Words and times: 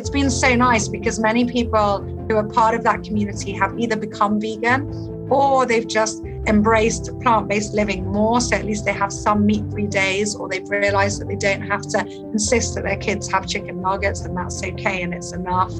it's 0.00 0.08
been 0.08 0.30
so 0.30 0.56
nice 0.56 0.88
because 0.88 1.20
many 1.20 1.44
people 1.44 2.00
who 2.26 2.34
are 2.34 2.48
part 2.48 2.74
of 2.74 2.82
that 2.82 3.04
community 3.04 3.52
have 3.52 3.78
either 3.78 3.96
become 3.96 4.40
vegan 4.40 4.88
or 5.28 5.66
they've 5.66 5.86
just 5.86 6.24
embraced 6.46 7.10
plant 7.20 7.48
based 7.48 7.74
living 7.74 8.06
more. 8.06 8.40
So 8.40 8.56
at 8.56 8.64
least 8.64 8.86
they 8.86 8.94
have 8.94 9.12
some 9.12 9.44
meat 9.44 9.62
free 9.70 9.86
days, 9.86 10.34
or 10.34 10.48
they've 10.48 10.66
realized 10.70 11.20
that 11.20 11.28
they 11.28 11.36
don't 11.36 11.60
have 11.60 11.82
to 11.88 12.06
insist 12.32 12.76
that 12.76 12.84
their 12.84 12.96
kids 12.96 13.30
have 13.30 13.46
chicken 13.46 13.82
nuggets 13.82 14.22
and 14.22 14.34
that's 14.34 14.64
okay 14.64 15.02
and 15.02 15.12
it's 15.12 15.32
enough. 15.32 15.72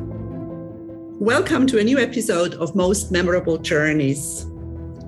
Welcome 1.19 1.67
to 1.69 1.79
a 1.79 1.83
new 1.83 1.99
episode 1.99 2.53
of 2.57 2.75
Most 2.75 3.11
Memorable 3.11 3.57
Journeys. 3.57 4.45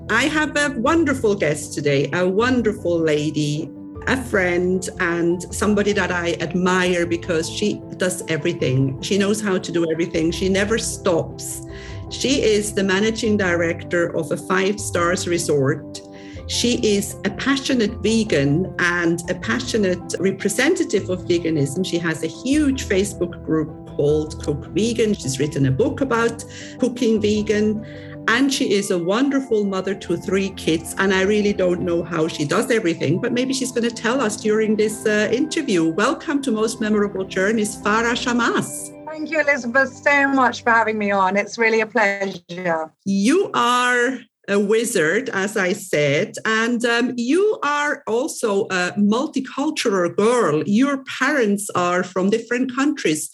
I 0.09 0.23
have 0.23 0.57
a 0.57 0.71
wonderful 0.79 1.35
guest 1.35 1.75
today, 1.75 2.09
a 2.13 2.27
wonderful 2.27 2.99
lady, 2.99 3.69
a 4.07 4.21
friend, 4.23 4.87
and 4.99 5.43
somebody 5.53 5.93
that 5.93 6.11
I 6.11 6.33
admire 6.39 7.05
because 7.05 7.49
she 7.49 7.81
does 7.97 8.23
everything. 8.27 9.01
She 9.01 9.17
knows 9.17 9.41
how 9.41 9.57
to 9.57 9.71
do 9.71 9.89
everything, 9.91 10.31
she 10.31 10.49
never 10.49 10.77
stops. 10.77 11.61
She 12.09 12.43
is 12.43 12.73
the 12.73 12.83
managing 12.83 13.37
director 13.37 14.15
of 14.15 14.31
a 14.31 14.37
five 14.37 14.79
stars 14.79 15.27
resort. 15.27 16.01
She 16.47 16.75
is 16.95 17.15
a 17.25 17.31
passionate 17.31 17.93
vegan 18.03 18.73
and 18.79 19.27
a 19.29 19.35
passionate 19.35 20.13
representative 20.19 21.09
of 21.09 21.21
veganism. 21.21 21.85
She 21.85 21.97
has 21.99 22.23
a 22.23 22.27
huge 22.27 22.85
Facebook 22.85 23.43
group 23.45 23.87
called 23.95 24.43
Cook 24.43 24.65
Vegan. 24.67 25.13
She's 25.13 25.39
written 25.39 25.65
a 25.67 25.71
book 25.71 26.01
about 26.01 26.43
cooking 26.79 27.21
vegan. 27.21 27.85
And 28.27 28.53
she 28.53 28.73
is 28.73 28.89
a 28.89 28.97
wonderful 28.97 29.65
mother 29.65 29.93
to 29.95 30.15
three 30.15 30.51
kids. 30.51 30.95
And 30.97 31.13
I 31.13 31.23
really 31.23 31.53
don't 31.53 31.81
know 31.81 32.03
how 32.03 32.27
she 32.27 32.45
does 32.45 32.71
everything, 32.71 33.19
but 33.19 33.33
maybe 33.33 33.53
she's 33.53 33.71
going 33.71 33.87
to 33.87 33.93
tell 33.93 34.21
us 34.21 34.37
during 34.37 34.75
this 34.75 35.05
uh, 35.05 35.29
interview. 35.31 35.89
Welcome 35.89 36.41
to 36.43 36.51
Most 36.51 36.79
Memorable 36.79 37.25
Journeys, 37.25 37.75
Farah 37.75 38.15
Shammas. 38.15 38.89
Thank 39.07 39.29
you, 39.29 39.41
Elizabeth, 39.41 39.93
so 39.93 40.27
much 40.29 40.63
for 40.63 40.71
having 40.71 40.97
me 40.97 41.11
on. 41.11 41.35
It's 41.35 41.57
really 41.57 41.81
a 41.81 41.85
pleasure. 41.85 42.93
You 43.05 43.51
are 43.53 44.19
a 44.47 44.59
wizard, 44.59 45.29
as 45.29 45.55
I 45.55 45.73
said, 45.73 46.35
and 46.45 46.83
um, 46.85 47.13
you 47.15 47.59
are 47.63 48.03
also 48.07 48.65
a 48.65 48.93
multicultural 48.97 50.15
girl. 50.15 50.63
Your 50.65 51.03
parents 51.19 51.69
are 51.75 52.03
from 52.03 52.29
different 52.29 52.75
countries. 52.75 53.29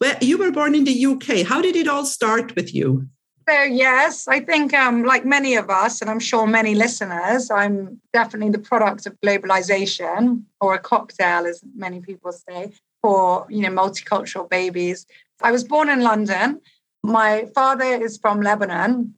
Well, 0.00 0.16
you 0.20 0.38
were 0.38 0.50
born 0.50 0.74
in 0.74 0.84
the 0.84 1.06
UK. 1.06 1.46
How 1.46 1.60
did 1.62 1.76
it 1.76 1.88
all 1.88 2.04
start 2.04 2.56
with 2.56 2.74
you? 2.74 3.08
So 3.50 3.62
yes, 3.62 4.28
I 4.28 4.38
think 4.38 4.72
um, 4.74 5.02
like 5.02 5.24
many 5.24 5.56
of 5.56 5.70
us, 5.70 6.00
and 6.00 6.08
I'm 6.08 6.20
sure 6.20 6.46
many 6.46 6.76
listeners, 6.76 7.50
I'm 7.50 8.00
definitely 8.12 8.50
the 8.50 8.60
product 8.60 9.06
of 9.06 9.20
globalization, 9.22 10.44
or 10.60 10.74
a 10.74 10.78
cocktail, 10.78 11.46
as 11.46 11.60
many 11.74 12.00
people 12.00 12.30
say 12.30 12.70
for 13.02 13.46
you 13.50 13.62
know 13.62 13.70
multicultural 13.70 14.48
babies. 14.48 15.04
I 15.42 15.50
was 15.50 15.64
born 15.64 15.88
in 15.88 16.00
London. 16.02 16.60
My 17.02 17.46
father 17.52 17.86
is 18.06 18.18
from 18.18 18.40
Lebanon, 18.40 19.14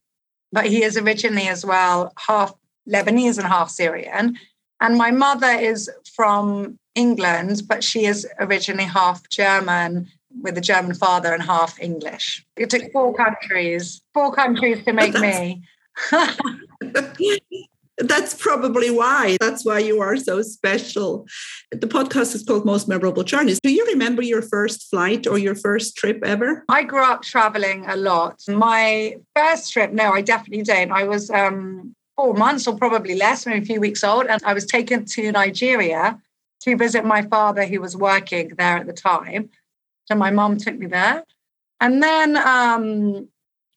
but 0.51 0.65
he 0.65 0.83
is 0.83 0.97
originally 0.97 1.49
as 1.49 1.67
well 1.67 2.15
half 2.17 2.55
Lebanese 2.89 3.37
and 3.37 3.47
half 3.47 3.69
Syrian. 3.69 4.39
And 4.81 4.97
my 4.97 5.11
mother 5.11 5.51
is 5.51 5.91
from 6.17 6.79
England, 6.95 7.65
but 7.69 7.85
she 7.85 8.07
is 8.07 8.27
originally 8.41 8.85
half 8.85 9.29
German 9.29 10.09
with 10.41 10.57
a 10.57 10.61
German 10.61 10.95
father 10.95 11.33
and 11.33 11.43
half 11.43 11.81
English. 11.81 12.45
It 12.57 12.71
took 12.71 12.91
four 12.93 13.15
countries, 13.15 14.01
four 14.15 14.33
countries 14.33 14.85
to 14.85 14.93
make 14.93 15.15
me. 15.15 15.63
That's 17.99 18.35
probably 18.35 18.91
why. 18.91 19.37
That's 19.39 19.65
why 19.65 19.79
you 19.79 20.01
are 20.01 20.17
so 20.17 20.43
special. 20.43 21.27
The 21.71 21.87
podcast 21.87 22.35
is 22.35 22.43
called 22.43 22.65
Most 22.65 22.89
Memorable 22.89 23.23
Journeys. 23.23 23.61
Do 23.61 23.71
you 23.71 23.85
remember 23.87 24.23
your 24.23 24.43
first 24.43 24.89
flight 24.89 25.27
or 25.27 25.39
your 25.39 25.55
first 25.55 25.97
trip 25.97 26.21
ever? 26.25 26.65
I 26.69 26.85
grew 26.85 27.05
up 27.05 27.23
traveling 27.23 27.85
a 27.87 27.97
lot. 27.97 28.41
My 28.49 29.17
first 29.37 29.73
trip, 29.73 29.93
no, 29.93 30.13
I 30.13 30.23
definitely 30.23 30.65
don't. 30.65 30.91
I 30.91 31.05
was 31.05 31.31
um, 31.31 31.95
four 32.17 32.35
months 32.35 32.67
or 32.67 32.77
probably 32.77 33.15
less, 33.15 33.47
maybe 33.47 33.63
a 33.63 33.67
few 33.67 33.81
weeks 33.81 34.03
old, 34.03 34.27
and 34.27 34.43
I 34.45 34.55
was 34.55 34.65
taken 34.65 35.05
to 35.05 35.31
Nigeria 35.31 36.19
to 36.61 36.77
visit 36.77 37.05
my 37.05 37.23
father 37.23 37.67
who 37.67 37.81
was 37.81 37.97
working 37.97 38.53
there 38.57 38.79
at 38.79 38.87
the 38.87 38.93
time. 38.93 39.51
So 40.07 40.15
my 40.15 40.31
mom 40.31 40.57
took 40.57 40.79
me 40.79 40.87
there. 40.87 41.25
And 41.81 42.03
then 42.03 42.37
um, 42.37 43.29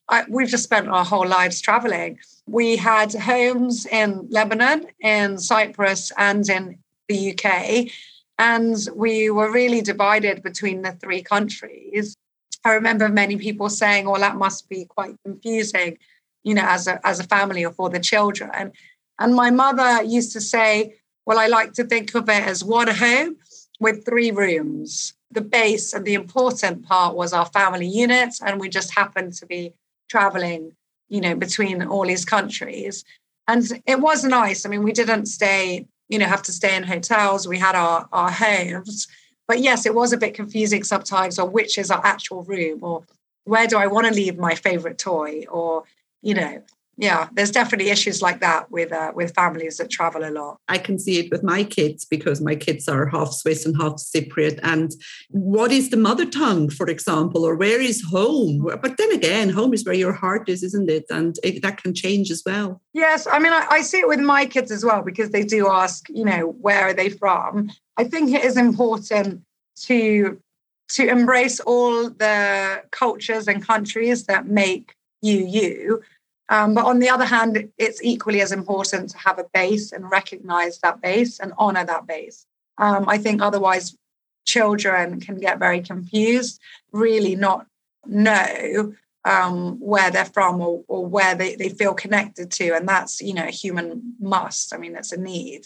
I, 0.10 0.24
we've 0.30 0.48
just 0.48 0.64
spent 0.64 0.88
our 0.88 1.06
whole 1.06 1.28
lives 1.28 1.62
traveling. 1.62 2.20
We 2.48 2.76
had 2.76 3.14
homes 3.14 3.86
in 3.86 4.28
Lebanon, 4.30 4.88
in 5.00 5.40
Cyprus, 5.40 6.12
and 6.18 6.48
in 6.48 6.78
the 7.10 7.32
UK. 7.32 7.92
And 8.38 8.78
we 8.96 9.30
were 9.30 9.52
really 9.52 9.82
divided 9.82 10.44
between 10.44 10.82
the 10.84 10.92
three 10.92 11.24
countries. 11.24 12.16
I 12.64 12.74
remember 12.74 13.10
many 13.10 13.38
people 13.38 13.70
saying, 13.70 14.06
well, 14.06 14.22
that 14.22 14.36
must 14.36 14.70
be 14.70 14.86
quite 14.86 15.16
confusing, 15.24 15.98
you 16.44 16.54
know, 16.54 16.66
as 16.66 16.88
a, 16.88 17.00
as 17.08 17.20
a 17.20 17.24
family 17.24 17.66
or 17.66 17.72
for 17.72 17.90
the 17.90 18.00
children. 18.00 18.72
And 19.20 19.36
my 19.36 19.50
mother 19.50 20.04
used 20.04 20.34
to 20.34 20.42
say, 20.42 20.96
well, 21.26 21.40
I 21.40 21.48
like 21.48 21.74
to 21.74 21.84
think 21.84 22.14
of 22.14 22.30
it 22.30 22.44
as 22.44 22.64
one 22.64 22.88
home 22.88 23.38
with 23.80 24.06
three 24.06 24.30
rooms. 24.30 25.15
The 25.32 25.42
base 25.42 25.94
and 25.94 26.06
the 26.06 26.14
important 26.14 26.86
part 26.86 27.16
was 27.16 27.34
our 27.34 27.46
family 27.48 27.88
unit, 27.88 28.36
and 28.46 28.60
we 28.60 28.70
just 28.70 28.94
happened 28.94 29.34
to 29.34 29.46
be 29.46 29.74
traveling, 30.10 30.74
you 31.10 31.20
know, 31.20 31.36
between 31.36 31.84
all 31.84 32.06
these 32.06 32.26
countries. 32.26 33.04
And 33.48 33.82
it 33.86 34.00
was 34.00 34.24
nice. 34.24 34.66
I 34.66 34.70
mean, 34.70 34.84
we 34.84 34.92
didn't 34.92 35.26
stay, 35.26 35.88
you 36.10 36.20
know, 36.20 36.26
have 36.26 36.44
to 36.44 36.52
stay 36.52 36.76
in 36.76 36.84
hotels. 36.84 37.48
We 37.48 37.60
had 37.60 37.76
our, 37.76 38.08
our 38.12 38.32
homes. 38.32 39.08
But 39.48 39.60
yes, 39.60 39.86
it 39.86 39.94
was 39.94 40.14
a 40.14 40.18
bit 40.18 40.34
confusing 40.34 40.84
sometimes, 40.84 41.38
or 41.38 41.48
which 41.48 41.78
is 41.78 41.92
our 41.92 42.04
actual 42.06 42.44
room, 42.44 42.80
or 42.82 43.04
where 43.44 43.68
do 43.68 43.78
I 43.78 43.88
want 43.88 44.08
to 44.08 44.14
leave 44.14 44.38
my 44.38 44.56
favorite 44.56 44.98
toy, 44.98 45.44
or, 45.50 45.84
you 46.22 46.34
know, 46.34 46.64
yeah 46.98 47.28
there's 47.34 47.52
definitely 47.52 47.90
issues 47.90 48.22
like 48.22 48.40
that 48.40 48.70
with 48.72 48.92
uh, 48.92 49.12
with 49.16 49.34
families 49.34 49.78
that 49.78 49.90
travel 49.90 50.24
a 50.24 50.32
lot. 50.32 50.60
I 50.68 50.78
can 50.78 50.98
see 51.00 51.20
it 51.20 51.32
with 51.32 51.44
my 51.44 51.64
kids 51.64 52.06
because 52.06 52.42
my 52.42 52.56
kids 52.56 52.88
are 52.88 53.06
half 53.08 53.32
swiss 53.32 53.66
and 53.66 53.76
half 53.80 53.94
cypriot. 53.94 54.60
And 54.64 54.92
what 55.30 55.72
is 55.72 55.90
the 55.90 55.98
mother 55.98 56.26
tongue 56.26 56.70
for 56.70 56.88
example 56.88 57.46
or 57.46 57.56
where 57.56 57.82
is 57.82 58.02
home? 58.02 58.68
But 58.82 58.98
then 58.98 59.12
again 59.12 59.50
home 59.50 59.74
is 59.74 59.86
where 59.86 59.96
your 59.96 60.14
heart 60.14 60.50
is 60.50 60.64
isn't 60.64 60.90
it? 60.90 61.06
And 61.10 61.36
it, 61.44 61.62
that 61.62 61.82
can 61.82 61.94
change 61.94 62.32
as 62.32 62.44
well. 62.46 62.82
Yes 62.94 63.28
i 63.32 63.40
mean 63.40 63.54
I, 63.54 63.68
I 63.70 63.82
see 63.82 64.00
it 64.00 64.08
with 64.08 64.20
my 64.20 64.46
kids 64.46 64.72
as 64.72 64.84
well 64.86 65.02
because 65.02 65.32
they 65.32 65.44
do 65.44 65.68
ask 65.68 66.08
you 66.10 66.26
know 66.26 66.56
where 66.62 66.82
are 66.82 66.94
they 66.94 67.10
from? 67.10 67.72
I 67.98 68.04
think 68.04 68.34
it 68.34 68.44
is 68.44 68.58
important 68.58 69.42
to 69.84 70.40
to 70.88 71.08
embrace 71.08 71.60
all 71.62 72.10
the 72.10 72.84
cultures 72.92 73.48
and 73.48 73.66
countries 73.66 74.26
that 74.26 74.48
make 74.48 74.94
you 75.22 75.46
you 75.46 76.02
um, 76.50 76.74
but 76.74 76.86
on 76.86 77.00
the 77.00 77.10
other 77.10 77.26
hand, 77.26 77.70
it's 77.78 78.04
equally 78.04 78.42
as 78.42 78.52
important 78.52 79.10
to 79.12 79.18
have 79.18 79.40
a 79.40 79.46
base 79.54 79.92
and 79.92 80.10
recognize 80.12 80.80
that 80.80 81.02
base 81.02 81.40
and 81.40 81.54
honor 81.58 81.86
that 81.86 82.06
base. 82.06 82.46
Um, 82.78 83.06
I 83.08 83.18
think 83.18 83.42
otherwise, 83.42 83.98
children 84.46 85.20
can 85.20 85.40
get 85.40 85.60
very 85.60 85.82
confused, 85.82 86.60
really 86.92 87.36
not 87.36 87.66
know 88.06 88.94
um, 89.26 89.80
where 89.80 90.12
they're 90.12 90.26
from 90.26 90.62
or, 90.62 90.84
or 90.88 91.06
where 91.06 91.34
they, 91.34 91.56
they 91.56 91.70
feel 91.70 91.96
connected 91.96 92.52
to. 92.52 92.76
And 92.76 92.88
that's, 92.88 93.22
you 93.22 93.34
know, 93.34 93.48
a 93.48 93.52
human 93.52 94.14
must. 94.20 94.74
I 94.74 94.78
mean, 94.78 94.96
it's 94.96 95.12
a 95.12 95.20
need. 95.20 95.66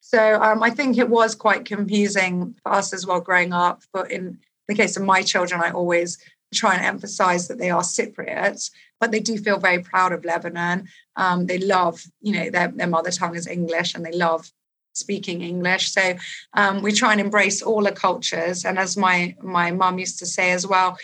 So 0.00 0.40
um, 0.40 0.62
I 0.62 0.70
think 0.70 0.96
it 0.96 1.10
was 1.10 1.34
quite 1.34 1.64
confusing 1.64 2.54
for 2.62 2.72
us 2.72 2.92
as 2.92 3.06
well 3.06 3.20
growing 3.20 3.52
up. 3.52 3.82
But 3.92 4.10
in 4.12 4.38
the 4.68 4.76
case 4.76 4.96
of 4.96 5.02
my 5.02 5.22
children, 5.22 5.60
I 5.60 5.72
always 5.72 6.18
try 6.54 6.76
and 6.76 6.84
emphasize 6.84 7.48
that 7.48 7.58
they 7.58 7.70
are 7.70 7.82
Cypriots 7.82 8.70
but 9.00 9.10
they 9.10 9.20
do 9.20 9.38
feel 9.38 9.58
very 9.58 9.82
proud 9.82 10.12
of 10.12 10.24
Lebanon. 10.24 10.86
Um, 11.16 11.46
they 11.46 11.58
love, 11.58 12.04
you 12.20 12.32
know, 12.32 12.50
their, 12.50 12.68
their 12.68 12.86
mother 12.86 13.10
tongue 13.10 13.34
is 13.34 13.46
English 13.46 13.94
and 13.94 14.04
they 14.04 14.12
love 14.12 14.50
speaking 14.92 15.42
English. 15.42 15.92
So 15.92 16.14
um, 16.54 16.82
we 16.82 16.92
try 16.92 17.12
and 17.12 17.20
embrace 17.20 17.62
all 17.62 17.82
the 17.82 17.92
cultures. 17.92 18.64
And 18.64 18.78
as 18.78 18.96
my 18.96 19.34
my 19.42 19.70
mum 19.70 19.98
used 19.98 20.18
to 20.18 20.26
say 20.26 20.50
as 20.52 20.66
well, 20.66 20.98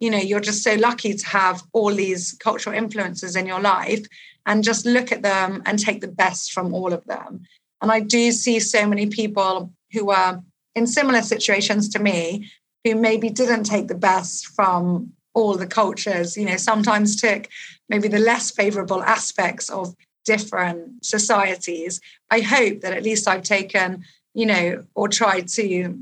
you 0.00 0.10
know, 0.10 0.18
you're 0.18 0.40
just 0.40 0.64
so 0.64 0.74
lucky 0.74 1.14
to 1.14 1.26
have 1.26 1.62
all 1.72 1.94
these 1.94 2.32
cultural 2.40 2.74
influences 2.74 3.36
in 3.36 3.46
your 3.46 3.60
life 3.60 4.04
and 4.46 4.64
just 4.64 4.86
look 4.86 5.12
at 5.12 5.22
them 5.22 5.62
and 5.66 5.78
take 5.78 6.00
the 6.00 6.08
best 6.08 6.52
from 6.52 6.74
all 6.74 6.92
of 6.92 7.04
them. 7.04 7.42
And 7.80 7.92
I 7.92 8.00
do 8.00 8.32
see 8.32 8.58
so 8.60 8.86
many 8.86 9.06
people 9.06 9.72
who 9.92 10.10
are 10.10 10.42
in 10.74 10.86
similar 10.86 11.22
situations 11.22 11.88
to 11.90 11.98
me 11.98 12.50
who 12.84 12.94
maybe 12.96 13.28
didn't 13.28 13.64
take 13.64 13.88
the 13.88 13.94
best 13.94 14.46
from 14.46 15.12
all 15.34 15.56
the 15.56 15.66
cultures, 15.66 16.36
you 16.36 16.44
know, 16.44 16.56
sometimes 16.56 17.20
took 17.20 17.48
maybe 17.88 18.08
the 18.08 18.18
less 18.18 18.50
favorable 18.50 19.02
aspects 19.02 19.70
of 19.70 19.94
different 20.24 21.04
societies. 21.04 22.00
I 22.30 22.40
hope 22.40 22.80
that 22.80 22.92
at 22.92 23.02
least 23.02 23.28
I've 23.28 23.42
taken, 23.42 24.04
you 24.34 24.46
know, 24.46 24.84
or 24.94 25.08
tried 25.08 25.48
to 25.48 25.98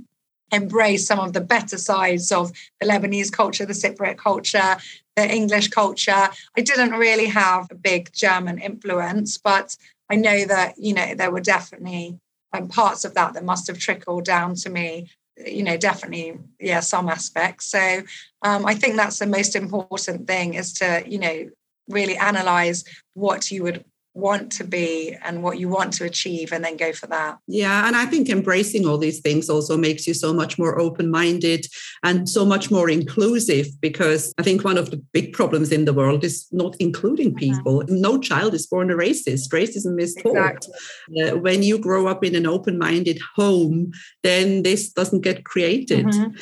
embrace 0.52 1.06
some 1.06 1.20
of 1.20 1.32
the 1.32 1.40
better 1.40 1.78
sides 1.78 2.32
of 2.32 2.52
the 2.80 2.86
Lebanese 2.86 3.32
culture, 3.32 3.64
the 3.64 3.72
Cypriot 3.72 4.18
culture, 4.18 4.76
the 5.16 5.32
English 5.32 5.68
culture. 5.68 6.28
I 6.56 6.60
didn't 6.60 6.90
really 6.90 7.26
have 7.26 7.68
a 7.70 7.76
big 7.76 8.12
German 8.12 8.58
influence, 8.58 9.38
but 9.38 9.76
I 10.10 10.16
know 10.16 10.44
that, 10.46 10.74
you 10.76 10.92
know, 10.92 11.14
there 11.14 11.30
were 11.30 11.40
definitely 11.40 12.18
um, 12.52 12.68
parts 12.68 13.04
of 13.04 13.14
that 13.14 13.34
that 13.34 13.44
must 13.44 13.68
have 13.68 13.78
trickled 13.78 14.24
down 14.24 14.56
to 14.56 14.70
me 14.70 15.08
you 15.46 15.62
know, 15.62 15.76
definitely, 15.76 16.38
yeah, 16.58 16.80
some 16.80 17.08
aspects. 17.08 17.66
So 17.66 18.02
um, 18.42 18.66
I 18.66 18.74
think 18.74 18.96
that's 18.96 19.18
the 19.18 19.26
most 19.26 19.56
important 19.56 20.26
thing 20.26 20.54
is 20.54 20.72
to, 20.74 21.02
you 21.06 21.18
know, 21.18 21.50
really 21.88 22.16
analyze 22.16 22.84
what 23.14 23.50
you 23.50 23.62
would 23.64 23.84
want 24.14 24.50
to 24.50 24.64
be 24.64 25.16
and 25.24 25.42
what 25.42 25.58
you 25.58 25.68
want 25.68 25.92
to 25.92 26.04
achieve 26.04 26.52
and 26.52 26.64
then 26.64 26.76
go 26.76 26.92
for 26.92 27.06
that 27.06 27.38
yeah 27.46 27.86
and 27.86 27.94
i 27.94 28.04
think 28.04 28.28
embracing 28.28 28.84
all 28.84 28.98
these 28.98 29.20
things 29.20 29.48
also 29.48 29.76
makes 29.76 30.04
you 30.04 30.12
so 30.12 30.32
much 30.32 30.58
more 30.58 30.80
open-minded 30.80 31.64
and 32.02 32.28
so 32.28 32.44
much 32.44 32.72
more 32.72 32.90
inclusive 32.90 33.68
because 33.80 34.34
i 34.36 34.42
think 34.42 34.64
one 34.64 34.76
of 34.76 34.90
the 34.90 34.96
big 35.12 35.32
problems 35.32 35.70
in 35.70 35.84
the 35.84 35.92
world 35.92 36.24
is 36.24 36.48
not 36.50 36.74
including 36.80 37.28
mm-hmm. 37.28 37.54
people 37.54 37.80
mm-hmm. 37.82 38.00
no 38.00 38.18
child 38.18 38.52
is 38.52 38.66
born 38.66 38.90
a 38.90 38.94
racist 38.94 39.48
racism 39.50 40.00
is 40.00 40.14
taught 40.16 40.66
exactly. 40.66 41.22
uh, 41.22 41.36
when 41.36 41.62
you 41.62 41.78
grow 41.78 42.08
up 42.08 42.24
in 42.24 42.34
an 42.34 42.46
open-minded 42.46 43.20
home 43.36 43.92
then 44.24 44.64
this 44.64 44.90
doesn't 44.92 45.20
get 45.20 45.44
created 45.44 46.06
mm-hmm. 46.06 46.36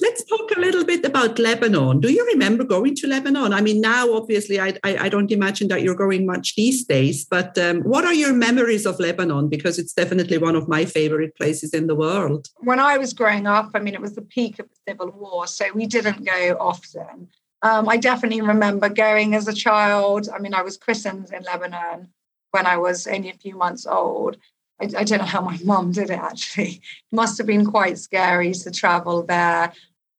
Let's 0.00 0.24
talk 0.24 0.50
a 0.56 0.60
little 0.60 0.84
bit 0.84 1.04
about 1.04 1.38
Lebanon. 1.38 2.00
Do 2.00 2.12
you 2.12 2.24
remember 2.26 2.62
going 2.62 2.94
to 2.96 3.06
Lebanon? 3.06 3.52
I 3.52 3.60
mean, 3.60 3.80
now 3.80 4.12
obviously, 4.12 4.60
I, 4.60 4.74
I, 4.84 4.96
I 4.96 5.08
don't 5.08 5.30
imagine 5.32 5.68
that 5.68 5.82
you're 5.82 5.94
going 5.94 6.26
much 6.26 6.54
these 6.54 6.84
days, 6.84 7.24
but 7.24 7.58
um, 7.58 7.80
what 7.82 8.04
are 8.04 8.14
your 8.14 8.32
memories 8.32 8.86
of 8.86 9.00
Lebanon? 9.00 9.48
Because 9.48 9.78
it's 9.78 9.92
definitely 9.92 10.38
one 10.38 10.54
of 10.54 10.68
my 10.68 10.84
favorite 10.84 11.36
places 11.36 11.74
in 11.74 11.86
the 11.86 11.94
world. 11.94 12.48
When 12.58 12.78
I 12.78 12.98
was 12.98 13.12
growing 13.12 13.46
up, 13.46 13.70
I 13.74 13.80
mean, 13.80 13.94
it 13.94 14.00
was 14.00 14.14
the 14.14 14.22
peak 14.22 14.58
of 14.58 14.68
the 14.68 14.92
Civil 14.92 15.10
War, 15.10 15.46
so 15.46 15.64
we 15.74 15.86
didn't 15.86 16.24
go 16.24 16.56
often. 16.60 17.28
Um, 17.62 17.88
I 17.88 17.96
definitely 17.96 18.40
remember 18.40 18.88
going 18.88 19.34
as 19.34 19.48
a 19.48 19.52
child. 19.52 20.28
I 20.32 20.38
mean, 20.38 20.54
I 20.54 20.62
was 20.62 20.76
christened 20.76 21.32
in 21.32 21.42
Lebanon 21.42 22.08
when 22.52 22.66
I 22.66 22.76
was 22.76 23.06
only 23.06 23.30
a 23.30 23.34
few 23.34 23.56
months 23.56 23.86
old. 23.86 24.36
I, 24.80 24.84
I, 24.84 25.04
don't 25.04 25.18
know 25.18 25.24
how 25.24 25.40
my 25.40 25.58
mum 25.64 25.92
did 25.92 26.10
it 26.10 26.18
actually. 26.18 26.80
It 27.12 27.16
must 27.16 27.38
have 27.38 27.46
been 27.46 27.66
quite 27.66 27.98
scary 27.98 28.52
to 28.52 28.70
travel 28.70 29.24
there. 29.24 29.72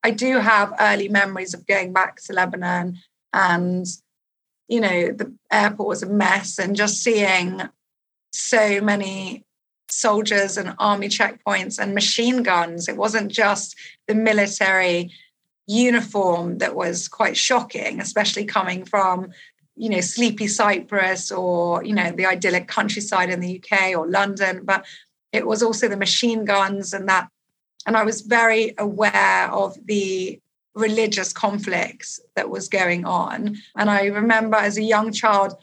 I 0.03 0.11
do 0.11 0.39
have 0.39 0.73
early 0.79 1.09
memories 1.09 1.53
of 1.53 1.67
going 1.67 1.93
back 1.93 2.21
to 2.23 2.33
Lebanon 2.33 2.99
and, 3.33 3.85
you 4.67 4.79
know, 4.79 5.11
the 5.11 5.33
airport 5.51 5.89
was 5.89 6.03
a 6.03 6.09
mess 6.09 6.57
and 6.57 6.75
just 6.75 7.03
seeing 7.03 7.61
so 8.31 8.81
many 8.81 9.43
soldiers 9.89 10.57
and 10.57 10.75
army 10.77 11.09
checkpoints 11.09 11.79
and 11.79 11.93
machine 11.93 12.43
guns. 12.43 12.87
It 12.87 12.97
wasn't 12.97 13.31
just 13.31 13.75
the 14.07 14.15
military 14.15 15.11
uniform 15.67 16.59
that 16.59 16.75
was 16.75 17.07
quite 17.07 17.37
shocking, 17.37 17.99
especially 17.99 18.45
coming 18.45 18.85
from, 18.85 19.31
you 19.79 19.89
know, 19.89 20.01
sleepy 20.01 20.47
Cyprus 20.47 21.31
or, 21.31 21.83
you 21.83 21.93
know, 21.93 22.11
the 22.11 22.25
idyllic 22.25 22.67
countryside 22.67 23.29
in 23.29 23.39
the 23.39 23.61
UK 23.63 23.97
or 23.97 24.05
London, 24.07 24.61
but 24.63 24.85
it 25.31 25.47
was 25.47 25.63
also 25.63 25.87
the 25.87 25.97
machine 25.97 26.43
guns 26.45 26.93
and 26.93 27.07
that 27.07 27.29
and 27.85 27.95
I 27.95 28.03
was 28.03 28.21
very 28.21 28.75
aware 28.77 29.49
of 29.51 29.77
the 29.85 30.39
religious 30.75 31.33
conflicts 31.33 32.19
that 32.35 32.49
was 32.49 32.67
going 32.67 33.05
on. 33.05 33.57
And 33.75 33.89
I 33.89 34.05
remember 34.07 34.57
as 34.57 34.77
a 34.77 34.83
young 34.83 35.11
child, 35.11 35.55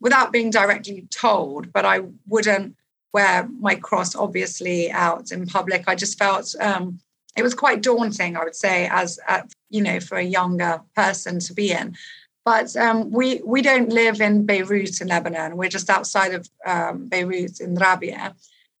without 0.00 0.32
being 0.32 0.50
directly 0.50 1.06
told, 1.10 1.72
but 1.72 1.84
I 1.84 2.02
wouldn't 2.28 2.76
wear 3.12 3.48
my 3.58 3.74
cross 3.74 4.14
obviously 4.14 4.90
out 4.90 5.30
in 5.32 5.46
public. 5.46 5.84
I 5.86 5.94
just 5.94 6.18
felt 6.18 6.54
um, 6.60 7.00
it 7.36 7.42
was 7.42 7.54
quite 7.54 7.82
daunting, 7.82 8.36
I 8.36 8.44
would 8.44 8.56
say, 8.56 8.88
as 8.90 9.18
uh, 9.28 9.42
you 9.70 9.82
know, 9.82 10.00
for 10.00 10.16
a 10.16 10.22
younger 10.22 10.80
person 10.94 11.38
to 11.40 11.52
be 11.52 11.72
in. 11.72 11.96
But 12.44 12.76
um, 12.76 13.10
we 13.10 13.40
we 13.44 13.62
don't 13.62 13.90
live 13.90 14.20
in 14.20 14.44
Beirut 14.44 15.00
in 15.00 15.08
Lebanon. 15.08 15.56
We're 15.56 15.70
just 15.70 15.88
outside 15.88 16.34
of 16.34 16.48
um, 16.66 17.08
Beirut 17.08 17.60
in 17.60 17.74
Rabia, 17.74 18.34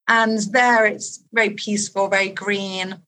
and 0.06 0.38
there 0.52 0.84
it's 0.84 1.24
very 1.32 1.50
peaceful, 1.50 2.08
very 2.08 2.28
green, 2.28 3.00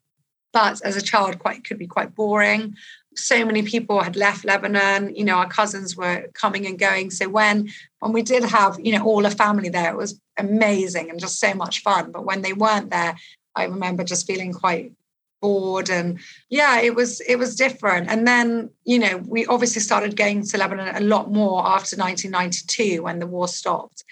but 0.52 0.80
as 0.82 0.96
a 0.96 1.02
child, 1.02 1.38
quite 1.38 1.64
could 1.64 1.78
be 1.78 1.86
quite 1.86 2.14
boring. 2.14 2.76
So 3.14 3.44
many 3.44 3.62
people 3.62 4.02
had 4.02 4.16
left 4.16 4.46
Lebanon. 4.46 5.14
You 5.14 5.24
know, 5.24 5.36
our 5.36 5.48
cousins 5.48 5.96
were 5.96 6.28
coming 6.32 6.66
and 6.66 6.78
going. 6.78 7.10
So 7.10 7.28
when 7.28 7.68
when 7.98 8.12
we 8.14 8.22
did 8.22 8.44
have, 8.44 8.80
you 8.82 8.92
know, 8.92 9.04
all 9.04 9.26
a 9.26 9.30
family 9.30 9.68
there, 9.68 9.90
it 9.90 9.96
was 9.98 10.18
amazing 10.38 11.10
and 11.10 11.20
just 11.20 11.38
so 11.38 11.52
much 11.52 11.82
fun. 11.82 12.12
But 12.12 12.24
when 12.24 12.40
they 12.40 12.54
weren't 12.54 12.90
there, 12.90 13.16
I 13.54 13.64
remember 13.64 14.04
just 14.04 14.26
feeling 14.26 14.54
quite 14.54 14.92
bored 15.40 15.90
and 15.90 16.18
yeah 16.48 16.80
it 16.80 16.94
was 16.94 17.20
it 17.20 17.36
was 17.36 17.54
different 17.54 18.08
and 18.08 18.26
then 18.26 18.70
you 18.84 18.98
know 18.98 19.18
we 19.26 19.44
obviously 19.46 19.80
started 19.80 20.16
going 20.16 20.42
to 20.42 20.56
lebanon 20.58 20.96
a 20.96 21.00
lot 21.00 21.30
more 21.30 21.60
after 21.60 21.96
1992 21.96 23.02
when 23.02 23.18
the 23.18 23.26
war 23.26 23.46
stopped 23.46 24.04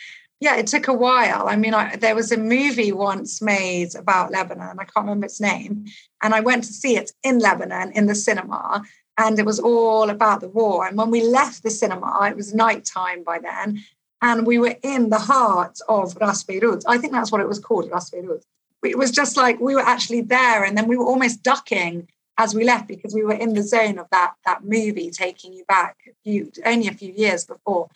yeah, 0.45 0.57
it 0.57 0.67
took 0.67 0.89
a 0.89 0.93
while. 0.93 1.49
I 1.49 1.57
mean, 1.57 1.73
I, 1.73 1.97
there 1.97 2.15
was 2.15 2.31
a 2.31 2.37
movie 2.37 2.93
once 2.93 3.41
made 3.41 3.95
about 3.95 4.31
Lebanon. 4.31 4.79
I 4.79 4.85
can't 4.85 5.07
remember 5.07 5.25
its 5.25 5.41
name. 5.41 5.87
And 6.23 6.35
I 6.35 6.41
went 6.41 6.65
to 6.65 6.73
see 6.73 6.97
it 6.97 7.13
in 7.23 7.39
Lebanon 7.39 7.93
in 7.93 8.07
the 8.07 8.15
cinema. 8.15 8.83
And 9.17 9.39
it 9.39 9.47
was 9.47 9.59
all 9.59 10.11
about 10.11 10.43
the 10.43 10.49
war. 10.49 10.87
And 10.87 10.99
when 10.99 11.11
we 11.11 11.23
left 11.23 11.63
the 11.63 11.71
cinema, 11.71 12.29
it 12.29 12.37
was 12.37 12.53
nighttime 12.53 13.23
by 13.23 13.39
then. 13.39 13.85
And 14.21 14.47
we 14.47 14.59
were 14.59 14.77
in 14.83 15.09
the 15.09 15.19
heart 15.19 15.79
of 15.89 16.15
Ras 16.21 16.43
Beirut. 16.43 16.85
I 16.87 16.99
think 16.99 17.15
that's 17.15 17.33
what 17.33 17.41
it 17.41 17.49
was 17.49 17.59
called, 17.59 17.91
Ras 17.91 18.11
Beirut. 18.11 18.45
It 18.85 18.99
was 18.99 19.11
just 19.11 19.37
like 19.37 19.61
we 19.61 19.75
were 19.75 19.81
actually 19.81 20.21
there. 20.21 20.65
And 20.65 20.77
then 20.77 20.87
we 20.87 20.97
were 20.97 21.07
almost 21.07 21.43
ducking 21.43 22.09
as 22.37 22.55
we 22.55 22.65
left 22.65 22.89
because 22.89 23.15
we 23.15 23.23
were 23.23 23.35
in 23.35 23.55
the 23.55 23.63
zone 23.63 23.99
of 23.99 24.09
that, 24.11 24.35
that 24.45 24.65
movie 24.65 25.11
taking 25.11 25.53
you 25.53 25.65
back 25.67 25.97
a 26.09 26.13
few, 26.25 26.51
only 26.67 26.89
a 26.89 26.93
few 26.93 27.13
years 27.13 27.45
before. 27.45 27.89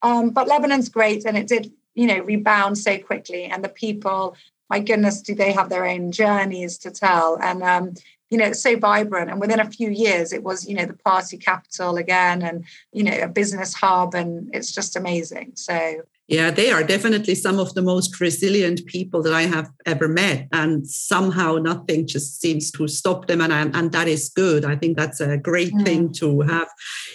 Um, 0.00 0.30
but 0.30 0.48
Lebanon's 0.48 0.88
great, 0.88 1.24
and 1.24 1.36
it 1.36 1.46
did 1.46 1.72
you 1.94 2.06
know 2.06 2.20
rebound 2.20 2.78
so 2.78 2.98
quickly 2.98 3.44
and 3.44 3.62
the 3.64 3.68
people 3.68 4.36
my 4.70 4.80
goodness 4.80 5.20
do 5.20 5.34
they 5.34 5.52
have 5.52 5.68
their 5.68 5.86
own 5.86 6.12
journeys 6.12 6.78
to 6.78 6.90
tell 6.90 7.38
and 7.42 7.62
um, 7.62 7.94
you 8.30 8.38
know 8.38 8.46
it's 8.46 8.62
so 8.62 8.76
vibrant 8.76 9.30
and 9.30 9.40
within 9.40 9.60
a 9.60 9.70
few 9.70 9.90
years 9.90 10.32
it 10.32 10.42
was 10.42 10.66
you 10.68 10.74
know 10.74 10.86
the 10.86 10.94
party 10.94 11.36
capital 11.36 11.96
again 11.96 12.42
and 12.42 12.64
you 12.92 13.02
know 13.02 13.18
a 13.20 13.28
business 13.28 13.74
hub 13.74 14.14
and 14.14 14.50
it's 14.54 14.72
just 14.72 14.96
amazing 14.96 15.52
so 15.54 16.02
yeah, 16.28 16.50
they 16.50 16.70
are 16.70 16.84
definitely 16.84 17.34
some 17.34 17.58
of 17.58 17.74
the 17.74 17.82
most 17.82 18.20
resilient 18.20 18.86
people 18.86 19.22
that 19.22 19.34
I 19.34 19.42
have 19.42 19.68
ever 19.86 20.06
met. 20.06 20.46
And 20.52 20.86
somehow 20.86 21.56
nothing 21.56 22.06
just 22.06 22.40
seems 22.40 22.70
to 22.72 22.86
stop 22.86 23.26
them. 23.26 23.40
And, 23.40 23.52
and 23.74 23.92
that 23.92 24.06
is 24.06 24.28
good. 24.28 24.64
I 24.64 24.76
think 24.76 24.96
that's 24.96 25.20
a 25.20 25.36
great 25.36 25.74
mm. 25.74 25.84
thing 25.84 26.12
to 26.14 26.40
have. 26.42 26.68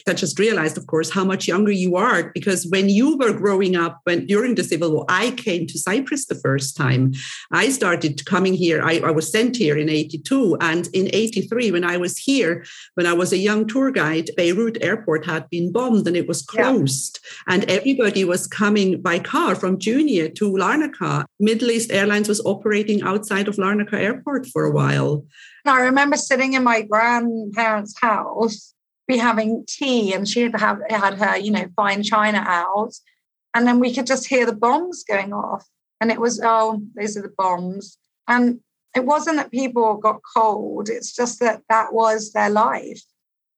I 0.07 0.13
just 0.13 0.37
realized, 0.37 0.77
of 0.77 0.87
course, 0.87 1.09
how 1.09 1.23
much 1.23 1.47
younger 1.47 1.71
you 1.71 1.95
are 1.95 2.31
because 2.33 2.67
when 2.67 2.89
you 2.89 3.17
were 3.17 3.33
growing 3.33 3.75
up, 3.75 4.01
when 4.03 4.25
during 4.25 4.55
the 4.55 4.63
Civil 4.63 4.91
War, 4.91 5.05
I 5.07 5.31
came 5.31 5.67
to 5.67 5.79
Cyprus 5.79 6.25
the 6.25 6.35
first 6.35 6.75
time. 6.75 7.13
I 7.51 7.69
started 7.69 8.25
coming 8.25 8.53
here. 8.53 8.83
I, 8.83 8.99
I 8.99 9.11
was 9.11 9.31
sent 9.31 9.55
here 9.55 9.77
in 9.77 9.89
82. 9.89 10.57
And 10.59 10.87
in 10.93 11.09
83, 11.13 11.71
when 11.71 11.85
I 11.85 11.97
was 11.97 12.17
here, 12.17 12.65
when 12.95 13.05
I 13.05 13.13
was 13.13 13.31
a 13.31 13.37
young 13.37 13.67
tour 13.67 13.89
guide, 13.89 14.31
Beirut 14.35 14.77
airport 14.81 15.25
had 15.25 15.49
been 15.49 15.71
bombed 15.71 16.07
and 16.07 16.17
it 16.17 16.27
was 16.27 16.41
closed. 16.41 17.19
Yeah. 17.23 17.55
And 17.55 17.71
everybody 17.71 18.23
was 18.25 18.47
coming 18.47 18.96
by 19.01 19.19
car 19.19 19.55
from 19.55 19.77
Jounieh 19.77 20.33
to 20.35 20.51
Larnaca. 20.51 21.25
Middle 21.39 21.71
East 21.71 21.91
Airlines 21.91 22.27
was 22.27 22.41
operating 22.45 23.01
outside 23.01 23.47
of 23.47 23.55
Larnaca 23.55 23.93
Airport 23.93 24.47
for 24.47 24.65
a 24.65 24.71
while. 24.71 25.25
I 25.65 25.81
remember 25.81 26.17
sitting 26.17 26.53
in 26.53 26.63
my 26.63 26.81
grandparents' 26.81 27.99
house, 27.99 28.73
be 29.07 29.17
having 29.17 29.65
tea, 29.67 30.13
and 30.13 30.27
she 30.27 30.41
had 30.41 30.59
have, 30.59 30.79
had 30.89 31.15
her, 31.15 31.37
you 31.37 31.51
know, 31.51 31.67
fine 31.75 32.03
china 32.03 32.43
out, 32.45 32.93
and 33.53 33.67
then 33.67 33.79
we 33.79 33.93
could 33.93 34.07
just 34.07 34.27
hear 34.27 34.45
the 34.45 34.55
bombs 34.55 35.03
going 35.03 35.33
off, 35.33 35.65
and 35.99 36.11
it 36.11 36.19
was 36.19 36.39
oh, 36.43 36.81
those 36.95 37.17
are 37.17 37.21
the 37.21 37.33
bombs, 37.37 37.97
and 38.27 38.59
it 38.95 39.05
wasn't 39.05 39.37
that 39.37 39.51
people 39.51 39.97
got 39.97 40.21
cold; 40.35 40.89
it's 40.89 41.15
just 41.15 41.39
that 41.39 41.63
that 41.69 41.93
was 41.93 42.33
their 42.33 42.49
life, 42.49 43.01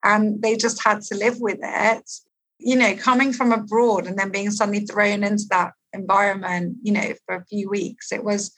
and 0.03 0.41
they 0.41 0.55
just 0.55 0.83
had 0.83 1.01
to 1.03 1.15
live 1.15 1.39
with 1.39 1.59
it 1.61 2.09
you 2.59 2.75
know, 2.75 2.95
coming 2.95 3.33
from 3.33 3.51
abroad 3.51 4.05
and 4.05 4.17
then 4.17 4.31
being 4.31 4.51
suddenly 4.51 4.81
thrown 4.81 5.23
into 5.23 5.45
that 5.49 5.73
environment, 5.93 6.77
you 6.83 6.91
know, 6.91 7.13
for 7.25 7.35
a 7.35 7.45
few 7.45 7.69
weeks, 7.69 8.11
it 8.11 8.23
was 8.23 8.53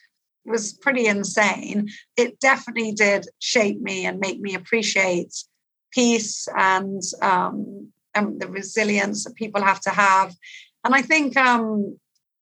it 0.45 0.49
was 0.49 0.73
pretty 0.73 1.05
insane. 1.05 1.87
It 2.17 2.39
definitely 2.39 2.93
did 2.93 3.27
shape 3.37 3.79
me 3.79 4.07
and 4.07 4.19
make 4.19 4.39
me 4.39 4.55
appreciate 4.55 5.33
peace 5.91 6.47
and 6.57 7.01
um, 7.21 7.91
and 8.15 8.41
the 8.41 8.47
resilience 8.47 9.23
that 9.23 9.35
people 9.35 9.61
have 9.61 9.79
to 9.81 9.91
have. 9.91 10.33
And 10.83 10.95
I 10.95 11.03
think 11.03 11.37
um, 11.37 11.97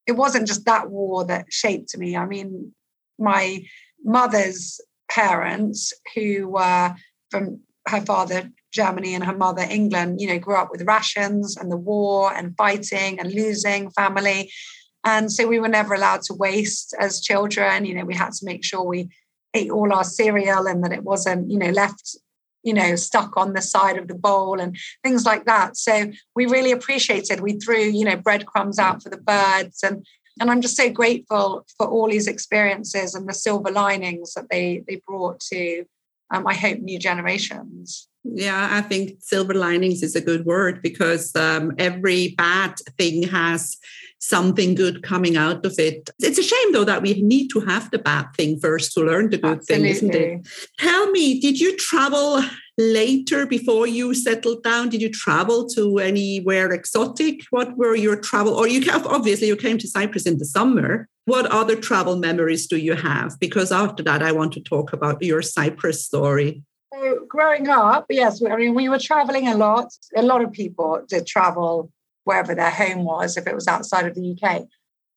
it 0.07 0.13
wasn't 0.13 0.47
just 0.47 0.65
that 0.65 0.89
war 0.89 1.25
that 1.25 1.45
shaped 1.49 1.95
me. 1.97 2.15
I 2.15 2.25
mean, 2.25 2.73
my 3.19 3.63
mother's 4.03 4.79
parents, 5.11 5.91
who 6.15 6.47
were 6.47 6.95
from 7.29 7.59
her 7.87 8.01
father 8.01 8.49
Germany 8.71 9.15
and 9.15 9.23
her 9.23 9.35
mother, 9.35 9.65
England, 9.69 10.21
you 10.21 10.27
know, 10.27 10.39
grew 10.39 10.55
up 10.55 10.69
with 10.71 10.87
rations 10.87 11.57
and 11.57 11.71
the 11.71 11.77
war 11.77 12.33
and 12.33 12.55
fighting 12.57 13.19
and 13.19 13.31
losing 13.31 13.89
family. 13.91 14.51
And 15.05 15.31
so 15.31 15.47
we 15.47 15.59
were 15.59 15.67
never 15.67 15.93
allowed 15.93 16.21
to 16.23 16.33
waste 16.33 16.95
as 16.99 17.21
children. 17.21 17.85
You 17.85 17.95
know, 17.95 18.05
we 18.05 18.15
had 18.15 18.33
to 18.33 18.45
make 18.45 18.63
sure 18.63 18.83
we 18.83 19.09
ate 19.53 19.71
all 19.71 19.93
our 19.93 20.03
cereal 20.03 20.67
and 20.67 20.83
that 20.83 20.91
it 20.91 21.03
wasn't, 21.03 21.49
you 21.49 21.57
know, 21.57 21.71
left, 21.71 22.15
you 22.63 22.73
know, 22.73 22.95
stuck 22.95 23.37
on 23.37 23.53
the 23.53 23.61
side 23.61 23.97
of 23.97 24.07
the 24.07 24.15
bowl 24.15 24.59
and 24.59 24.77
things 25.03 25.25
like 25.25 25.45
that. 25.45 25.77
So 25.77 26.11
we 26.35 26.45
really 26.45 26.71
appreciated. 26.71 27.39
We 27.39 27.53
threw, 27.53 27.83
you 27.83 28.05
know, 28.05 28.17
breadcrumbs 28.17 28.77
out 28.77 29.01
for 29.01 29.09
the 29.09 29.17
birds 29.17 29.83
and 29.83 30.05
and 30.41 30.49
I'm 30.49 30.61
just 30.61 30.77
so 30.77 30.89
grateful 30.89 31.65
for 31.77 31.85
all 31.85 32.09
these 32.09 32.27
experiences 32.27 33.13
and 33.13 33.27
the 33.27 33.33
silver 33.33 33.71
linings 33.71 34.33
that 34.35 34.49
they 34.49 34.83
they 34.87 35.01
brought 35.05 35.41
to 35.51 35.85
um, 36.31 36.45
I 36.47 36.53
hope, 36.53 36.79
new 36.79 36.99
generations. 36.99 38.08
Yeah, 38.23 38.67
I 38.71 38.81
think 38.81 39.17
silver 39.19 39.53
linings 39.53 40.03
is 40.03 40.15
a 40.15 40.21
good 40.21 40.45
word 40.45 40.81
because 40.81 41.35
um, 41.35 41.73
every 41.77 42.35
bad 42.37 42.75
thing 42.97 43.23
has 43.23 43.77
something 44.19 44.75
good 44.75 45.01
coming 45.01 45.37
out 45.37 45.65
of 45.65 45.75
it. 45.79 46.09
It's 46.19 46.37
a 46.37 46.43
shame, 46.43 46.73
though, 46.73 46.83
that 46.83 47.01
we 47.01 47.21
need 47.21 47.47
to 47.49 47.61
have 47.61 47.89
the 47.91 47.99
bad 47.99 48.27
thing 48.35 48.59
first 48.59 48.93
to 48.93 49.01
learn 49.01 49.29
the 49.29 49.37
good 49.37 49.59
Absolutely. 49.59 49.93
thing, 49.93 50.11
isn't 50.11 50.15
it? 50.15 50.47
Tell 50.77 51.09
me, 51.11 51.39
did 51.39 51.59
you 51.59 51.77
travel 51.77 52.43
later 52.77 53.45
before 53.45 53.87
you 53.87 54.13
settled 54.13 54.63
down? 54.63 54.89
Did 54.89 55.01
you 55.01 55.09
travel 55.09 55.67
to 55.69 55.99
anywhere 55.99 56.71
exotic? 56.71 57.41
What 57.51 57.77
were 57.77 57.95
your 57.95 58.17
travel? 58.17 58.53
Or 58.53 58.67
you 58.67 58.81
have 58.91 59.07
obviously 59.07 59.47
you 59.47 59.55
came 59.55 59.77
to 59.77 59.87
Cyprus 59.87 60.25
in 60.25 60.37
the 60.37 60.45
summer. 60.45 61.07
What 61.25 61.45
other 61.45 61.75
travel 61.75 62.17
memories 62.17 62.67
do 62.67 62.77
you 62.77 62.95
have? 62.95 63.39
Because 63.39 63.71
after 63.71 64.03
that, 64.03 64.21
I 64.21 64.31
want 64.31 64.51
to 64.53 64.61
talk 64.61 64.91
about 64.93 65.21
your 65.21 65.41
Cyprus 65.41 66.03
story. 66.03 66.63
So 66.93 67.25
growing 67.27 67.69
up, 67.69 68.05
yes, 68.09 68.41
I 68.43 68.55
mean 68.55 68.73
we 68.73 68.89
were 68.89 68.99
traveling 68.99 69.47
a 69.47 69.55
lot. 69.55 69.93
A 70.15 70.23
lot 70.23 70.43
of 70.43 70.51
people 70.51 71.03
did 71.07 71.27
travel 71.27 71.91
wherever 72.23 72.55
their 72.55 72.71
home 72.71 73.03
was, 73.03 73.37
if 73.37 73.47
it 73.47 73.55
was 73.55 73.67
outside 73.67 74.05
of 74.05 74.15
the 74.15 74.37
UK. 74.41 74.67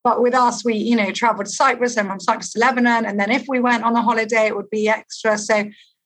But 0.05 0.21
with 0.21 0.35
us, 0.35 0.65
we, 0.65 0.75
you 0.75 0.97
know, 0.97 1.13
traveled 1.13 1.47
to 1.47 1.53
Cyprus 1.53 1.97
and 1.97 2.09
from 2.09 2.21
Cyprus 2.21 2.53
to 2.53 2.59
Lebanon. 2.59 3.07
And 3.07 3.21
then 3.21 3.31
if 3.31 3.45
we 3.49 3.61
went 3.61 3.85
on 3.85 3.95
a 3.95 4.03
holiday, 4.03 4.47
it 4.47 4.57
would 4.57 4.71
be 4.71 4.89
extra. 4.89 5.39
So, 5.39 5.65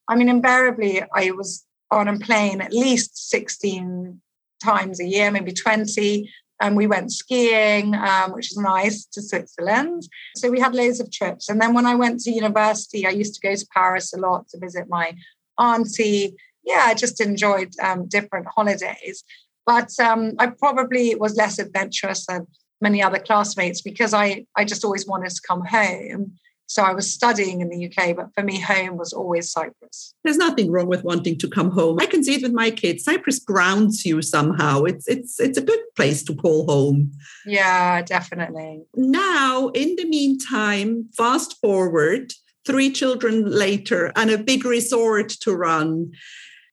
I 0.08 0.16
mean, 0.16 0.28
invariably, 0.28 1.02
I 1.14 1.30
was 1.30 1.64
on 1.90 2.08
a 2.08 2.18
plane 2.18 2.60
at 2.60 2.72
least 2.72 3.30
16 3.30 4.20
times 4.62 5.00
a 5.00 5.06
year, 5.06 5.30
maybe 5.30 5.52
20. 5.52 6.30
And 6.60 6.76
we 6.76 6.86
went 6.86 7.12
skiing, 7.12 7.94
um, 7.94 8.32
which 8.32 8.50
is 8.50 8.58
nice, 8.58 9.06
to 9.12 9.22
Switzerland. 9.22 10.02
So 10.36 10.50
we 10.50 10.60
had 10.60 10.74
loads 10.74 11.00
of 11.00 11.10
trips. 11.10 11.48
And 11.48 11.60
then 11.60 11.74
when 11.74 11.86
I 11.86 11.94
went 11.94 12.20
to 12.20 12.30
university, 12.30 13.06
I 13.06 13.10
used 13.10 13.34
to 13.34 13.46
go 13.46 13.54
to 13.54 13.66
Paris 13.74 14.12
a 14.12 14.18
lot 14.18 14.48
to 14.48 14.58
visit 14.58 14.86
my 14.88 15.14
auntie. 15.58 16.34
Yeah, 16.64 16.82
I 16.84 16.94
just 16.94 17.20
enjoyed 17.20 17.72
um, 17.82 18.08
different 18.08 18.46
holidays. 18.46 19.24
But 19.64 19.90
um, 20.00 20.32
I 20.38 20.46
probably 20.46 21.14
was 21.16 21.36
less 21.36 21.58
adventurous 21.58 22.26
than 22.26 22.46
many 22.80 23.02
other 23.02 23.18
classmates 23.18 23.82
because 23.82 24.14
I, 24.14 24.46
I 24.54 24.64
just 24.64 24.84
always 24.84 25.06
wanted 25.06 25.30
to 25.30 25.40
come 25.46 25.64
home. 25.64 26.32
So 26.68 26.82
I 26.82 26.92
was 26.92 27.10
studying 27.10 27.60
in 27.60 27.68
the 27.68 27.86
UK, 27.86 28.16
but 28.16 28.34
for 28.34 28.42
me, 28.42 28.60
home 28.60 28.96
was 28.96 29.12
always 29.12 29.50
Cyprus. 29.52 30.14
There's 30.24 30.36
nothing 30.36 30.72
wrong 30.72 30.88
with 30.88 31.04
wanting 31.04 31.38
to 31.38 31.48
come 31.48 31.70
home. 31.70 31.98
I 32.00 32.06
can 32.06 32.24
see 32.24 32.34
it 32.34 32.42
with 32.42 32.52
my 32.52 32.70
kids. 32.70 33.04
Cyprus 33.04 33.38
grounds 33.38 34.04
you 34.04 34.20
somehow. 34.20 34.82
It's 34.82 35.06
it's 35.06 35.38
it's 35.38 35.58
a 35.58 35.62
good 35.62 35.78
place 35.94 36.24
to 36.24 36.34
call 36.34 36.66
home. 36.66 37.12
Yeah, 37.44 38.02
definitely. 38.02 38.82
Now, 38.96 39.68
in 39.68 39.94
the 39.94 40.06
meantime, 40.06 41.08
fast 41.16 41.56
forward, 41.60 42.32
three 42.66 42.90
children 42.90 43.44
later, 43.44 44.12
and 44.16 44.30
a 44.30 44.38
big 44.38 44.64
resort 44.64 45.30
to 45.40 45.54
run. 45.54 46.12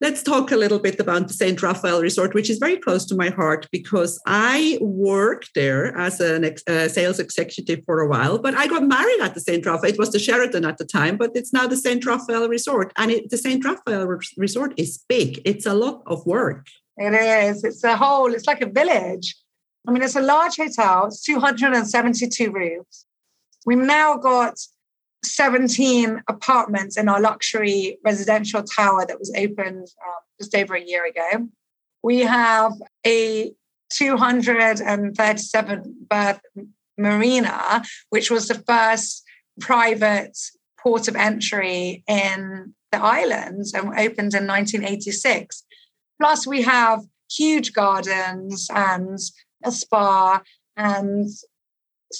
Let's 0.00 0.22
talk 0.22 0.50
a 0.50 0.56
little 0.56 0.80
bit 0.80 0.98
about 1.00 1.28
the 1.28 1.34
St. 1.34 1.62
Raphael 1.62 2.02
Resort, 2.02 2.34
which 2.34 2.50
is 2.50 2.58
very 2.58 2.76
close 2.76 3.06
to 3.06 3.14
my 3.14 3.30
heart 3.30 3.68
because 3.70 4.20
I 4.26 4.76
worked 4.80 5.54
there 5.54 5.96
as 5.96 6.20
a 6.20 6.44
ex- 6.44 6.64
uh, 6.66 6.88
sales 6.88 7.20
executive 7.20 7.84
for 7.86 8.00
a 8.00 8.08
while, 8.08 8.38
but 8.38 8.54
I 8.54 8.66
got 8.66 8.82
married 8.82 9.20
at 9.22 9.34
the 9.34 9.40
St. 9.40 9.64
Raphael. 9.64 9.92
It 9.92 9.98
was 9.98 10.10
the 10.10 10.18
Sheraton 10.18 10.64
at 10.64 10.78
the 10.78 10.84
time, 10.84 11.16
but 11.16 11.30
it's 11.34 11.52
now 11.52 11.66
the 11.68 11.76
St. 11.76 12.04
Raphael 12.04 12.48
Resort. 12.48 12.92
And 12.96 13.12
it, 13.12 13.30
the 13.30 13.38
St. 13.38 13.64
Raphael 13.64 14.06
Resort 14.36 14.74
is 14.76 15.02
big, 15.08 15.40
it's 15.44 15.64
a 15.64 15.74
lot 15.74 16.02
of 16.06 16.26
work. 16.26 16.66
It 16.96 17.14
is. 17.14 17.64
It's 17.64 17.82
a 17.82 17.96
whole, 17.96 18.32
it's 18.34 18.46
like 18.46 18.60
a 18.60 18.70
village. 18.70 19.36
I 19.86 19.92
mean, 19.92 20.02
it's 20.02 20.16
a 20.16 20.22
large 20.22 20.56
hotel, 20.56 21.06
it's 21.06 21.22
272 21.22 22.50
rooms. 22.50 23.06
We've 23.64 23.78
now 23.78 24.16
got 24.16 24.58
17 25.24 26.22
apartments 26.28 26.96
in 26.96 27.08
our 27.08 27.20
luxury 27.20 27.98
residential 28.04 28.62
tower 28.62 29.04
that 29.06 29.18
was 29.18 29.32
opened 29.36 29.88
um, 30.06 30.20
just 30.40 30.54
over 30.54 30.74
a 30.74 30.84
year 30.84 31.04
ago. 31.06 31.48
We 32.02 32.20
have 32.20 32.72
a 33.06 33.52
237 33.90 36.06
berth 36.08 36.40
marina, 36.98 37.82
which 38.10 38.30
was 38.30 38.48
the 38.48 38.62
first 38.66 39.24
private 39.60 40.36
port 40.78 41.08
of 41.08 41.16
entry 41.16 42.04
in 42.06 42.74
the 42.92 43.02
islands 43.02 43.72
and 43.72 43.88
opened 43.88 44.34
in 44.34 44.46
1986. 44.46 45.64
Plus, 46.20 46.46
we 46.46 46.62
have 46.62 47.00
huge 47.30 47.72
gardens 47.72 48.68
and 48.72 49.18
a 49.64 49.72
spa 49.72 50.40
and 50.76 51.28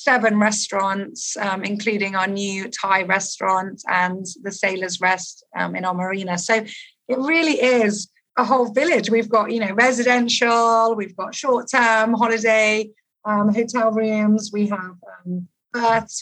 seven 0.03 0.39
restaurants, 0.39 1.37
um, 1.37 1.65
including 1.65 2.15
our 2.17 2.27
new 2.27 2.69
Thai 2.69 3.03
restaurant 3.03 3.83
and 3.89 4.27
the 4.43 4.53
Sailors 4.53 5.01
Rest 5.01 5.45
um, 5.57 5.77
in 5.77 5.85
our 5.85 5.95
marina. 5.95 6.39
So 6.39 6.65
it 7.09 7.19
really 7.19 7.61
is 7.61 8.11
a 8.37 8.45
whole 8.45 8.73
village. 8.73 9.11
We've 9.11 9.29
got, 9.29 9.53
you 9.53 9.61
know, 9.61 9.73
residential, 9.73 10.95
we've 10.97 11.17
got 11.17 11.35
short 11.35 11.71
term 11.71 12.15
holiday 12.15 12.91
um, 13.25 13.55
hotel 13.55 13.91
rooms, 13.91 14.51
we 14.53 14.67
have 14.69 14.97
um, 15.25 15.49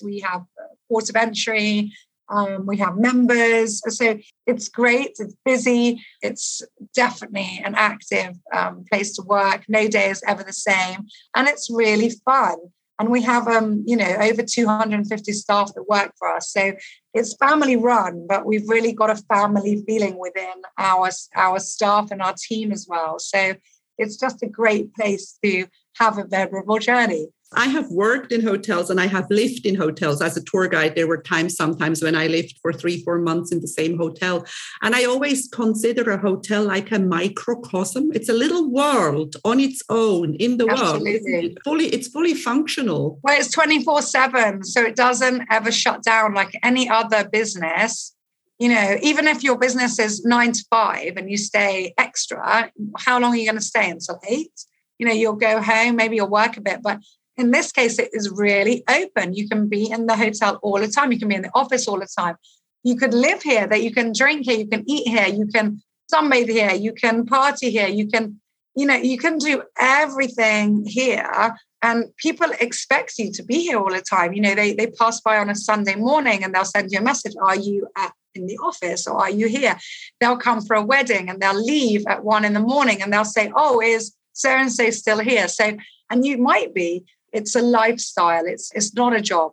we 0.02 0.21
have 0.21 0.45
port 0.88 1.11
of 1.11 1.17
entry. 1.17 1.93
Um, 2.29 2.64
we 2.64 2.79
have 2.79 2.97
members. 2.97 3.83
So 3.95 4.19
it's 4.47 4.69
great. 4.69 5.17
It's 5.19 5.35
busy. 5.45 6.02
It's 6.23 6.62
definitely 6.95 7.61
an 7.62 7.75
active 7.75 8.37
um, 8.55 8.85
place 8.91 9.14
to 9.17 9.23
work. 9.23 9.64
No 9.69 9.87
day 9.87 10.09
is 10.09 10.23
ever 10.26 10.43
the 10.43 10.52
same. 10.52 11.07
And 11.37 11.47
it's 11.47 11.69
really 11.71 12.11
fun 12.25 12.57
and 12.99 13.11
we 13.11 13.23
have 13.23 13.49
um 13.49 13.83
you 13.87 13.97
know 13.97 14.17
over 14.21 14.43
250 14.43 15.33
staff 15.33 15.73
that 15.75 15.89
work 15.89 16.13
for 16.19 16.35
us. 16.35 16.51
So 16.51 16.73
it's 17.15 17.37
family 17.37 17.77
run 17.77 18.27
but 18.29 18.47
we've 18.47 18.69
really 18.69 18.93
got 18.93 19.11
a 19.11 19.17
family 19.17 19.83
feeling 19.87 20.19
within 20.19 20.63
our 20.79 21.11
our 21.37 21.59
staff 21.59 22.11
and 22.11 22.23
our 22.23 22.35
team 22.37 22.73
as 22.73 22.87
well. 22.89 23.19
So 23.19 23.55
it's 23.99 24.17
just 24.17 24.43
a 24.43 24.49
great 24.49 24.95
place 24.95 25.39
to 25.45 25.67
have 25.99 26.19
a 26.19 26.27
memorable 26.29 26.79
journey 26.79 27.29
I 27.55 27.67
have 27.67 27.91
worked 27.91 28.33
in 28.33 28.43
hotels 28.43 28.91
and 28.91 29.01
I 29.01 29.07
have 29.07 29.27
lived 29.31 29.67
in 29.67 29.75
hotels 29.75 30.23
as 30.23 30.37
a 30.37 30.45
tour 30.45 30.69
guide. 30.69 30.95
There 30.95 31.07
were 31.07 31.23
times 31.23 31.55
sometimes 31.57 32.03
when 32.03 32.15
I 32.15 32.27
lived 32.27 32.59
for 32.63 32.73
three, 32.73 33.03
four 33.03 33.19
months 33.19 33.53
in 33.53 33.61
the 33.61 33.69
same 33.69 33.97
hotel. 33.99 34.45
And 34.83 34.95
I 34.95 35.05
always 35.05 35.49
consider 35.49 36.11
a 36.11 36.19
hotel 36.19 36.65
like 36.65 36.91
a 36.91 36.99
microcosm. 36.99 38.11
It's 38.15 38.29
a 38.29 38.35
little 38.35 38.71
world 38.71 39.37
on 39.45 39.61
its 39.61 39.83
own 39.89 40.35
in 40.37 40.57
the 40.57 40.69
Absolutely. 40.69 41.13
world. 41.13 41.45
It's 41.45 41.63
fully, 41.65 41.87
it's 41.87 42.09
fully 42.09 42.35
functional. 42.35 43.19
Well, 43.23 43.39
it's 43.39 43.51
24 43.51 44.03
7. 44.03 44.65
So 44.65 44.83
it 44.83 44.97
doesn't 44.97 45.45
ever 45.51 45.71
shut 45.71 46.03
down 46.03 46.35
like 46.35 46.59
any 46.63 46.89
other 46.89 47.29
business. 47.29 48.15
You 48.59 48.69
know, 48.69 48.97
even 49.03 49.27
if 49.27 49.43
your 49.43 49.59
business 49.59 49.99
is 49.99 50.25
nine 50.25 50.53
to 50.53 50.65
five 50.71 51.17
and 51.17 51.29
you 51.29 51.37
stay 51.37 51.95
extra, 51.99 52.71
how 52.99 53.19
long 53.19 53.33
are 53.33 53.37
you 53.37 53.45
going 53.45 53.59
to 53.59 53.65
stay 53.65 53.91
until 53.91 54.21
eight? 54.29 54.53
You 54.99 55.07
know, 55.09 55.13
you'll 55.13 55.35
go 55.35 55.61
home, 55.61 55.97
maybe 55.97 56.17
you'll 56.17 56.31
work 56.31 56.57
a 56.57 56.61
bit, 56.61 56.81
but 56.81 57.01
in 57.37 57.51
this 57.51 57.73
case, 57.73 57.99
it 57.99 58.11
is 58.12 58.31
really 58.31 58.85
open. 58.89 59.35
You 59.35 59.49
can 59.49 59.69
be 59.69 59.91
in 59.91 60.07
the 60.07 60.17
hotel 60.17 60.59
all 60.62 60.79
the 60.79 60.89
time. 60.89 61.12
You 61.12 61.19
can 61.19 61.29
be 61.29 61.35
in 61.35 61.43
the 61.43 61.51
office 61.55 61.89
all 61.89 61.99
the 61.99 62.09
time. 62.19 62.37
You 62.83 62.97
could 62.97 63.15
live 63.15 63.43
here, 63.43 63.67
that 63.67 63.83
you 63.83 63.93
can 63.93 64.12
drink 64.12 64.47
here, 64.47 64.59
you 64.59 64.67
can 64.67 64.85
eat 64.89 65.07
here, 65.07 65.29
you 65.29 65.47
can 65.47 65.83
sunbathe 66.12 66.49
here, 66.49 66.73
you 66.73 66.93
can 66.93 67.25
party 67.25 67.71
here, 67.71 67.87
you 67.87 68.09
can, 68.09 68.41
you 68.75 68.87
know, 68.87 68.97
you 68.97 69.17
can 69.19 69.39
do 69.39 69.62
everything 69.79 70.85
here. 70.85 71.55
And 71.83 72.15
people 72.17 72.51
expect 72.61 73.19
you 73.19 73.33
to 73.33 73.43
be 73.43 73.62
here 73.62 73.79
all 73.79 73.91
the 73.91 74.01
time. 74.01 74.33
You 74.33 74.43
know, 74.43 74.55
they, 74.55 74.73
they 74.75 74.89
pass 74.89 75.21
by 75.21 75.39
on 75.39 75.51
a 75.51 75.55
Sunday 75.55 75.95
morning 75.95 76.45
and 76.45 76.55
they'll 76.55 76.65
send 76.65 76.91
you 76.93 76.99
a 76.99 77.03
message 77.03 77.35
Are 77.41 77.57
you 77.57 77.89
at 77.97 78.12
in 78.35 78.47
the 78.47 78.57
office 78.59 79.07
or 79.07 79.19
are 79.19 79.31
you 79.31 79.47
here? 79.49 79.79
They'll 80.21 80.37
come 80.37 80.61
for 80.62 80.75
a 80.75 80.83
wedding 80.83 81.29
and 81.29 81.41
they'll 81.41 81.61
leave 81.61 82.05
at 82.09 82.25
one 82.25 82.45
in 82.45 82.53
the 82.53 82.61
morning 82.61 83.03
and 83.03 83.12
they'll 83.12 83.25
say, 83.25 83.53
Oh, 83.55 83.81
is 83.81 84.15
so 84.33 84.51
and 84.51 84.73
so 84.73 84.91
still 84.91 85.19
here? 85.19 85.49
So, 85.49 85.77
and 86.11 86.25
you 86.25 86.39
might 86.39 86.75
be, 86.75 87.05
it's 87.33 87.55
a 87.55 87.62
lifestyle. 87.62 88.45
It's 88.47 88.71
it's 88.75 88.95
not 88.95 89.15
a 89.15 89.21
job. 89.21 89.53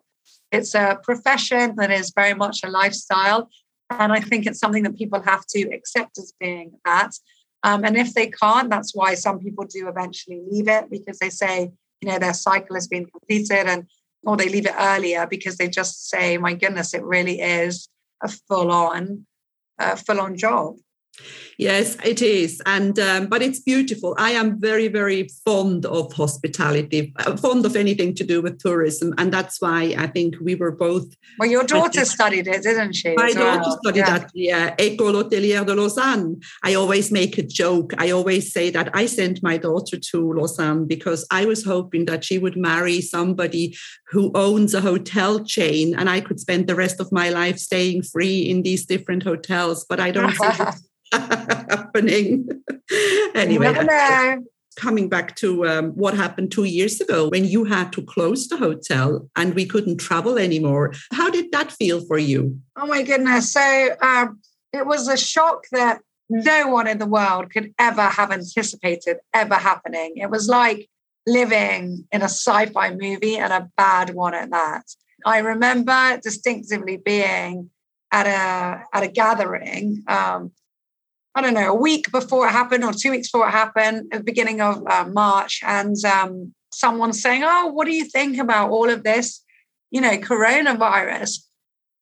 It's 0.52 0.74
a 0.76 1.00
profession 1.04 1.76
that 1.78 1.92
is 1.92 2.12
very 2.16 2.34
much 2.34 2.64
a 2.64 2.70
lifestyle. 2.70 3.50
And 3.90 4.12
I 4.14 4.20
think 4.20 4.46
it's 4.46 4.60
something 4.60 4.84
that 4.84 4.98
people 4.98 5.22
have 5.22 5.46
to 5.48 5.62
accept 5.74 6.18
as 6.18 6.34
being 6.40 6.74
that. 6.86 7.12
Um, 7.64 7.84
and 7.84 7.98
if 7.98 8.14
they 8.14 8.28
can't, 8.28 8.70
that's 8.70 8.96
why 8.96 9.16
some 9.16 9.40
people 9.40 9.66
do 9.66 9.88
eventually 9.88 10.42
leave 10.50 10.68
it 10.68 10.90
because 10.90 11.20
they 11.20 11.30
say, 11.30 11.72
you 12.02 12.10
know, 12.10 12.20
their 12.20 12.34
cycle 12.34 12.76
has 12.76 12.88
been 12.88 13.06
completed 13.06 13.68
and 13.68 13.86
or 14.24 14.38
they 14.38 14.50
leave 14.50 14.66
it 14.66 14.76
earlier 14.78 15.26
because 15.28 15.58
they 15.58 15.70
just 15.70 16.10
say, 16.10 16.38
my 16.38 16.54
goodness, 16.54 16.94
it 16.94 17.04
really 17.04 17.42
is 17.42 17.88
a 18.22 18.28
full 18.28 18.72
on, 18.72 19.26
full 20.06 20.20
on 20.20 20.38
job. 20.38 20.76
Yes, 21.60 21.98
it 22.06 22.22
is, 22.22 22.62
and 22.66 22.98
um, 23.00 23.28
but 23.28 23.42
it's 23.42 23.60
beautiful. 23.60 24.16
I 24.18 24.32
am 24.32 24.62
very, 24.62 24.88
very 24.88 25.28
fond 25.44 25.86
of 25.86 26.14
hospitality, 26.14 27.14
uh, 27.18 27.36
fond 27.36 27.66
of 27.66 27.76
anything 27.76 28.16
to 28.16 28.24
do 28.24 28.42
with 28.42 28.60
tourism, 28.60 29.14
and 29.18 29.30
that's 29.30 29.60
why 29.60 29.94
I 29.98 30.08
think 30.08 30.36
we 30.40 30.56
were 30.56 30.72
both. 30.72 31.14
Well, 31.38 31.50
your 31.50 31.66
daughter 31.66 32.06
studied 32.06 32.48
it, 32.48 32.64
didn't 32.64 32.94
she? 32.94 33.14
My 33.14 33.34
daughter 33.34 33.60
well? 33.60 33.80
studied 33.84 34.08
yeah. 34.08 34.16
at 34.16 34.32
the 34.32 34.54
uh, 34.54 34.76
École 34.78 35.22
Hôtelière 35.22 35.66
de 35.66 35.76
Lausanne. 35.76 36.40
I 36.64 36.76
always 36.76 37.12
make 37.12 37.38
a 37.38 37.44
joke. 37.44 37.94
I 37.98 38.12
always 38.12 38.54
say 38.54 38.70
that 38.70 38.90
I 38.94 39.06
sent 39.06 39.44
my 39.44 39.58
daughter 39.58 39.98
to 40.12 40.32
Lausanne 40.32 40.88
because 40.88 41.28
I 41.30 41.44
was 41.44 41.66
hoping 41.66 42.06
that 42.06 42.24
she 42.24 42.38
would 42.38 42.56
marry 42.56 43.02
somebody 43.02 43.76
who 44.12 44.32
owns 44.34 44.74
a 44.74 44.80
hotel 44.80 45.44
chain, 45.44 45.94
and 45.94 46.10
I 46.10 46.22
could 46.22 46.40
spend 46.40 46.68
the 46.68 46.76
rest 46.76 47.02
of 47.02 47.12
my 47.12 47.28
life 47.32 47.58
staying 47.58 48.04
free 48.04 48.50
in 48.50 48.62
these 48.62 48.86
different 48.86 49.24
hotels. 49.24 49.84
But 49.84 50.00
I 50.00 50.12
don't 50.12 50.38
happening. 51.12 52.48
anyway, 53.36 53.74
coming 54.76 55.10
back 55.10 55.36
to 55.36 55.68
um, 55.68 55.90
what 55.92 56.14
happened 56.14 56.52
two 56.52 56.64
years 56.64 57.02
ago 57.02 57.30
when 57.30 57.46
you 57.46 57.66
had 57.66 57.92
to 57.94 58.02
close 58.02 58.48
the 58.48 58.58
hotel 58.58 59.30
and 59.36 59.54
we 59.54 59.66
couldn't 59.66 59.98
travel 59.98 60.38
anymore. 60.38 60.94
How 61.12 61.30
did 61.30 61.52
that 61.52 61.72
feel 61.72 62.06
for 62.06 62.18
you? 62.18 62.60
Oh 62.78 62.88
my 62.88 63.04
goodness. 63.04 63.52
So 63.54 63.90
um, 64.02 64.40
it 64.72 64.86
was 64.86 65.08
a 65.08 65.18
shock 65.18 65.66
that 65.72 66.00
no 66.30 66.68
one 66.68 66.88
in 66.88 67.00
the 67.00 67.06
world 67.06 67.52
could 67.52 67.74
ever 67.78 68.04
have 68.04 68.32
anticipated 68.32 69.18
ever 69.34 69.56
happening. 69.56 70.18
It 70.18 70.30
was 70.30 70.48
like 70.48 70.90
living 71.28 72.08
in 72.12 72.22
a 72.22 72.26
sci 72.26 72.68
fi 72.68 72.92
movie 72.94 73.38
and 73.38 73.52
a 73.52 73.70
bad 73.76 74.12
one 74.12 74.34
at 74.34 74.52
that. 74.52 74.84
I 75.26 75.40
remember 75.40 76.20
distinctively 76.24 76.98
being 76.98 77.70
at 78.12 78.26
a 78.26 78.86
at 78.94 79.04
a 79.04 79.08
gathering 79.08 80.04
um, 80.08 80.52
I 81.36 81.42
don't 81.42 81.54
know, 81.54 81.72
a 81.72 81.76
week 81.76 82.12
before 82.12 82.48
it 82.48 82.52
happened 82.52 82.84
or 82.84 82.94
two 82.94 83.12
weeks 83.12 83.32
before 83.32 83.48
it 83.48 83.52
happened, 83.52 84.08
at 84.12 84.20
the 84.20 84.24
beginning 84.24 84.62
of 84.62 84.84
uh, 84.88 85.06
March, 85.06 85.62
and 85.64 85.96
um, 86.06 86.54
someone 86.72 87.14
saying, 87.14 87.44
"Oh, 87.46 87.68
what 87.68 87.86
do 87.86 87.94
you 87.94 88.06
think 88.06 88.38
about 88.38 88.72
all 88.72 88.90
of 88.90 89.04
this, 89.04 89.44
you 89.92 90.02
know, 90.02 90.18
coronavirus?" 90.18 91.40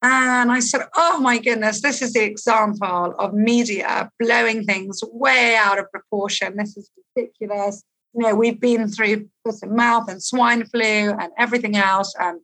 And 0.02 0.50
I 0.50 0.60
said, 0.60 0.82
"Oh 0.96 1.20
my 1.20 1.38
goodness, 1.38 1.82
this 1.82 2.00
is 2.00 2.14
the 2.14 2.24
example 2.24 3.14
of 3.18 3.34
media 3.34 4.10
blowing 4.18 4.64
things 4.64 5.00
way 5.12 5.56
out 5.56 5.78
of 5.78 5.90
proportion. 5.90 6.56
This 6.56 6.76
is 6.76 6.90
ridiculous. 7.16 7.82
You 8.14 8.22
know, 8.22 8.34
we've 8.34 8.60
been 8.60 8.88
through 8.88 9.28
foot 9.44 9.56
and 9.62 9.72
mouth 9.72 10.08
and 10.08 10.22
swine 10.22 10.64
flu 10.64 11.10
and 11.10 11.30
everything 11.36 11.76
else, 11.76 12.14
and 12.18 12.40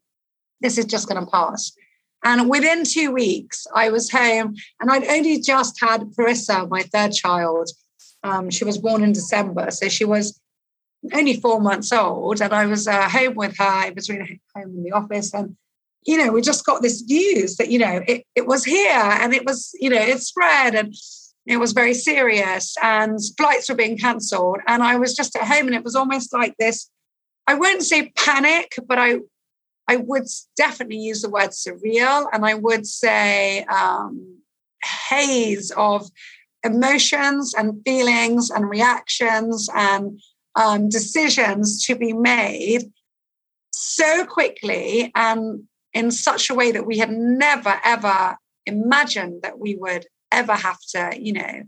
this 0.61 0.77
is 0.77 0.85
just 0.85 1.09
going 1.09 1.25
to 1.25 1.31
pass." 1.31 1.73
And 2.25 2.49
within 2.49 2.85
two 2.85 3.13
weeks, 3.13 3.67
I 3.75 3.91
was 3.91 4.11
home 4.11 4.57
and 4.81 4.91
I'd 4.91 5.05
only 5.05 5.41
just 5.41 5.79
had 5.81 6.03
Parissa, 6.19 6.69
my 6.69 6.83
third 6.83 7.13
child. 7.13 7.71
Um, 8.23 8.49
she 8.51 8.65
was 8.65 8.79
born 8.79 9.05
in 9.05 9.13
December. 9.13 9.71
So 9.71 9.89
she 9.89 10.07
was 10.07 10.41
only 11.13 11.39
four 11.39 11.61
months 11.61 11.93
old. 11.93 12.41
And 12.41 12.53
I 12.53 12.65
was 12.65 12.89
uh, 12.89 13.09
home 13.09 13.35
with 13.35 13.57
her. 13.59 13.65
I 13.65 13.93
was 13.95 14.09
really 14.09 14.41
home 14.57 14.75
in 14.77 14.85
the 14.85 14.93
office. 14.93 15.35
And, 15.35 15.57
you 16.07 16.17
know, 16.17 16.33
we 16.33 16.41
just 16.41 16.65
got 16.65 16.81
this 16.81 17.05
news 17.05 17.57
that, 17.57 17.69
you 17.69 17.79
know, 17.79 18.03
it, 18.09 18.25
it 18.35 18.47
was 18.47 18.65
here 18.65 18.91
and 18.91 19.35
it 19.35 19.45
was, 19.45 19.71
you 19.79 19.91
know, 19.91 20.01
it 20.01 20.21
spread 20.21 20.75
and 20.75 20.95
it 21.47 21.59
was 21.59 21.73
very 21.73 21.93
serious 21.93 22.75
and 22.83 23.19
flights 23.37 23.69
were 23.69 23.75
being 23.75 23.99
cancelled. 23.99 24.61
And 24.67 24.83
I 24.83 24.97
was 24.97 25.15
just 25.15 25.37
at 25.37 25.47
home 25.47 25.67
and 25.67 25.75
it 25.75 25.85
was 25.85 25.95
almost 25.95 26.33
like 26.33 26.57
this 26.59 26.91
I 27.47 27.55
won't 27.55 27.83
say 27.83 28.11
panic, 28.17 28.75
but 28.87 28.99
I 28.99 29.19
I 29.89 29.97
would 29.97 30.27
definitely 30.57 30.99
use 30.99 31.23
the 31.23 31.31
word 31.31 31.51
surreal 31.51 32.27
and 32.33 32.45
I 32.45 32.55
would 32.55 32.87
say 32.87 33.65
um, 33.65 34.39
haze 35.09 35.71
of 35.73 36.11
emotions 36.65 37.55
and 37.55 37.83
feelings 37.85 38.51
and 38.51 38.69
reactions 38.69 39.69
and 39.75 40.21
um, 40.57 40.89
decisions 40.89 41.85
to 41.87 41.97
be 41.97 42.13
made 42.13 42.91
so 43.73 44.25
quickly 44.25 45.13
and 45.15 45.65
in 45.93 46.11
such 46.11 46.49
a 46.49 46.55
way 46.55 46.73
that 46.73 46.87
we 46.87 46.99
had 46.99 47.11
never 47.11 47.79
ever 47.85 48.37
imagined 48.67 49.43
that 49.43 49.59
we 49.59 49.75
would 49.77 50.07
ever 50.33 50.55
have 50.55 50.79
to, 50.81 51.13
you 51.21 51.35
know, 51.35 51.63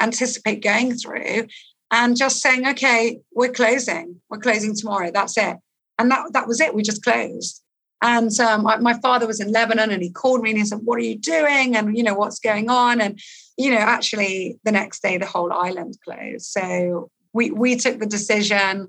anticipate 0.00 0.62
going 0.62 0.94
through 0.94 1.46
and 1.90 2.16
just 2.16 2.40
saying, 2.40 2.66
okay, 2.66 3.20
we're 3.32 3.52
closing, 3.52 4.20
we're 4.30 4.38
closing 4.38 4.74
tomorrow, 4.74 5.10
that's 5.12 5.36
it 5.36 5.56
and 6.00 6.10
that 6.10 6.32
that 6.32 6.48
was 6.48 6.60
it. 6.60 6.74
We 6.74 6.82
just 6.82 7.04
closed. 7.04 7.62
And 8.02 8.30
um, 8.40 8.66
I, 8.66 8.78
my 8.78 8.94
father 9.00 9.26
was 9.26 9.40
in 9.40 9.52
Lebanon, 9.52 9.90
and 9.90 10.02
he 10.02 10.10
called 10.10 10.40
me 10.40 10.50
and 10.50 10.58
he 10.58 10.64
said, 10.64 10.80
"What 10.82 10.98
are 10.98 11.04
you 11.04 11.18
doing? 11.18 11.76
And 11.76 11.96
you 11.96 12.02
know 12.02 12.14
what's 12.14 12.40
going 12.40 12.70
on?" 12.70 13.00
And 13.00 13.20
you 13.58 13.70
know, 13.70 13.76
actually, 13.76 14.58
the 14.64 14.72
next 14.72 15.02
day 15.02 15.18
the 15.18 15.26
whole 15.26 15.52
island 15.52 15.94
closed. 16.02 16.46
So 16.46 17.10
we 17.32 17.50
we 17.50 17.76
took 17.76 17.98
the 17.98 18.06
decision. 18.06 18.88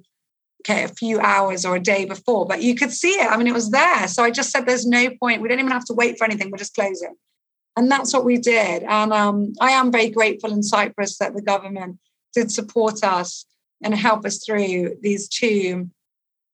Okay, 0.63 0.83
a 0.83 0.89
few 0.89 1.19
hours 1.19 1.65
or 1.65 1.75
a 1.75 1.79
day 1.79 2.05
before, 2.05 2.45
but 2.45 2.61
you 2.61 2.75
could 2.75 2.91
see 2.91 3.13
it. 3.13 3.25
I 3.31 3.35
mean, 3.35 3.47
it 3.47 3.53
was 3.53 3.71
there. 3.71 4.07
So 4.07 4.23
I 4.23 4.29
just 4.29 4.51
said, 4.51 4.65
"There's 4.65 4.85
no 4.85 5.09
point. 5.19 5.41
We 5.41 5.49
don't 5.49 5.59
even 5.59 5.71
have 5.71 5.85
to 5.85 5.95
wait 5.95 6.19
for 6.19 6.25
anything. 6.25 6.51
We're 6.51 6.59
just 6.59 6.75
closing." 6.75 7.15
And 7.75 7.89
that's 7.89 8.13
what 8.13 8.25
we 8.25 8.37
did. 8.37 8.83
And 8.83 9.11
um, 9.11 9.53
I 9.59 9.71
am 9.71 9.91
very 9.91 10.09
grateful 10.09 10.51
in 10.53 10.61
Cyprus 10.61 11.17
that 11.17 11.33
the 11.33 11.41
government 11.41 11.97
did 12.35 12.51
support 12.51 13.03
us 13.03 13.45
and 13.83 13.95
help 13.95 14.23
us 14.23 14.45
through 14.45 14.97
these 15.01 15.27
two 15.27 15.89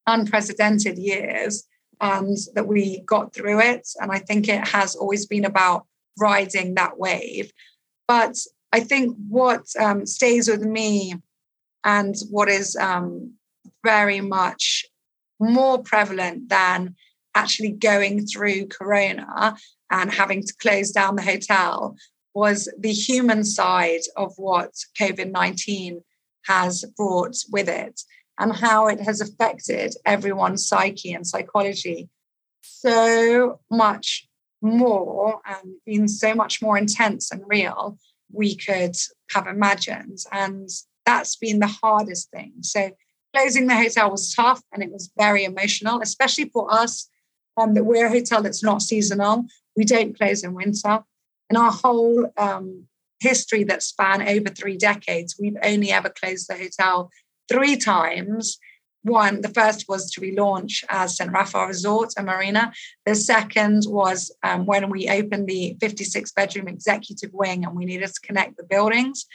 unprecedented 0.08 0.98
years 0.98 1.65
and 2.00 2.38
that 2.56 2.67
we 2.67 3.02
got 3.02 3.34
through 3.34 3.60
it. 3.60 3.88
And 4.00 4.12
I 4.12 4.20
think 4.20 4.48
it 4.48 4.67
has 4.67 4.96
always 4.96 5.26
been 5.26 5.46
about 5.46 5.86
riding 6.20 6.76
that 6.76 6.98
wave. 6.98 7.52
But 8.08 8.38
I 8.72 8.80
think 8.80 9.15
what 9.28 9.65
um, 9.80 10.06
stays 10.06 10.48
with 10.48 10.62
me 10.62 11.15
and 11.84 12.15
what 12.30 12.50
is 12.50 12.76
um, 12.76 13.34
very 13.84 14.22
much 14.22 14.86
more 15.39 15.82
prevalent 15.82 16.50
than 16.50 16.96
actually 17.36 17.72
going 17.72 18.26
through 18.26 18.67
Corona 18.67 19.56
and 19.91 20.12
having 20.12 20.43
to 20.43 20.54
close 20.60 20.91
down 20.91 21.15
the 21.15 21.22
hotel 21.22 21.96
was 22.34 22.72
the 22.78 22.91
human 22.91 23.43
side 23.43 24.02
of 24.15 24.34
what 24.38 24.72
COVID 25.00 25.32
19 25.32 26.02
has 26.46 26.84
brought 26.96 27.36
with 27.52 27.70
it 27.70 28.02
and 28.39 28.56
how 28.56 28.88
it 28.88 29.00
has 29.02 29.21
affected 29.21 29.95
everyone's 30.06 30.67
psyche 30.67 31.13
and 31.13 31.26
psychology 31.26 32.10
so 32.62 33.60
much 33.71 34.28
more 34.62 35.39
and 35.45 35.76
been 35.86 36.08
so 36.08 36.34
much 36.34 36.62
more 36.62 36.78
intense 36.78 37.32
and 37.32 37.41
real 37.45 37.97
we 38.32 38.56
could 38.56 38.95
have 39.32 39.47
imagined. 39.47 40.19
And 40.32 40.69
that's 41.06 41.36
been 41.36 41.60
the 41.60 41.67
hardest 41.67 42.30
thing. 42.32 42.54
So 42.62 42.91
closing 43.34 43.67
the 43.67 43.76
hotel 43.76 44.12
was 44.12 44.34
tough 44.34 44.62
and 44.73 44.84
it 44.84 44.91
was 44.91 45.12
very 45.17 45.43
emotional, 45.43 46.02
especially 46.02 46.50
for 46.50 46.71
us 46.73 47.10
um, 47.58 47.73
that 47.73 47.86
we're 47.86 48.08
a 48.08 48.12
hotel 48.12 48.41
that's 48.41 48.63
not 48.63 48.82
seasonal. 48.82 49.45
We 49.76 49.86
don't 49.86 50.17
close 50.17 50.43
in 50.43 50.54
winter. 50.54 51.04
In 51.50 51.56
our 51.56 51.71
whole 51.71 52.30
um, 52.38 52.88
history 53.19 53.63
that 53.65 53.84
span 53.84 54.28
over 54.28 54.50
three 54.50 54.78
decades, 54.78 55.38
we've 55.39 55.58
only 55.63 55.91
ever 55.91 56.10
closed 56.10 56.50
the 56.50 56.58
hotel 56.58 57.10
three 57.49 57.77
times. 57.77 58.60
One, 59.03 59.41
the 59.41 59.49
first 59.49 59.86
was 59.88 60.12
to 60.12 60.21
relaunch 60.21 60.83
as 60.89 61.15
St. 61.15 61.31
Raphael 61.31 61.67
Resort 61.67 62.10
and 62.17 62.25
Marina. 62.25 62.73
The 63.05 63.15
second 63.15 63.83
was 63.88 64.36
um, 64.43 64.65
when 64.65 64.89
we 64.89 65.07
opened 65.07 65.47
the 65.47 65.77
56 65.79 66.31
bedroom 66.33 66.67
executive 66.67 67.31
wing 67.33 67.63
and 67.63 67.75
we 67.75 67.86
needed 67.86 68.07
to 68.07 68.21
connect 68.21 68.57
the 68.57 68.63
buildings. 68.63 69.25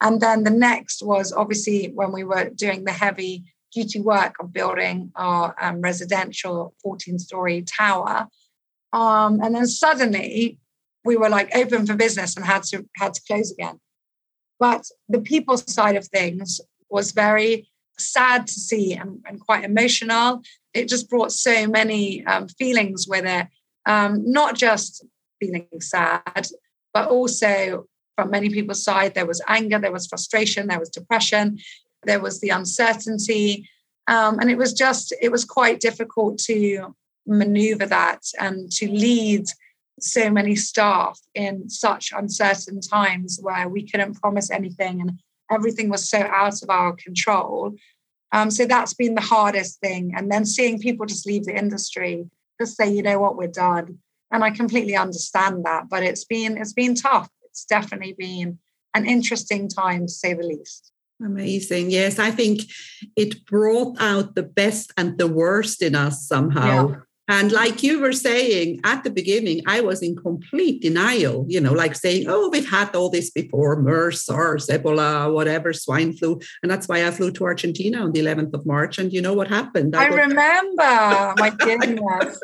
And 0.00 0.20
then 0.20 0.44
the 0.44 0.50
next 0.50 1.02
was 1.02 1.32
obviously 1.32 1.90
when 1.94 2.12
we 2.12 2.22
were 2.22 2.50
doing 2.50 2.84
the 2.84 2.92
heavy 2.92 3.44
duty 3.72 4.00
work 4.00 4.34
of 4.40 4.52
building 4.52 5.10
our 5.16 5.54
um, 5.60 5.80
residential 5.80 6.74
14 6.82 7.18
story 7.18 7.62
tower. 7.62 8.28
Um, 8.92 9.40
and 9.42 9.54
then 9.54 9.66
suddenly 9.66 10.58
we 11.04 11.16
were 11.16 11.28
like 11.28 11.54
open 11.54 11.86
for 11.86 11.94
business 11.94 12.36
and 12.36 12.44
had 12.44 12.62
to 12.64 12.86
had 12.96 13.14
to 13.14 13.22
close 13.26 13.50
again. 13.52 13.80
But 14.58 14.84
the 15.08 15.20
people 15.20 15.56
side 15.58 15.96
of 15.96 16.06
things 16.06 16.60
was 16.88 17.12
very 17.12 17.68
sad 17.98 18.46
to 18.46 18.52
see 18.52 18.94
and, 18.94 19.20
and 19.26 19.40
quite 19.40 19.64
emotional. 19.64 20.42
It 20.74 20.88
just 20.88 21.08
brought 21.08 21.32
so 21.32 21.66
many 21.66 22.24
um, 22.26 22.48
feelings 22.48 23.06
with 23.08 23.24
it, 23.24 23.46
um, 23.86 24.30
not 24.30 24.54
just 24.54 25.04
feeling 25.40 25.68
sad, 25.80 26.48
but 26.92 27.08
also 27.08 27.86
from 28.16 28.30
many 28.30 28.50
people's 28.50 28.82
side, 28.82 29.14
there 29.14 29.26
was 29.26 29.42
anger, 29.46 29.78
there 29.78 29.92
was 29.92 30.06
frustration, 30.06 30.66
there 30.66 30.80
was 30.80 30.88
depression, 30.88 31.58
there 32.04 32.20
was 32.20 32.40
the 32.40 32.48
uncertainty. 32.48 33.68
Um, 34.08 34.38
and 34.38 34.50
it 34.50 34.56
was 34.56 34.72
just, 34.72 35.14
it 35.20 35.30
was 35.30 35.44
quite 35.44 35.80
difficult 35.80 36.38
to 36.40 36.94
maneuver 37.26 37.86
that 37.86 38.22
and 38.38 38.70
to 38.72 38.88
lead 38.88 39.46
so 40.00 40.30
many 40.30 40.54
staff 40.54 41.18
in 41.34 41.68
such 41.68 42.12
uncertain 42.14 42.80
times 42.80 43.38
where 43.42 43.68
we 43.68 43.88
couldn't 43.88 44.20
promise 44.20 44.50
anything 44.50 45.00
and 45.00 45.18
everything 45.50 45.88
was 45.88 46.08
so 46.08 46.18
out 46.18 46.62
of 46.62 46.70
our 46.70 46.94
control. 46.94 47.74
Um, 48.32 48.50
so 48.50 48.66
that's 48.66 48.94
been 48.94 49.14
the 49.14 49.20
hardest 49.20 49.80
thing. 49.80 50.12
And 50.16 50.30
then 50.30 50.44
seeing 50.44 50.78
people 50.78 51.06
just 51.06 51.26
leave 51.26 51.44
the 51.44 51.56
industry, 51.56 52.28
just 52.60 52.76
say, 52.76 52.92
you 52.92 53.02
know 53.02 53.18
what, 53.20 53.36
we're 53.36 53.46
done. 53.48 53.98
And 54.32 54.42
I 54.42 54.50
completely 54.50 54.96
understand 54.96 55.64
that, 55.64 55.88
but 55.88 56.02
it's 56.02 56.24
been 56.24 56.56
it's 56.56 56.72
been 56.72 56.94
tough. 56.94 57.28
It's 57.44 57.64
definitely 57.64 58.14
been 58.18 58.58
an 58.94 59.06
interesting 59.06 59.68
time 59.68 60.06
to 60.06 60.12
say 60.12 60.34
the 60.34 60.42
least. 60.42 60.92
Amazing. 61.24 61.90
Yes, 61.90 62.18
I 62.18 62.30
think 62.30 62.62
it 63.14 63.46
brought 63.46 63.96
out 64.00 64.34
the 64.34 64.42
best 64.42 64.92
and 64.98 65.16
the 65.16 65.26
worst 65.26 65.80
in 65.80 65.94
us 65.94 66.26
somehow. 66.26 66.88
Yeah. 66.90 66.96
And 67.28 67.50
like 67.50 67.82
you 67.82 68.00
were 68.00 68.12
saying 68.12 68.80
at 68.84 69.02
the 69.02 69.10
beginning, 69.10 69.62
I 69.66 69.80
was 69.80 70.00
in 70.00 70.14
complete 70.14 70.80
denial, 70.80 71.44
you 71.48 71.60
know, 71.60 71.72
like 71.72 71.96
saying, 71.96 72.26
oh, 72.28 72.48
we've 72.50 72.68
had 72.68 72.94
all 72.94 73.10
this 73.10 73.30
before 73.30 73.80
MERS, 73.80 74.24
SARS, 74.24 74.68
Ebola, 74.68 75.32
whatever, 75.32 75.72
swine 75.72 76.12
flu. 76.12 76.40
And 76.62 76.70
that's 76.70 76.86
why 76.86 77.04
I 77.04 77.10
flew 77.10 77.32
to 77.32 77.44
Argentina 77.44 77.98
on 77.98 78.12
the 78.12 78.20
11th 78.20 78.54
of 78.54 78.64
March. 78.64 78.98
And 78.98 79.12
you 79.12 79.20
know 79.20 79.34
what 79.34 79.48
happened? 79.48 79.96
I, 79.96 80.04
I 80.04 80.06
remember. 80.06 81.34
My 81.38 81.50
goodness. 81.50 82.40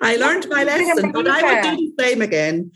I 0.00 0.16
learned 0.20 0.48
my 0.48 0.62
lesson, 0.64 1.10
but 1.10 1.26
I 1.26 1.42
would 1.42 1.76
do 1.76 1.92
the 1.96 2.02
same 2.02 2.22
again 2.22 2.70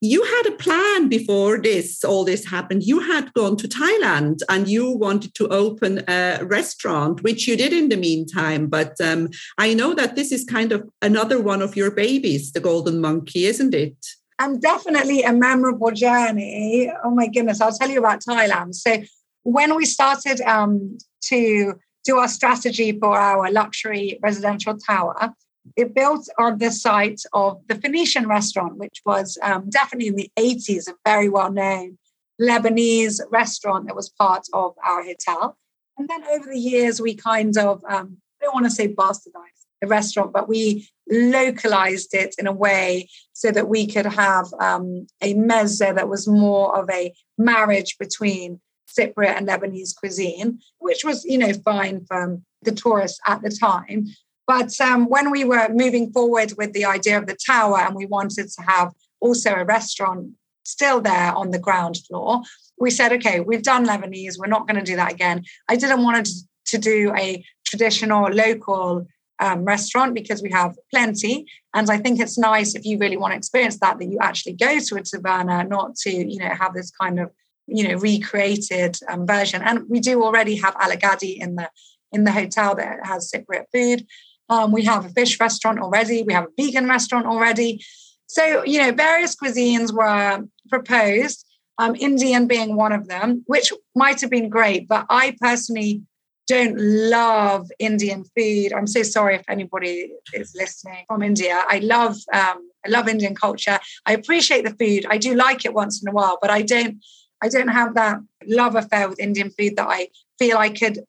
you 0.00 0.22
had 0.22 0.46
a 0.46 0.56
plan 0.56 1.08
before 1.08 1.58
this 1.58 2.04
all 2.04 2.24
this 2.24 2.44
happened. 2.44 2.82
You 2.82 3.00
had 3.00 3.32
gone 3.32 3.56
to 3.56 3.68
thailand 3.68 4.40
and 4.48 4.68
you 4.68 4.90
wanted 4.90 5.34
to 5.36 5.48
open 5.48 6.02
a 6.08 6.40
restaurant 6.42 7.22
which 7.22 7.48
you 7.48 7.56
did 7.56 7.72
in 7.72 7.88
the 7.88 7.96
meantime. 7.96 8.66
But 8.66 9.00
um, 9.00 9.30
i 9.58 9.72
know 9.72 9.94
that 9.94 10.16
this 10.16 10.32
is 10.32 10.44
kind 10.44 10.72
of 10.72 10.88
another 11.00 11.40
one 11.40 11.62
of 11.62 11.76
your 11.76 11.90
babies 11.90 12.52
the 12.52 12.60
golden 12.60 13.00
monkey 13.00 13.46
isn't 13.46 13.74
it? 13.74 13.96
And 14.38 14.60
definitely 14.60 15.22
a 15.22 15.32
memorable 15.32 15.92
journey. 15.92 16.92
Oh 17.02 17.10
my 17.10 17.28
goodness 17.28 17.60
i'll 17.60 17.72
tell 17.72 17.90
you 17.90 17.98
about 17.98 18.20
thailand. 18.20 18.74
So 18.74 19.02
when 19.44 19.74
we 19.76 19.86
started 19.86 20.40
um, 20.42 20.98
to 21.22 21.74
do 22.04 22.18
our 22.18 22.28
strategy 22.28 22.96
for 22.98 23.18
our 23.18 23.50
luxury 23.50 24.18
residential 24.22 24.76
tower 24.76 25.32
it 25.76 25.94
built 25.94 26.28
on 26.38 26.58
the 26.58 26.70
site 26.70 27.22
of 27.32 27.60
the 27.68 27.74
Phoenician 27.74 28.28
restaurant, 28.28 28.76
which 28.76 29.00
was 29.04 29.38
um, 29.42 29.68
definitely 29.70 30.08
in 30.08 30.16
the 30.16 30.30
80s 30.38 30.88
a 30.88 30.94
very 31.04 31.28
well 31.28 31.50
known 31.50 31.98
Lebanese 32.40 33.20
restaurant 33.30 33.86
that 33.86 33.96
was 33.96 34.10
part 34.10 34.46
of 34.52 34.74
our 34.84 35.02
hotel. 35.02 35.56
And 35.98 36.08
then 36.08 36.24
over 36.28 36.50
the 36.50 36.58
years, 36.58 37.00
we 37.00 37.14
kind 37.14 37.56
of, 37.56 37.82
um, 37.88 38.18
I 38.40 38.44
don't 38.44 38.54
want 38.54 38.66
to 38.66 38.70
say 38.70 38.88
bastardized 38.88 39.56
the 39.80 39.88
restaurant, 39.88 40.32
but 40.32 40.48
we 40.48 40.88
localized 41.10 42.14
it 42.14 42.34
in 42.38 42.46
a 42.46 42.52
way 42.52 43.08
so 43.32 43.50
that 43.50 43.68
we 43.68 43.86
could 43.86 44.06
have 44.06 44.46
um, 44.60 45.06
a 45.20 45.34
mezze 45.34 45.94
that 45.94 46.08
was 46.08 46.28
more 46.28 46.78
of 46.78 46.88
a 46.90 47.14
marriage 47.38 47.96
between 47.98 48.60
Cypriot 48.88 49.36
and 49.36 49.48
Lebanese 49.48 49.94
cuisine, 49.96 50.60
which 50.78 51.04
was, 51.04 51.24
you 51.24 51.38
know, 51.38 51.52
fine 51.52 52.04
for 52.06 52.40
the 52.62 52.72
tourists 52.72 53.20
at 53.26 53.42
the 53.42 53.50
time. 53.50 54.06
But 54.46 54.80
um, 54.80 55.06
when 55.06 55.30
we 55.30 55.44
were 55.44 55.68
moving 55.70 56.12
forward 56.12 56.54
with 56.56 56.72
the 56.72 56.84
idea 56.84 57.18
of 57.18 57.26
the 57.26 57.36
tower 57.36 57.78
and 57.78 57.94
we 57.94 58.06
wanted 58.06 58.48
to 58.48 58.62
have 58.62 58.92
also 59.20 59.54
a 59.54 59.64
restaurant 59.64 60.32
still 60.64 61.00
there 61.00 61.32
on 61.34 61.50
the 61.50 61.58
ground 61.58 61.98
floor, 62.06 62.42
we 62.78 62.90
said, 62.90 63.12
okay, 63.12 63.40
we've 63.40 63.62
done 63.62 63.86
Lebanese, 63.86 64.38
we're 64.38 64.46
not 64.46 64.66
going 64.68 64.78
to 64.78 64.84
do 64.84 64.96
that 64.96 65.12
again. 65.12 65.44
I 65.68 65.76
didn't 65.76 66.02
want 66.02 66.26
to, 66.26 66.32
do 66.78 67.14
a 67.16 67.42
traditional 67.64 68.28
local 68.28 69.06
um, 69.38 69.64
restaurant 69.64 70.14
because 70.14 70.42
we 70.42 70.50
have 70.50 70.76
plenty. 70.92 71.46
And 71.72 71.88
I 71.88 71.96
think 71.96 72.20
it's 72.20 72.36
nice 72.36 72.74
if 72.74 72.84
you 72.84 72.98
really 72.98 73.16
want 73.16 73.32
to 73.32 73.36
experience 73.38 73.78
that, 73.78 73.98
that 73.98 74.06
you 74.06 74.18
actually 74.20 74.54
go 74.54 74.78
to 74.78 74.96
a 74.96 75.00
taverna, 75.00 75.66
not 75.66 75.94
to, 75.98 76.10
you 76.10 76.38
know, 76.38 76.48
have 76.48 76.74
this 76.74 76.90
kind 76.90 77.20
of, 77.20 77.30
you 77.66 77.86
know, 77.86 77.94
recreated 77.94 78.98
um, 79.08 79.26
version. 79.26 79.62
And 79.62 79.88
we 79.88 80.00
do 80.00 80.22
already 80.22 80.56
have 80.56 80.74
Alagadi 80.74 81.38
in 81.38 81.54
the 81.54 81.70
in 82.12 82.24
the 82.24 82.32
hotel 82.32 82.74
that 82.74 83.06
has 83.06 83.30
Cypriot 83.30 83.66
food. 83.72 84.06
Um, 84.48 84.72
we 84.72 84.84
have 84.84 85.04
a 85.04 85.08
fish 85.10 85.38
restaurant 85.40 85.78
already. 85.78 86.22
We 86.22 86.32
have 86.32 86.44
a 86.44 86.62
vegan 86.62 86.88
restaurant 86.88 87.26
already. 87.26 87.84
So, 88.26 88.64
you 88.64 88.78
know, 88.78 88.92
various 88.92 89.36
cuisines 89.36 89.92
were 89.92 90.44
proposed, 90.68 91.46
um, 91.78 91.94
Indian 91.96 92.46
being 92.46 92.76
one 92.76 92.92
of 92.92 93.08
them, 93.08 93.44
which 93.46 93.72
might 93.94 94.20
have 94.20 94.30
been 94.30 94.48
great. 94.48 94.88
But 94.88 95.06
I 95.08 95.36
personally 95.40 96.02
don't 96.46 96.76
love 96.78 97.68
Indian 97.78 98.24
food. 98.36 98.72
I'm 98.72 98.86
so 98.86 99.02
sorry 99.02 99.36
if 99.36 99.44
anybody 99.48 100.12
is 100.32 100.54
listening 100.54 101.04
from 101.08 101.22
India. 101.22 101.62
I 101.66 101.78
love 101.78 102.16
um, 102.32 102.70
I 102.84 102.88
love 102.88 103.08
Indian 103.08 103.34
culture. 103.34 103.80
I 104.06 104.12
appreciate 104.12 104.64
the 104.64 104.70
food. 104.70 105.06
I 105.10 105.18
do 105.18 105.34
like 105.34 105.64
it 105.64 105.74
once 105.74 106.02
in 106.02 106.08
a 106.08 106.12
while, 106.12 106.38
but 106.40 106.50
I 106.50 106.62
don't 106.62 107.02
I 107.42 107.48
don't 107.48 107.68
have 107.68 107.94
that 107.94 108.18
love 108.46 108.76
affair 108.76 109.08
with 109.08 109.20
Indian 109.20 109.50
food 109.50 109.76
that 109.76 109.88
I 109.88 110.08
feel 110.38 110.56
I 110.56 110.70
could 110.70 111.00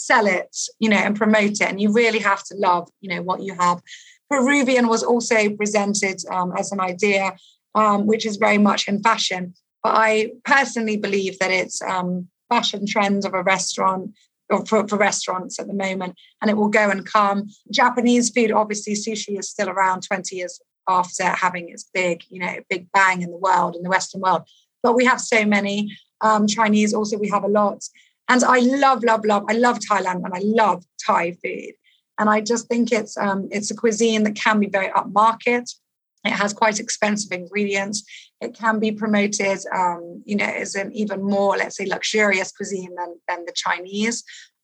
sell 0.00 0.26
it, 0.26 0.56
you 0.78 0.88
know, 0.88 0.96
and 0.96 1.16
promote 1.16 1.52
it. 1.52 1.62
And 1.62 1.80
you 1.80 1.92
really 1.92 2.18
have 2.18 2.42
to 2.44 2.54
love, 2.56 2.88
you 3.00 3.14
know, 3.14 3.22
what 3.22 3.42
you 3.42 3.54
have. 3.54 3.80
Peruvian 4.30 4.88
was 4.88 5.02
also 5.02 5.50
presented 5.50 6.20
um, 6.30 6.52
as 6.56 6.72
an 6.72 6.80
idea, 6.80 7.36
um, 7.74 8.06
which 8.06 8.24
is 8.24 8.36
very 8.36 8.58
much 8.58 8.88
in 8.88 9.02
fashion. 9.02 9.54
But 9.82 9.94
I 9.96 10.32
personally 10.44 10.96
believe 10.96 11.38
that 11.38 11.50
it's 11.50 11.82
um, 11.82 12.28
fashion 12.48 12.86
trends 12.86 13.24
of 13.24 13.34
a 13.34 13.42
restaurant 13.42 14.12
or 14.50 14.66
for, 14.66 14.86
for 14.86 14.96
restaurants 14.96 15.58
at 15.58 15.68
the 15.68 15.74
moment, 15.74 16.16
and 16.40 16.50
it 16.50 16.56
will 16.56 16.68
go 16.68 16.90
and 16.90 17.06
come. 17.06 17.48
Japanese 17.72 18.30
food, 18.30 18.50
obviously, 18.50 18.94
sushi 18.94 19.38
is 19.38 19.48
still 19.48 19.68
around 19.68 20.02
20 20.02 20.34
years 20.36 20.60
after 20.88 21.24
having 21.24 21.68
its 21.68 21.88
big, 21.94 22.22
you 22.28 22.40
know, 22.40 22.56
big 22.68 22.90
bang 22.92 23.22
in 23.22 23.30
the 23.30 23.36
world, 23.36 23.76
in 23.76 23.82
the 23.82 23.90
Western 23.90 24.20
world. 24.20 24.42
But 24.82 24.94
we 24.94 25.04
have 25.04 25.20
so 25.20 25.44
many. 25.44 25.96
Um, 26.20 26.46
Chinese 26.46 26.92
also, 26.92 27.16
we 27.16 27.28
have 27.28 27.44
a 27.44 27.48
lot. 27.48 27.82
And 28.28 28.44
I 28.44 28.60
love, 28.60 29.02
love, 29.02 29.24
love. 29.24 29.44
I 29.48 29.54
love 29.54 29.78
Thailand 29.78 30.24
and 30.24 30.34
I 30.34 30.40
love 30.42 30.84
Thai 31.04 31.32
food. 31.32 31.72
And 32.18 32.28
I 32.28 32.40
just 32.40 32.68
think 32.68 32.92
it's 32.92 33.16
um, 33.16 33.48
it's 33.50 33.70
a 33.70 33.74
cuisine 33.74 34.24
that 34.24 34.36
can 34.36 34.60
be 34.60 34.68
very 34.68 34.88
upmarket. 34.88 35.74
It 36.24 36.32
has 36.32 36.52
quite 36.52 36.78
expensive 36.78 37.32
ingredients. 37.32 38.04
It 38.40 38.54
can 38.54 38.78
be 38.78 38.92
promoted, 38.92 39.60
um, 39.74 40.22
you 40.26 40.36
know, 40.36 40.44
as 40.44 40.74
an 40.74 40.92
even 40.92 41.22
more, 41.22 41.56
let's 41.56 41.76
say, 41.76 41.86
luxurious 41.86 42.52
cuisine 42.52 42.94
than, 42.94 43.16
than 43.26 43.46
the 43.46 43.52
Chinese. 43.54 44.22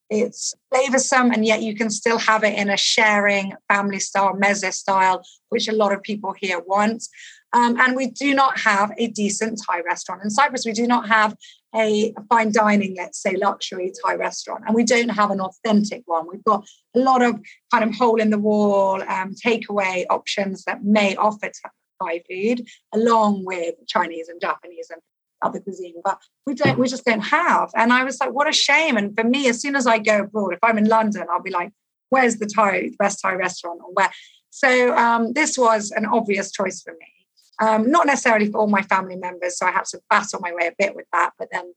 It's 0.09 0.55
flavorsome, 0.73 1.33
and 1.33 1.45
yet 1.45 1.62
you 1.62 1.75
can 1.75 1.90
still 1.90 2.19
have 2.19 2.45
it 2.45 2.57
in 2.57 2.71
a 2.71 2.77
sharing 2.77 3.55
family 3.73 3.99
style, 3.99 4.35
meze 4.35 4.73
style, 4.75 5.23
which 5.49 5.66
a 5.66 5.73
lot 5.73 5.92
of 5.92 6.03
people 6.03 6.35
here 6.38 6.61
want. 6.61 7.05
Um, 7.53 7.81
and 7.81 7.97
we 7.97 8.11
do 8.11 8.35
not 8.35 8.59
have 8.61 8.92
a 8.99 9.09
decent 9.09 9.61
Thai 9.66 9.81
restaurant 9.81 10.23
in 10.23 10.31
Cyprus. 10.31 10.66
We 10.66 10.73
do 10.73 10.87
not 10.87 11.09
have 11.09 11.35
a, 11.75 12.15
fine 12.29 12.53
dining, 12.53 12.95
let's 12.97 13.21
say, 13.21 13.37
luxury 13.37 13.93
Thai 14.05 14.15
restaurant, 14.15 14.65
and 14.67 14.75
we 14.75 14.85
don't 14.85 15.11
have 15.11 15.31
an 15.31 15.41
authentic 15.41 16.03
one. 16.07 16.27
We've 16.31 16.45
got 16.45 16.67
a 16.95 17.01
lot 17.01 17.23
of 17.23 17.41
kind 17.73 17.85
of 17.85 17.95
hole 17.95 18.21
in 18.21 18.31
the 18.31 18.39
wall 18.39 19.03
um, 19.03 19.35
takeaway 19.35 20.07
options 20.09 20.65
that 20.65 20.85
may 20.85 21.17
offer 21.17 21.51
Thai 22.01 22.23
food 22.29 22.67
along 22.95 23.45
with 23.45 23.75
Chinese 23.87 24.29
and 24.29 24.41
Japanese 24.41 24.89
and 24.91 25.01
other 25.43 25.61
cuisine, 25.61 26.01
but 26.03 26.19
we 26.47 26.55
don't. 26.55 26.79
We 26.79 26.89
just 26.89 27.05
don't 27.05 27.21
have. 27.21 27.71
And 27.77 27.93
I 27.93 28.05
was 28.05 28.19
like, 28.21 28.33
what 28.33 28.49
a 28.49 28.53
shame. 28.53 28.97
And 28.97 29.15
for 29.15 29.25
me, 29.25 29.49
as 29.49 29.61
soon 29.61 29.77
as 29.77 29.87
I 29.87 29.99
go 29.99 30.21
abroad, 30.21 30.55
if 30.55 30.59
I'm 30.63 30.79
in 30.79 30.89
London, 30.89 31.27
I'll 31.31 31.43
be 31.43 31.51
like, 31.51 31.73
where's 32.09 32.37
the 32.37 32.47
Thai, 32.47 32.81
the 32.81 32.97
best 32.99 33.21
Thai 33.21 33.35
restaurant, 33.35 33.81
or 33.85 33.93
where? 33.93 34.11
So 34.51 34.97
um, 34.97 35.35
this 35.35 35.59
was 35.59 35.91
an 35.91 36.07
obvious 36.07 36.51
choice 36.51 36.81
for 36.81 36.93
me. 36.93 37.16
Um, 37.61 37.90
not 37.90 38.07
necessarily 38.07 38.51
for 38.51 38.59
all 38.61 38.69
my 38.69 38.83
family 38.83 39.16
members, 39.16 39.59
so 39.59 39.66
I 39.66 39.73
had 39.73 39.85
to 39.87 40.01
battle 40.11 40.40
my 40.40 40.53
way 40.53 40.66
a 40.66 40.75
bit 40.79 40.95
with 40.95 41.07
that, 41.12 41.31
but 41.38 41.49
then 41.51 41.73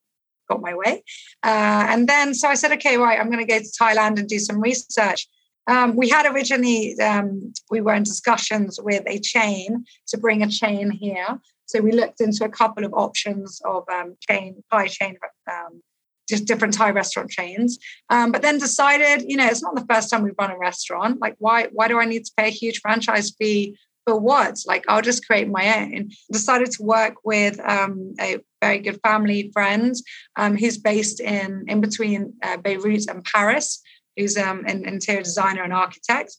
got 0.49 0.61
my 0.61 0.73
way. 0.73 1.03
Uh, 1.43 1.85
and 1.89 2.07
then, 2.07 2.33
so 2.33 2.47
I 2.47 2.55
said, 2.55 2.71
okay, 2.73 2.97
right, 2.97 3.19
I'm 3.19 3.29
going 3.29 3.45
to 3.45 3.53
go 3.53 3.59
to 3.59 3.65
Thailand 3.81 4.19
and 4.19 4.27
do 4.27 4.39
some 4.39 4.59
research. 4.59 5.27
Um, 5.67 5.95
we 5.95 6.09
had 6.09 6.25
originally, 6.25 6.99
um, 6.99 7.53
we 7.69 7.79
were 7.81 7.93
in 7.93 8.03
discussions 8.03 8.79
with 8.81 9.03
a 9.05 9.19
chain 9.19 9.85
to 10.07 10.17
bring 10.17 10.41
a 10.41 10.47
chain 10.47 10.89
here. 10.89 11.39
So 11.67 11.79
we 11.81 11.91
looked 11.91 12.19
into 12.19 12.43
a 12.43 12.49
couple 12.49 12.83
of 12.83 12.93
options 12.93 13.61
of 13.63 13.83
um, 13.93 14.17
chain, 14.27 14.63
Thai 14.71 14.87
chain, 14.87 15.17
um, 15.49 15.83
just 16.27 16.45
different 16.45 16.73
Thai 16.73 16.89
restaurant 16.89 17.29
chains. 17.29 17.77
Um, 18.09 18.31
but 18.31 18.41
then 18.41 18.57
decided, 18.57 19.29
you 19.29 19.37
know, 19.37 19.45
it's 19.45 19.61
not 19.61 19.75
the 19.75 19.85
first 19.87 20.09
time 20.09 20.23
we've 20.23 20.33
run 20.39 20.49
a 20.49 20.57
restaurant. 20.57 21.21
Like, 21.21 21.35
why, 21.37 21.67
why 21.71 21.87
do 21.87 21.99
I 21.99 22.05
need 22.05 22.25
to 22.25 22.31
pay 22.35 22.47
a 22.47 22.51
huge 22.51 22.79
franchise 22.79 23.29
fee 23.37 23.77
for 24.09 24.19
what? 24.19 24.57
Like, 24.65 24.83
I'll 24.87 25.03
just 25.03 25.25
create 25.27 25.49
my 25.49 25.65
own. 25.79 26.09
Decided 26.31 26.71
to 26.71 26.83
work 26.83 27.15
with 27.23 27.59
um, 27.59 28.13
a 28.19 28.39
very 28.59 28.79
good 28.79 28.99
family 29.03 29.51
friend 29.53 29.93
um, 30.35 30.57
who's 30.57 30.79
based 30.79 31.19
in 31.19 31.65
in 31.67 31.79
between 31.79 32.33
uh, 32.41 32.57
Beirut 32.57 33.05
and 33.07 33.23
Paris, 33.23 33.81
who's 34.17 34.35
um, 34.35 34.65
an 34.65 34.87
interior 34.87 35.21
designer 35.21 35.63
and 35.63 35.73
architect. 35.73 36.31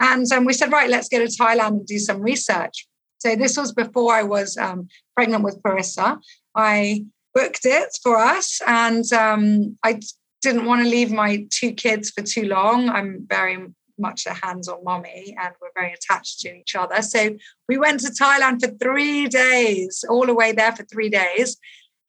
And 0.00 0.30
um, 0.32 0.44
we 0.44 0.52
said, 0.52 0.70
right, 0.70 0.90
let's 0.90 1.08
go 1.08 1.18
to 1.18 1.36
Thailand 1.40 1.74
and 1.78 1.86
do 1.86 1.98
some 1.98 2.20
research. 2.22 2.86
So 3.18 3.34
this 3.34 3.56
was 3.56 3.72
before 3.72 4.12
I 4.14 4.22
was 4.22 4.56
um, 4.56 4.88
pregnant 5.16 5.42
with 5.42 5.60
Parissa. 5.62 6.20
I 6.54 7.06
booked 7.34 7.64
it 7.64 7.90
for 8.04 8.18
us, 8.18 8.60
and 8.66 9.04
um, 9.12 9.76
I 9.82 10.00
didn't 10.42 10.66
want 10.66 10.84
to 10.84 10.88
leave 10.88 11.10
my 11.10 11.44
two 11.50 11.72
kids 11.72 12.10
for 12.10 12.22
too 12.22 12.46
long. 12.46 12.88
I'm 12.88 13.26
very 13.28 13.58
much 13.98 14.26
a 14.26 14.34
hands-on 14.34 14.84
mommy 14.84 15.36
and 15.40 15.54
we're 15.60 15.68
very 15.74 15.92
attached 15.92 16.40
to 16.40 16.54
each 16.54 16.74
other. 16.74 17.02
So 17.02 17.36
we 17.68 17.78
went 17.78 18.00
to 18.00 18.08
Thailand 18.08 18.60
for 18.60 18.70
three 18.82 19.28
days, 19.28 20.04
all 20.08 20.26
the 20.26 20.34
way 20.34 20.52
there 20.52 20.72
for 20.72 20.84
three 20.84 21.08
days. 21.08 21.56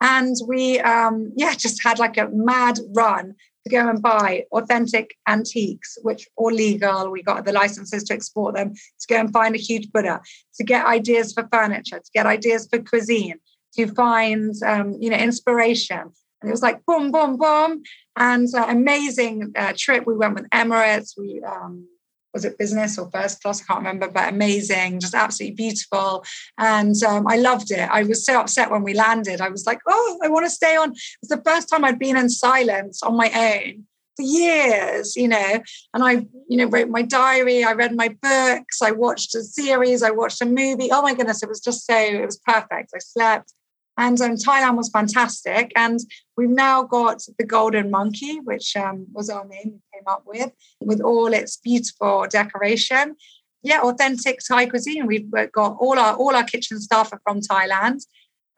And 0.01 0.35
we 0.47 0.79
um, 0.79 1.31
yeah, 1.35 1.53
just 1.53 1.83
had 1.83 1.97
like 1.99 2.17
a 2.17 2.29
mad 2.31 2.79
run 2.95 3.33
to 3.63 3.71
go 3.71 3.89
and 3.89 4.01
buy 4.01 4.45
authentic 4.51 5.15
antiques, 5.27 5.97
which 6.03 6.27
are 6.37 6.51
legal. 6.51 7.09
We 7.09 7.23
got 7.23 7.45
the 7.45 7.51
licenses 7.51 8.03
to 8.05 8.13
export 8.13 8.55
them, 8.55 8.73
to 8.73 9.07
go 9.09 9.19
and 9.19 9.33
find 9.33 9.55
a 9.55 9.59
huge 9.59 9.91
Buddha, 9.91 10.21
to 10.55 10.63
get 10.63 10.85
ideas 10.85 11.33
for 11.33 11.49
furniture, 11.51 11.99
to 11.99 12.11
get 12.13 12.25
ideas 12.25 12.67
for 12.69 12.79
cuisine. 12.79 13.39
to 13.77 13.87
find, 13.93 14.53
um, 14.65 14.95
you 14.99 15.09
know, 15.09 15.17
inspiration. 15.17 16.11
And 16.41 16.49
it 16.49 16.51
was 16.51 16.61
like 16.61 16.85
boom, 16.85 17.11
boom, 17.11 17.37
boom, 17.37 17.81
and 18.15 18.47
uh, 18.53 18.65
amazing 18.69 19.53
uh, 19.55 19.73
trip. 19.75 20.05
We 20.05 20.15
went 20.15 20.35
with 20.35 20.49
Emirates. 20.51 21.17
We 21.17 21.41
um, 21.41 21.87
was 22.33 22.45
it 22.45 22.59
business 22.59 22.99
or 22.99 23.09
first 23.09 23.41
class? 23.41 23.61
I 23.61 23.65
can't 23.65 23.79
remember, 23.79 24.09
but 24.09 24.31
amazing, 24.31 24.99
just 24.99 25.15
absolutely 25.15 25.55
beautiful. 25.55 26.23
And 26.59 26.95
um, 27.03 27.25
I 27.27 27.37
loved 27.37 27.71
it. 27.71 27.89
I 27.89 28.03
was 28.03 28.23
so 28.25 28.39
upset 28.39 28.69
when 28.69 28.83
we 28.83 28.93
landed. 28.93 29.41
I 29.41 29.49
was 29.49 29.65
like, 29.65 29.79
oh, 29.87 30.19
I 30.23 30.27
want 30.27 30.45
to 30.45 30.49
stay 30.51 30.75
on. 30.75 30.91
It 30.91 30.97
was 31.21 31.29
the 31.29 31.41
first 31.43 31.67
time 31.67 31.83
I'd 31.83 31.97
been 31.97 32.15
in 32.15 32.29
silence 32.29 33.01
on 33.01 33.17
my 33.17 33.31
own 33.33 33.85
for 34.15 34.23
years, 34.23 35.15
you 35.15 35.27
know. 35.27 35.61
And 35.93 36.03
I, 36.03 36.27
you 36.47 36.57
know, 36.57 36.65
wrote 36.65 36.89
my 36.89 37.01
diary, 37.01 37.63
I 37.63 37.73
read 37.73 37.95
my 37.95 38.09
books, 38.21 38.81
I 38.81 38.91
watched 38.91 39.33
a 39.35 39.41
series, 39.41 40.03
I 40.03 40.11
watched 40.11 40.41
a 40.41 40.45
movie. 40.45 40.89
Oh 40.91 41.01
my 41.01 41.13
goodness, 41.13 41.41
it 41.41 41.49
was 41.49 41.61
just 41.61 41.85
so, 41.85 41.97
it 41.97 42.25
was 42.25 42.39
perfect. 42.45 42.91
I 42.93 42.99
slept. 42.99 43.53
And 43.97 44.19
um, 44.21 44.35
Thailand 44.35 44.77
was 44.77 44.89
fantastic. 44.89 45.71
And 45.75 45.99
we've 46.35 46.49
now 46.49 46.83
got 46.83 47.23
the 47.39 47.45
Golden 47.45 47.89
Monkey, 47.89 48.39
which 48.39 48.75
um, 48.75 49.07
was 49.11 49.29
our 49.29 49.45
name 49.45 49.73
we 49.73 49.81
came 49.93 50.07
up 50.07 50.23
with, 50.25 50.51
with 50.79 51.01
all 51.01 51.33
its 51.33 51.57
beautiful 51.57 52.27
decoration. 52.29 53.15
Yeah, 53.63 53.81
authentic 53.81 54.39
Thai 54.47 54.67
cuisine. 54.67 55.07
We've 55.07 55.29
got 55.51 55.77
all 55.79 55.97
our 55.97 56.15
all 56.15 56.35
our 56.35 56.43
kitchen 56.43 56.79
staff 56.79 57.11
are 57.11 57.21
from 57.23 57.41
Thailand. 57.41 58.05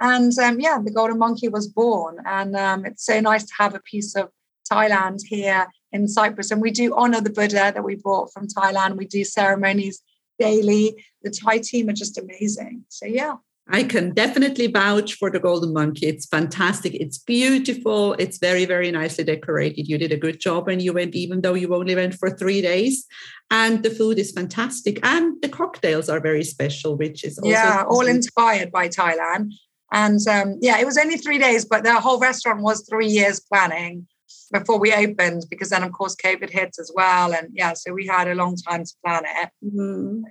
And 0.02 0.38
um, 0.40 0.60
yeah, 0.60 0.78
the 0.84 0.92
Golden 0.92 1.18
Monkey 1.18 1.48
was 1.48 1.68
born. 1.68 2.18
And 2.26 2.56
um, 2.56 2.86
it's 2.86 3.06
so 3.06 3.20
nice 3.22 3.46
to 3.46 3.54
have 3.58 3.76
a 3.76 3.80
piece 3.80 4.16
of 4.16 4.30
Thailand 4.72 5.20
here 5.26 5.68
in 5.92 6.08
Cyprus. 6.08 6.52
And 6.52 6.62
we 6.62 6.72
do 6.72 6.96
honor 6.96 7.22
the 7.22 7.30
Buddha 7.30 7.72
that 7.74 7.84
we 7.84 7.96
brought 7.96 8.32
from 8.34 8.48
Thailand. 8.48 8.98
We 8.98 9.08
do 9.08 9.24
ceremonies 9.24 10.02
daily. 10.38 11.04
The 11.24 11.32
Thai 11.32 11.60
team 11.60 11.90
are 11.90 11.94
just 11.94 12.18
amazing. 12.18 12.86
So, 12.90 13.06
yeah. 13.06 13.36
I 13.72 13.84
can 13.84 14.14
definitely 14.14 14.68
vouch 14.68 15.14
for 15.14 15.30
the 15.30 15.40
Golden 15.40 15.74
Monkey. 15.74 16.08
It's 16.08 16.26
fantastic. 16.26 16.96
It's 16.96 17.20
beautiful. 17.20 18.14
It's 18.14 18.40
very, 18.40 18.66
very 18.66 18.90
nicely 18.90 19.24
decorated. 19.24 19.88
You 19.88 19.98
did 19.98 20.12
a 20.12 20.18
good 20.18 20.40
job 20.40 20.66
when 20.66 20.80
you 20.80 20.92
went, 20.94 21.16
even 21.16 21.42
though 21.42 21.54
you 21.54 21.74
only 21.76 21.96
went 21.96 22.16
for 22.16 22.32
three 22.32 22.62
days. 22.62 23.06
And 23.52 23.84
the 23.84 23.92
food 23.92 24.18
is 24.18 24.32
fantastic. 24.32 25.00
And 25.06 25.40
the 25.42 25.50
cocktails 25.50 26.10
are 26.10 26.20
very 26.20 26.44
special, 26.44 26.98
which 26.98 27.24
is 27.24 27.38
also. 27.38 27.52
Yeah, 27.52 27.84
all 27.88 28.08
inspired 28.08 28.72
by 28.72 28.90
Thailand. 28.90 29.54
And 29.92 30.20
um, 30.28 30.58
yeah, 30.62 30.80
it 30.80 30.86
was 30.86 30.98
only 30.98 31.18
three 31.18 31.38
days, 31.38 31.66
but 31.66 31.84
the 31.84 32.00
whole 32.00 32.20
restaurant 32.20 32.62
was 32.62 32.88
three 32.88 33.08
years 33.08 33.40
planning 33.40 34.08
before 34.52 34.80
we 34.80 34.94
opened 34.94 35.44
because 35.50 35.70
then 35.70 35.84
of 35.84 35.92
course 35.92 36.16
covid 36.16 36.50
hit 36.50 36.76
as 36.80 36.92
well 36.96 37.34
and 37.34 37.50
yeah 37.54 37.74
so 37.74 37.94
we 37.94 38.06
had 38.06 38.28
a 38.28 38.36
long 38.36 38.56
time 38.56 38.84
to 38.84 38.94
plan 39.04 39.24
it. 39.26 39.50
Mm-hmm. 39.64 40.24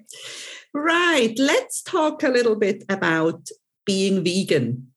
right 0.74 1.34
let's 1.38 1.82
talk 1.82 2.22
a 2.22 2.28
little 2.28 2.56
bit 2.56 2.84
about 2.88 3.48
being 3.84 4.22
vegan. 4.22 4.88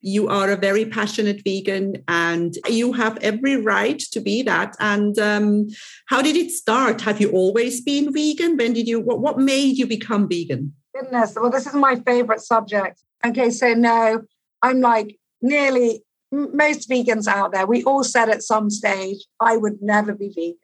You 0.00 0.26
are 0.26 0.50
a 0.50 0.56
very 0.56 0.84
passionate 0.84 1.42
vegan 1.44 2.02
and 2.08 2.52
you 2.66 2.92
have 2.94 3.18
every 3.18 3.56
right 3.56 4.00
to 4.10 4.20
be 4.20 4.42
that 4.42 4.74
and 4.80 5.16
um, 5.20 5.68
how 6.06 6.20
did 6.22 6.34
it 6.34 6.50
start? 6.50 7.02
Have 7.02 7.20
you 7.20 7.30
always 7.30 7.80
been 7.80 8.12
vegan? 8.12 8.56
When 8.56 8.72
did 8.72 8.88
you 8.88 8.98
what, 8.98 9.20
what 9.20 9.38
made 9.38 9.78
you 9.78 9.86
become 9.86 10.28
vegan? 10.28 10.74
Goodness 10.92 11.36
well 11.36 11.50
this 11.50 11.66
is 11.66 11.74
my 11.74 11.94
favorite 11.96 12.40
subject. 12.40 13.00
Okay 13.24 13.50
so 13.50 13.74
no 13.74 14.22
i'm 14.62 14.80
like 14.80 15.18
nearly 15.40 16.02
most 16.32 16.88
vegans 16.88 17.26
out 17.26 17.52
there, 17.52 17.66
we 17.66 17.84
all 17.84 18.02
said 18.02 18.28
at 18.28 18.42
some 18.42 18.70
stage, 18.70 19.26
I 19.38 19.56
would 19.56 19.82
never 19.82 20.14
be 20.14 20.28
vegan. 20.28 20.56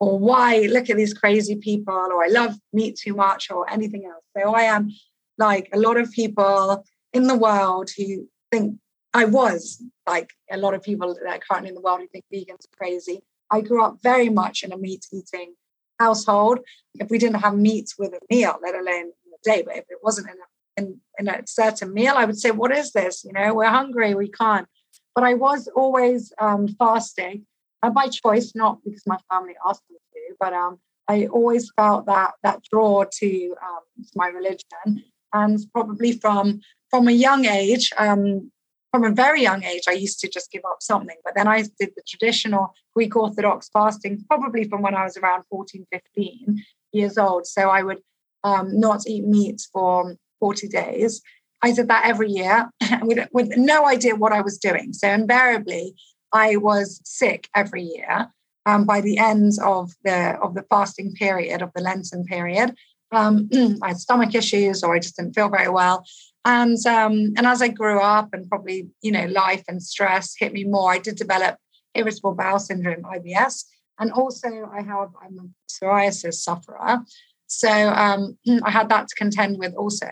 Or 0.00 0.18
why 0.18 0.60
look 0.60 0.90
at 0.90 0.96
these 0.96 1.14
crazy 1.14 1.56
people, 1.56 1.94
or 1.94 2.24
I 2.24 2.28
love 2.28 2.56
meat 2.72 2.96
too 2.96 3.14
much, 3.14 3.50
or 3.50 3.70
anything 3.70 4.06
else. 4.06 4.24
So 4.36 4.54
I 4.54 4.62
am 4.62 4.90
like 5.38 5.68
a 5.72 5.78
lot 5.78 5.96
of 5.96 6.10
people 6.10 6.84
in 7.12 7.26
the 7.26 7.36
world 7.36 7.90
who 7.96 8.28
think 8.50 8.78
I 9.12 9.24
was 9.24 9.82
like 10.06 10.30
a 10.50 10.56
lot 10.56 10.74
of 10.74 10.82
people 10.82 11.14
that 11.14 11.26
are 11.26 11.38
currently 11.38 11.68
in 11.68 11.74
the 11.74 11.80
world 11.80 12.00
who 12.00 12.08
think 12.08 12.24
vegans 12.32 12.64
are 12.64 12.76
crazy. 12.76 13.22
I 13.50 13.60
grew 13.60 13.84
up 13.84 13.98
very 14.02 14.28
much 14.28 14.64
in 14.64 14.72
a 14.72 14.76
meat 14.76 15.06
eating 15.12 15.54
household. 16.00 16.60
If 16.94 17.10
we 17.10 17.18
didn't 17.18 17.40
have 17.40 17.56
meat 17.56 17.94
with 17.98 18.14
a 18.14 18.34
meal, 18.34 18.56
let 18.62 18.74
alone 18.74 19.12
a 19.12 19.50
day, 19.50 19.62
but 19.64 19.76
if 19.76 19.84
it 19.88 19.98
wasn't 20.02 20.28
in 20.30 20.34
a, 20.34 20.88
in, 20.88 21.00
in 21.18 21.28
a 21.28 21.46
certain 21.46 21.94
meal, 21.94 22.14
I 22.16 22.24
would 22.24 22.38
say, 22.38 22.50
What 22.50 22.76
is 22.76 22.92
this? 22.92 23.24
You 23.24 23.32
know, 23.32 23.54
we're 23.54 23.66
hungry, 23.66 24.14
we 24.14 24.28
can't 24.28 24.66
but 25.14 25.24
I 25.24 25.34
was 25.34 25.68
always 25.68 26.32
um, 26.38 26.68
fasting 26.68 27.46
uh, 27.82 27.90
by 27.90 28.08
choice, 28.08 28.52
not 28.54 28.78
because 28.84 29.02
my 29.06 29.18
family 29.30 29.54
asked 29.66 29.84
me 29.90 29.96
to, 29.96 30.36
but 30.40 30.52
um, 30.52 30.78
I 31.08 31.26
always 31.26 31.70
felt 31.76 32.06
that 32.06 32.34
that 32.42 32.62
draw 32.70 33.04
to, 33.04 33.56
um, 33.62 34.04
my 34.14 34.28
religion, 34.28 35.04
and 35.32 35.58
probably 35.72 36.12
from 36.12 36.60
from 36.90 37.08
a 37.08 37.12
young 37.12 37.44
age, 37.44 37.90
um, 37.98 38.50
from 38.92 39.04
a 39.04 39.10
very 39.10 39.42
young 39.42 39.64
age, 39.64 39.82
I 39.88 39.92
used 39.92 40.20
to 40.20 40.28
just 40.28 40.52
give 40.52 40.62
up 40.70 40.78
something. 40.80 41.16
But 41.24 41.34
then 41.34 41.48
I 41.48 41.62
did 41.62 41.90
the 41.96 42.02
traditional 42.08 42.72
Greek 42.94 43.16
Orthodox 43.16 43.68
fasting, 43.72 44.24
probably 44.28 44.64
from 44.68 44.82
when 44.82 44.94
I 44.94 45.02
was 45.02 45.16
around 45.16 45.42
14, 45.50 45.84
15 45.92 46.62
years 46.92 47.18
old. 47.18 47.46
So 47.46 47.70
I 47.70 47.82
would 47.82 47.98
um, 48.44 48.78
not 48.78 49.08
eat 49.08 49.24
meat 49.24 49.60
for 49.72 50.14
40 50.38 50.68
days. 50.68 51.20
I 51.64 51.72
did 51.72 51.88
that 51.88 52.04
every 52.04 52.28
year 52.28 52.70
with, 53.02 53.26
with 53.32 53.56
no 53.56 53.86
idea 53.86 54.14
what 54.14 54.32
I 54.32 54.42
was 54.42 54.58
doing. 54.58 54.92
So 54.92 55.08
invariably, 55.08 55.94
I 56.30 56.56
was 56.56 57.00
sick 57.04 57.48
every 57.54 57.82
year. 57.82 58.28
Um, 58.66 58.84
by 58.84 59.00
the 59.00 59.18
end 59.18 59.52
of 59.62 59.92
the 60.04 60.38
of 60.42 60.54
the 60.54 60.64
fasting 60.70 61.12
period 61.14 61.60
of 61.60 61.70
the 61.74 61.82
Lenten 61.82 62.24
period, 62.24 62.74
um, 63.12 63.48
I 63.82 63.88
had 63.88 63.98
stomach 63.98 64.34
issues 64.34 64.82
or 64.82 64.94
I 64.94 65.00
just 65.00 65.16
didn't 65.16 65.34
feel 65.34 65.48
very 65.48 65.68
well. 65.68 66.04
And 66.44 66.78
um, 66.86 67.32
and 67.36 67.46
as 67.46 67.60
I 67.62 67.68
grew 67.68 68.00
up 68.00 68.28
and 68.32 68.48
probably 68.48 68.88
you 69.02 69.12
know 69.12 69.26
life 69.26 69.64
and 69.68 69.82
stress 69.82 70.34
hit 70.38 70.52
me 70.52 70.64
more, 70.64 70.92
I 70.92 70.98
did 70.98 71.16
develop 71.16 71.56
irritable 71.94 72.34
bowel 72.34 72.58
syndrome 72.58 73.02
(IBS), 73.02 73.64
and 73.98 74.10
also 74.12 74.48
I 74.72 74.80
have 74.82 75.10
I'm 75.22 75.38
a 75.38 75.46
psoriasis 75.70 76.34
sufferer. 76.34 77.04
So 77.46 77.70
um, 77.70 78.38
I 78.64 78.70
had 78.70 78.88
that 78.88 79.08
to 79.08 79.14
contend 79.14 79.58
with 79.58 79.74
also 79.74 80.08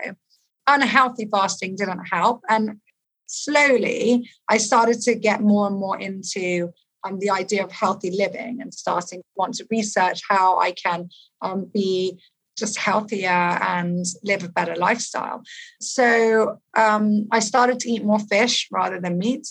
unhealthy 0.67 1.27
fasting 1.31 1.75
didn't 1.75 2.05
help. 2.05 2.43
And 2.49 2.79
slowly, 3.27 4.29
I 4.49 4.57
started 4.57 5.01
to 5.01 5.15
get 5.15 5.41
more 5.41 5.67
and 5.67 5.75
more 5.75 5.99
into 5.99 6.71
um, 7.03 7.19
the 7.19 7.29
idea 7.29 7.63
of 7.63 7.71
healthy 7.71 8.11
living 8.11 8.59
and 8.61 8.73
starting 8.73 9.19
to 9.19 9.27
want 9.35 9.55
to 9.55 9.67
research 9.69 10.21
how 10.29 10.59
I 10.59 10.71
can 10.71 11.09
um, 11.41 11.69
be 11.73 12.19
just 12.57 12.77
healthier 12.77 13.29
and 13.29 14.05
live 14.23 14.43
a 14.43 14.49
better 14.49 14.75
lifestyle. 14.75 15.41
So 15.81 16.59
um, 16.77 17.27
I 17.31 17.39
started 17.39 17.79
to 17.79 17.89
eat 17.89 18.05
more 18.05 18.19
fish 18.19 18.67
rather 18.71 18.99
than 18.99 19.17
meat. 19.17 19.47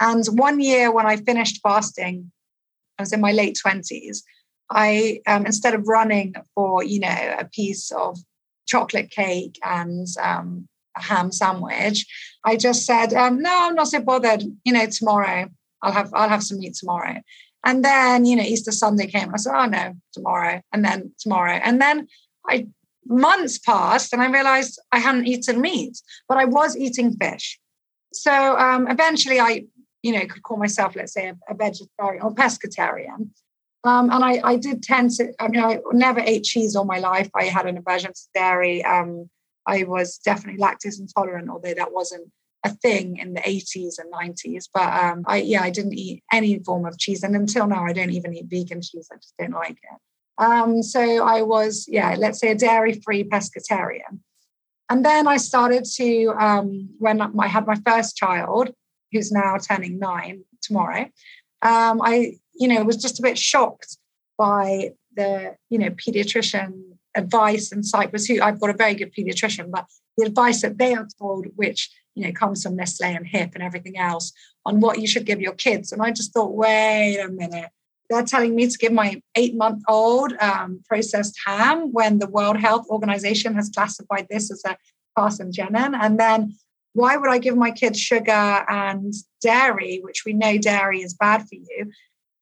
And 0.00 0.24
one 0.26 0.60
year 0.60 0.92
when 0.92 1.06
I 1.06 1.16
finished 1.16 1.60
fasting, 1.62 2.30
I 2.98 3.02
was 3.02 3.12
in 3.12 3.20
my 3.20 3.32
late 3.32 3.58
20s. 3.64 4.18
I, 4.70 5.20
um, 5.26 5.46
instead 5.46 5.74
of 5.74 5.86
running 5.86 6.34
for, 6.54 6.84
you 6.84 7.00
know, 7.00 7.36
a 7.38 7.46
piece 7.46 7.90
of 7.90 8.18
chocolate 8.66 9.10
cake 9.10 9.58
and 9.64 10.06
um, 10.22 10.68
a 10.96 11.02
ham 11.02 11.32
sandwich. 11.32 12.06
I 12.44 12.56
just 12.56 12.84
said, 12.84 13.14
um, 13.14 13.40
no, 13.40 13.50
I'm 13.52 13.74
not 13.74 13.88
so 13.88 14.00
bothered. 14.00 14.42
You 14.64 14.72
know, 14.72 14.86
tomorrow 14.86 15.48
I'll 15.82 15.92
have 15.92 16.10
I'll 16.14 16.28
have 16.28 16.42
some 16.42 16.58
meat 16.58 16.74
tomorrow. 16.74 17.20
And 17.64 17.84
then 17.84 18.24
you 18.24 18.36
know 18.36 18.42
Easter 18.42 18.72
Sunday 18.72 19.06
came. 19.06 19.32
I 19.32 19.36
said, 19.36 19.54
oh 19.54 19.66
no, 19.66 19.94
tomorrow, 20.12 20.60
and 20.72 20.84
then 20.84 21.12
tomorrow, 21.18 21.60
and 21.62 21.80
then 21.80 22.08
I 22.48 22.66
months 23.06 23.58
passed, 23.58 24.12
and 24.12 24.22
I 24.22 24.30
realized 24.30 24.80
I 24.90 24.98
hadn't 24.98 25.26
eaten 25.26 25.60
meat, 25.60 26.00
but 26.28 26.38
I 26.38 26.44
was 26.44 26.76
eating 26.76 27.12
fish. 27.12 27.58
So 28.12 28.32
um, 28.32 28.88
eventually, 28.88 29.40
I 29.40 29.64
you 30.02 30.12
know 30.12 30.26
could 30.26 30.42
call 30.42 30.56
myself, 30.56 30.96
let's 30.96 31.12
say, 31.12 31.28
a, 31.28 31.36
a 31.48 31.54
vegetarian 31.54 32.22
or 32.22 32.34
pescatarian. 32.34 33.30
Um, 33.84 34.10
and 34.10 34.24
I, 34.24 34.40
I 34.44 34.56
did 34.56 34.82
tend 34.82 35.10
to, 35.12 35.32
I 35.40 35.48
mean, 35.48 35.62
I 35.62 35.78
never 35.92 36.20
ate 36.20 36.44
cheese 36.44 36.76
all 36.76 36.84
my 36.84 36.98
life. 36.98 37.28
I 37.34 37.44
had 37.44 37.66
an 37.66 37.78
aversion 37.78 38.12
to 38.12 38.20
dairy. 38.34 38.84
Um, 38.84 39.28
I 39.66 39.84
was 39.84 40.18
definitely 40.18 40.62
lactose 40.62 41.00
intolerant, 41.00 41.50
although 41.50 41.74
that 41.74 41.92
wasn't 41.92 42.30
a 42.64 42.70
thing 42.70 43.16
in 43.18 43.34
the 43.34 43.40
80s 43.40 43.94
and 43.98 44.12
90s. 44.12 44.64
But 44.72 44.92
um, 44.92 45.24
I, 45.26 45.38
yeah, 45.38 45.62
I 45.62 45.70
didn't 45.70 45.94
eat 45.94 46.22
any 46.32 46.60
form 46.60 46.86
of 46.86 46.98
cheese. 46.98 47.24
And 47.24 47.34
until 47.34 47.66
now, 47.66 47.84
I 47.84 47.92
don't 47.92 48.10
even 48.10 48.34
eat 48.34 48.46
vegan 48.48 48.82
cheese. 48.82 49.08
I 49.12 49.16
just 49.16 49.34
don't 49.38 49.52
like 49.52 49.72
it. 49.82 49.98
Um, 50.38 50.82
so 50.82 51.24
I 51.24 51.42
was, 51.42 51.86
yeah, 51.88 52.14
let's 52.16 52.38
say 52.38 52.50
a 52.50 52.54
dairy 52.54 53.00
free 53.04 53.24
pescatarian. 53.24 54.20
And 54.88 55.04
then 55.04 55.26
I 55.26 55.38
started 55.38 55.84
to, 55.96 56.34
um, 56.38 56.90
when 56.98 57.20
I 57.20 57.46
had 57.46 57.66
my 57.66 57.76
first 57.86 58.16
child, 58.16 58.70
who's 59.10 59.30
now 59.30 59.56
turning 59.58 59.98
nine 59.98 60.44
tomorrow, 60.62 61.08
um, 61.62 62.00
I 62.02 62.36
you 62.54 62.68
know, 62.68 62.82
was 62.84 62.96
just 62.96 63.18
a 63.18 63.22
bit 63.22 63.38
shocked 63.38 63.96
by 64.38 64.92
the, 65.14 65.56
you 65.70 65.78
know, 65.78 65.90
pediatrician 65.90 66.82
advice 67.14 67.72
in 67.72 67.82
Cyprus, 67.82 68.26
who 68.26 68.40
I've 68.40 68.60
got 68.60 68.70
a 68.70 68.76
very 68.76 68.94
good 68.94 69.14
pediatrician, 69.14 69.70
but 69.70 69.86
the 70.16 70.26
advice 70.26 70.62
that 70.62 70.78
they 70.78 70.94
are 70.94 71.06
told, 71.18 71.46
which, 71.56 71.90
you 72.14 72.24
know, 72.24 72.32
comes 72.32 72.62
from 72.62 72.76
Nestle 72.76 73.06
and 73.06 73.26
HiPP 73.26 73.54
and 73.54 73.62
everything 73.62 73.98
else, 73.98 74.32
on 74.64 74.80
what 74.80 75.00
you 75.00 75.06
should 75.06 75.26
give 75.26 75.40
your 75.40 75.54
kids. 75.54 75.92
And 75.92 76.02
I 76.02 76.10
just 76.10 76.32
thought, 76.32 76.54
wait 76.54 77.18
a 77.18 77.28
minute. 77.28 77.70
They're 78.10 78.24
telling 78.24 78.54
me 78.54 78.68
to 78.68 78.78
give 78.78 78.92
my 78.92 79.22
eight 79.36 79.54
month 79.56 79.82
old 79.88 80.34
um, 80.38 80.82
processed 80.86 81.38
ham 81.46 81.92
when 81.92 82.18
the 82.18 82.26
World 82.26 82.58
Health 82.58 82.86
Organization 82.90 83.54
has 83.54 83.70
classified 83.70 84.26
this 84.28 84.50
as 84.50 84.62
a 84.66 84.76
carcinogen. 85.18 85.74
And 85.74 86.20
then 86.20 86.54
why 86.92 87.16
would 87.16 87.30
I 87.30 87.38
give 87.38 87.56
my 87.56 87.70
kids 87.70 87.98
sugar 87.98 88.64
and 88.68 89.14
dairy, 89.40 90.00
which 90.02 90.24
we 90.26 90.34
know 90.34 90.58
dairy 90.58 91.00
is 91.00 91.14
bad 91.14 91.40
for 91.48 91.54
you? 91.54 91.90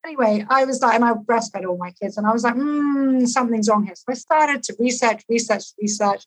Anyway, 0.04 0.46
I 0.48 0.64
was 0.64 0.80
like, 0.80 0.94
and 0.94 1.04
I 1.04 1.12
breastfed 1.12 1.66
all 1.66 1.76
my 1.76 1.90
kids, 1.92 2.16
and 2.16 2.26
I 2.26 2.32
was 2.32 2.42
like, 2.42 2.54
mm, 2.54 3.26
something's 3.28 3.68
wrong 3.68 3.84
here. 3.84 3.94
So 3.94 4.04
I 4.08 4.14
started 4.14 4.62
to 4.64 4.76
research, 4.78 5.22
research, 5.28 5.64
research. 5.80 6.24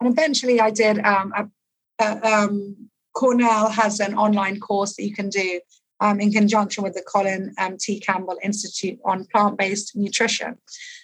And 0.00 0.12
eventually 0.12 0.60
I 0.60 0.70
did 0.70 0.98
um, 1.04 1.32
a, 1.36 2.04
a, 2.04 2.32
um, 2.32 2.90
Cornell 3.14 3.70
has 3.70 3.98
an 3.98 4.14
online 4.14 4.60
course 4.60 4.94
that 4.96 5.04
you 5.04 5.14
can 5.14 5.28
do 5.28 5.60
um, 6.00 6.20
in 6.20 6.30
conjunction 6.30 6.84
with 6.84 6.94
the 6.94 7.02
Colin 7.02 7.54
um, 7.58 7.76
T. 7.78 7.98
Campbell 7.98 8.38
Institute 8.42 8.98
on 9.04 9.26
plant 9.32 9.58
based 9.58 9.96
nutrition. 9.96 10.58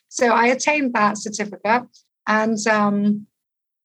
So 0.09 0.29
I 0.29 0.47
attained 0.47 0.93
that 0.95 1.19
certificate 1.19 1.85
and 2.27 2.59
um, 2.69 3.27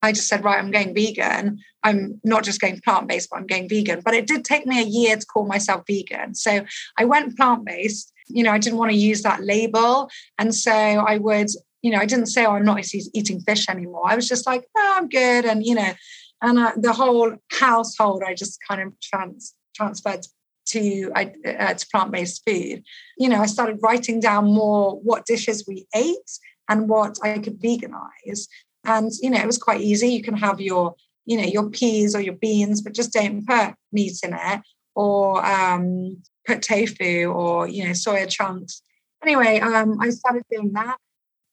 I 0.02 0.12
just 0.12 0.28
said, 0.28 0.44
right, 0.44 0.58
I'm 0.58 0.72
going 0.72 0.94
vegan. 0.94 1.60
I'm 1.84 2.20
not 2.24 2.44
just 2.44 2.62
going 2.62 2.82
plant 2.82 3.08
based, 3.08 3.30
but 3.30 3.38
I'm 3.38 3.48
going 3.48 3.68
vegan. 3.68 4.02
But 4.04 4.14
it 4.14 4.28
did 4.28 4.46
take 4.46 4.66
me 4.66 4.80
a 4.80 4.86
year 4.86 5.16
to 5.16 5.26
call 5.26 5.46
myself 5.46 5.84
vegan. 5.88 6.36
So 6.36 6.66
I 6.98 7.06
went 7.06 7.38
plant 7.38 7.66
based. 7.66 8.14
You 8.28 8.44
know, 8.44 8.52
I 8.52 8.60
didn't 8.60 8.80
want 8.80 8.92
to 8.92 8.98
use 8.98 9.24
that 9.24 9.44
label. 9.44 10.10
And 10.38 10.54
so 10.54 10.72
I 10.72 11.18
would, 11.18 11.50
you 11.82 11.92
know, 11.92 11.98
I 11.98 12.06
didn't 12.06 12.28
say, 12.28 12.46
oh, 12.46 12.52
I'm 12.52 12.66
not 12.66 12.86
eating 13.14 13.42
fish 13.42 13.68
anymore. 13.68 14.04
I 14.06 14.16
was 14.16 14.28
just 14.28 14.46
like, 14.46 14.66
oh, 14.78 14.94
I'm 14.98 15.10
good. 15.10 15.46
And, 15.46 15.66
you 15.66 15.76
know, 15.76 15.94
and 16.42 16.60
uh, 16.60 16.72
the 16.78 16.94
whole 16.94 17.36
household, 17.52 18.24
I 18.26 18.34
just 18.34 18.60
kind 18.68 18.82
of 18.82 18.94
trans- 19.02 19.56
transferred 19.76 20.26
to 20.68 21.12
uh, 21.16 21.74
to 21.74 21.88
plant 21.92 22.12
based 22.12 22.44
food. 22.48 22.84
You 23.18 23.30
know, 23.30 23.42
I 23.42 23.48
started 23.48 23.80
writing 23.82 24.20
down 24.20 24.46
more 24.46 25.00
what 25.02 25.26
dishes 25.26 25.66
we 25.68 25.88
ate 25.96 26.40
and 26.70 26.88
what 26.88 27.18
I 27.24 27.40
could 27.40 27.60
veganize. 27.60 28.48
And 28.86 29.12
you 29.22 29.30
know, 29.30 29.40
it 29.40 29.46
was 29.46 29.58
quite 29.58 29.82
easy. 29.82 30.10
You 30.10 30.24
can 30.24 30.38
have 30.38 30.60
your 30.62 30.96
you 31.26 31.38
know 31.38 31.44
your 31.44 31.70
peas 31.70 32.16
or 32.16 32.22
your 32.22 32.36
beans, 32.36 32.82
but 32.82 32.94
just 32.94 33.14
don't 33.14 33.46
put 33.46 33.76
meat 33.92 34.18
in 34.24 34.34
it 34.34 34.62
or 34.96 35.46
um, 35.46 36.22
put 36.46 36.62
tofu 36.62 37.26
or 37.26 37.68
you 37.68 37.84
know 37.84 37.92
soya 37.92 38.28
chunks. 38.28 38.82
Anyway, 39.24 39.60
um, 39.60 40.00
I 40.00 40.10
started 40.10 40.44
doing 40.52 40.72
that. 40.74 40.98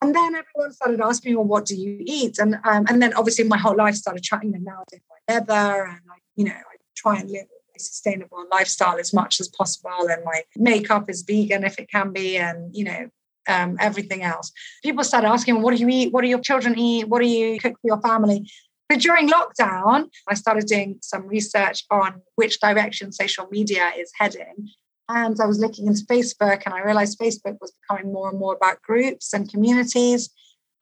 And 0.02 0.14
then 0.14 0.34
everyone 0.34 0.72
started 0.72 1.00
asking 1.00 1.32
me, 1.32 1.36
well, 1.36 1.46
what 1.46 1.64
do 1.64 1.74
you 1.74 1.98
eat? 2.00 2.38
And 2.38 2.56
um, 2.64 2.86
and 2.88 3.02
then 3.02 3.14
obviously 3.14 3.44
my 3.44 3.58
whole 3.58 3.76
life 3.76 3.94
started 3.94 4.22
trying, 4.22 4.44
you 4.44 4.52
know, 4.52 4.58
now 4.58 4.80
I 4.80 4.84
do 4.90 4.98
my 5.10 5.34
leather 5.34 5.84
and 5.84 6.00
I, 6.10 6.18
you 6.36 6.44
know, 6.44 6.52
I 6.52 6.76
try 6.94 7.18
and 7.18 7.30
live 7.30 7.46
a 7.76 7.80
sustainable 7.80 8.44
lifestyle 8.50 8.98
as 8.98 9.12
much 9.12 9.40
as 9.40 9.48
possible 9.48 10.08
and 10.10 10.24
my 10.24 10.42
makeup 10.56 11.08
is 11.08 11.22
vegan 11.22 11.64
if 11.64 11.78
it 11.78 11.88
can 11.90 12.12
be 12.12 12.36
and 12.36 12.74
you 12.74 12.84
know 12.84 13.08
um, 13.48 13.76
everything 13.80 14.22
else. 14.22 14.52
People 14.82 15.04
started 15.04 15.28
asking 15.28 15.62
what 15.62 15.74
do 15.74 15.80
you 15.80 15.88
eat? 15.88 16.12
What 16.12 16.22
do 16.22 16.28
your 16.28 16.40
children 16.40 16.78
eat? 16.78 17.08
What 17.08 17.20
do 17.20 17.28
you 17.28 17.58
cook 17.58 17.74
for 17.74 17.86
your 17.86 18.00
family? 18.00 18.48
But 18.88 19.00
during 19.00 19.28
lockdown 19.28 20.10
i 20.28 20.34
started 20.34 20.66
doing 20.66 20.98
some 21.02 21.26
research 21.26 21.84
on 21.90 22.22
which 22.36 22.60
direction 22.60 23.12
social 23.12 23.46
media 23.50 23.92
is 23.96 24.12
heading. 24.18 24.68
And 25.08 25.36
i 25.40 25.46
was 25.46 25.58
looking 25.58 25.86
into 25.86 26.04
facebook 26.04 26.62
and 26.64 26.74
i 26.74 26.80
realized 26.80 27.18
facebook 27.18 27.56
was 27.60 27.72
becoming 27.80 28.12
more 28.12 28.30
and 28.30 28.38
more 28.38 28.54
about 28.54 28.82
groups 28.82 29.32
and 29.32 29.50
communities. 29.50 30.30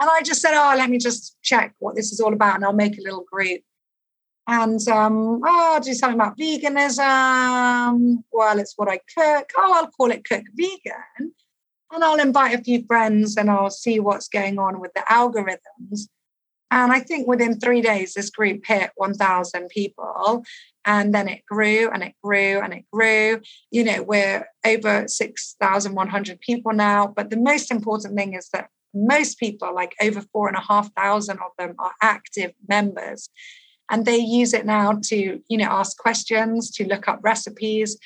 And 0.01 0.11
i 0.13 0.23
just 0.23 0.41
said 0.41 0.55
oh 0.55 0.77
let 0.77 0.91
me 0.91 0.99
just 0.99 1.37
check 1.43 1.75
what 1.79 1.97
this 1.97 2.13
is 2.13 2.21
all 2.21 2.33
about 2.33 2.57
and 2.57 2.65
i'll 2.65 2.73
make 2.73 2.99
a 2.99 3.03
little 3.03 3.25
group. 3.31 3.63
And 4.47 4.87
um, 4.89 5.41
oh, 5.43 5.73
I'll 5.75 5.81
do 5.81 5.95
something 5.95 6.21
about 6.21 6.37
veganism. 6.37 8.23
Well, 8.31 8.59
it's 8.59 8.75
what 8.77 8.91
I 8.91 8.99
cook. 9.17 9.51
Oh, 9.57 9.73
I'll 9.75 9.91
call 9.91 10.11
it 10.11 10.29
Cook 10.29 10.45
Vegan. 10.55 11.33
And 11.95 12.03
I'll 12.03 12.19
invite 12.19 12.59
a 12.59 12.63
few 12.63 12.85
friends 12.87 13.37
and 13.37 13.49
I'll 13.49 13.71
see 13.71 14.01
what's 14.01 14.27
going 14.27 14.59
on 14.59 14.81
with 14.81 14.93
the 14.95 15.05
algorithms. 15.09 16.09
And 16.73 16.93
I 16.93 16.99
think 16.99 17.29
within 17.29 17.61
three 17.61 17.81
days, 17.81 18.15
this 18.15 18.31
group 18.31 18.67
hit 18.67 18.91
1,000 18.97 19.69
people. 19.69 20.43
And 20.85 21.15
then 21.15 21.29
it 21.29 21.47
grew 21.47 21.89
and 21.93 22.03
it 22.03 22.15
grew 22.23 22.61
and 22.61 22.73
it 22.75 22.85
grew. 22.93 23.41
You 23.71 23.85
know, 23.85 24.03
we're 24.03 24.49
over 24.67 25.07
6,100 25.07 26.41
people 26.41 26.73
now. 26.73 27.07
But 27.07 27.31
the 27.31 27.37
most 27.37 27.71
important 27.71 28.17
thing 28.17 28.35
is 28.35 28.49
that 28.49 28.71
most 28.93 29.39
people, 29.39 29.73
like 29.73 29.95
over 30.03 30.21
four 30.33 30.49
and 30.49 30.57
a 30.57 30.61
half 30.61 30.93
thousand 30.95 31.39
of 31.39 31.53
them, 31.59 31.77
are 31.79 31.93
active 32.03 32.53
members 32.69 33.31
and 33.91 34.05
they 34.05 34.17
use 34.17 34.55
it 34.55 34.65
now 34.65 34.99
to 35.03 35.41
you 35.47 35.59
know 35.59 35.67
ask 35.67 35.99
questions 35.99 36.71
to 36.71 36.87
look 36.87 37.07
up 37.07 37.21
recipes 37.23 37.99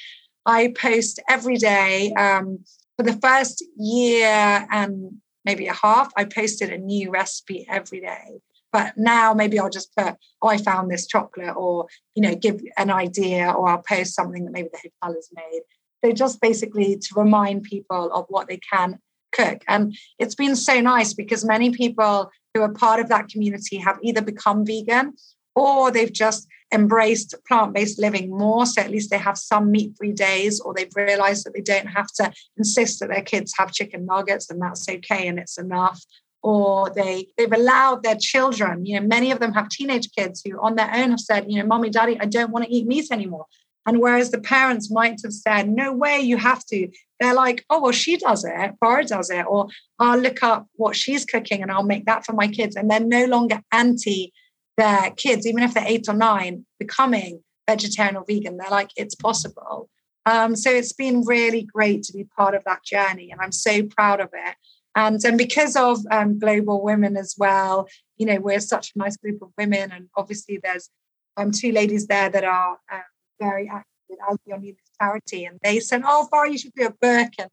i 0.44 0.74
post 0.76 1.20
every 1.28 1.56
day 1.56 2.12
um, 2.14 2.58
for 2.98 3.04
the 3.04 3.18
first 3.20 3.64
year 3.76 4.66
and 4.70 5.12
maybe 5.44 5.68
a 5.68 5.72
half 5.72 6.12
i 6.16 6.24
posted 6.24 6.70
a 6.70 6.78
new 6.78 7.10
recipe 7.10 7.64
every 7.68 8.00
day. 8.00 8.40
But 8.72 8.98
now 8.98 9.32
maybe 9.32 9.58
i'll 9.58 9.70
just 9.70 9.94
put 9.96 10.16
oh 10.42 10.48
i 10.48 10.58
found 10.58 10.90
this 10.90 11.06
chocolate 11.06 11.56
or 11.56 11.86
you 12.14 12.22
know 12.22 12.34
give 12.34 12.60
an 12.76 12.90
idea 12.90 13.50
or 13.50 13.68
i'll 13.68 13.82
post 13.88 14.14
something 14.14 14.44
that 14.44 14.52
maybe 14.52 14.68
the 14.72 14.90
hotel 15.02 15.14
has 15.14 15.30
made. 15.32 15.62
So 16.04 16.12
just 16.12 16.40
basically 16.40 16.96
to 16.96 17.14
remind 17.14 17.62
people 17.62 18.12
of 18.12 18.26
what 18.28 18.48
they 18.48 18.60
can 18.72 18.98
cook. 19.32 19.62
And 19.68 19.96
it's 20.18 20.34
been 20.34 20.56
so 20.56 20.80
nice 20.80 21.12
because 21.12 21.44
many 21.44 21.70
people 21.70 22.30
who 22.54 22.62
are 22.62 22.72
part 22.72 23.00
of 23.00 23.08
that 23.08 23.28
community 23.28 23.76
have 23.78 23.98
either 24.02 24.22
become 24.22 24.64
vegan 24.64 25.14
or 25.54 25.90
they've 25.90 26.12
just 26.12 26.46
embraced 26.72 27.34
plant 27.46 27.74
based 27.74 27.98
living 27.98 28.30
more. 28.30 28.66
So 28.66 28.82
at 28.82 28.90
least 28.90 29.10
they 29.10 29.18
have 29.18 29.38
some 29.38 29.70
meat 29.70 29.94
free 29.96 30.12
days, 30.12 30.60
or 30.60 30.74
they've 30.74 30.94
realized 30.94 31.46
that 31.46 31.54
they 31.54 31.60
don't 31.60 31.86
have 31.86 32.08
to 32.16 32.32
insist 32.56 33.00
that 33.00 33.08
their 33.08 33.22
kids 33.22 33.54
have 33.58 33.72
chicken 33.72 34.06
nuggets 34.06 34.50
and 34.50 34.60
that's 34.60 34.88
okay 34.88 35.28
and 35.28 35.38
it's 35.38 35.58
enough. 35.58 36.02
Or 36.42 36.90
they, 36.90 37.28
they've 37.36 37.52
allowed 37.52 38.02
their 38.02 38.16
children, 38.16 38.86
you 38.86 39.00
know, 39.00 39.06
many 39.06 39.32
of 39.32 39.40
them 39.40 39.52
have 39.54 39.68
teenage 39.68 40.08
kids 40.16 40.42
who 40.44 40.58
on 40.60 40.76
their 40.76 40.90
own 40.94 41.10
have 41.10 41.20
said, 41.20 41.50
you 41.50 41.58
know, 41.58 41.66
mommy, 41.66 41.90
daddy, 41.90 42.16
I 42.20 42.26
don't 42.26 42.52
want 42.52 42.64
to 42.64 42.72
eat 42.72 42.86
meat 42.86 43.08
anymore. 43.10 43.46
And 43.86 44.00
whereas 44.00 44.30
the 44.30 44.40
parents 44.40 44.90
might 44.90 45.18
have 45.24 45.32
said, 45.32 45.68
no 45.68 45.92
way, 45.92 46.20
you 46.20 46.36
have 46.36 46.64
to, 46.66 46.88
they're 47.18 47.34
like, 47.34 47.64
oh, 47.70 47.80
well, 47.80 47.92
she 47.92 48.18
does 48.18 48.44
it, 48.44 48.74
Bar 48.80 49.02
does 49.02 49.30
it, 49.30 49.46
or 49.48 49.68
I'll 49.98 50.18
look 50.18 50.42
up 50.42 50.66
what 50.74 50.94
she's 50.94 51.24
cooking 51.24 51.62
and 51.62 51.72
I'll 51.72 51.82
make 51.82 52.04
that 52.04 52.26
for 52.26 52.34
my 52.34 52.48
kids. 52.48 52.76
And 52.76 52.90
they're 52.90 53.00
no 53.00 53.24
longer 53.24 53.60
anti 53.72 54.32
their 54.78 55.10
kids, 55.10 55.46
even 55.46 55.62
if 55.62 55.74
they're 55.74 55.84
eight 55.86 56.08
or 56.08 56.14
nine, 56.14 56.64
becoming 56.78 57.42
vegetarian 57.68 58.16
or 58.16 58.24
vegan. 58.26 58.56
They're 58.56 58.70
like, 58.70 58.90
it's 58.96 59.14
possible. 59.14 59.90
Um, 60.24 60.56
so 60.56 60.70
it's 60.70 60.92
been 60.92 61.22
really 61.24 61.62
great 61.62 62.02
to 62.04 62.12
be 62.12 62.24
part 62.24 62.54
of 62.54 62.64
that 62.64 62.84
journey, 62.84 63.30
and 63.30 63.40
I'm 63.40 63.52
so 63.52 63.82
proud 63.82 64.20
of 64.20 64.30
it. 64.32 64.54
And, 64.94 65.22
and 65.24 65.36
because 65.36 65.76
of 65.76 65.98
um, 66.10 66.38
global 66.38 66.82
women 66.82 67.16
as 67.16 67.34
well, 67.38 67.88
you 68.16 68.26
know, 68.26 68.40
we're 68.40 68.60
such 68.60 68.92
a 68.94 68.98
nice 68.98 69.16
group 69.16 69.42
of 69.42 69.50
women, 69.58 69.90
and 69.92 70.08
obviously 70.16 70.58
there's 70.62 70.90
um, 71.36 71.50
two 71.50 71.72
ladies 71.72 72.06
there 72.06 72.30
that 72.30 72.44
are 72.44 72.78
uh, 72.92 73.00
very 73.40 73.68
active 73.68 73.84
with 74.08 74.18
Alkyone 74.20 74.76
charity, 75.00 75.44
and 75.44 75.58
they 75.62 75.80
said, 75.80 76.02
"Oh, 76.04 76.28
Farah, 76.32 76.50
you 76.50 76.58
should 76.58 76.74
do 76.74 76.86
a 76.86 76.90
book 76.90 77.32
and 77.38 77.50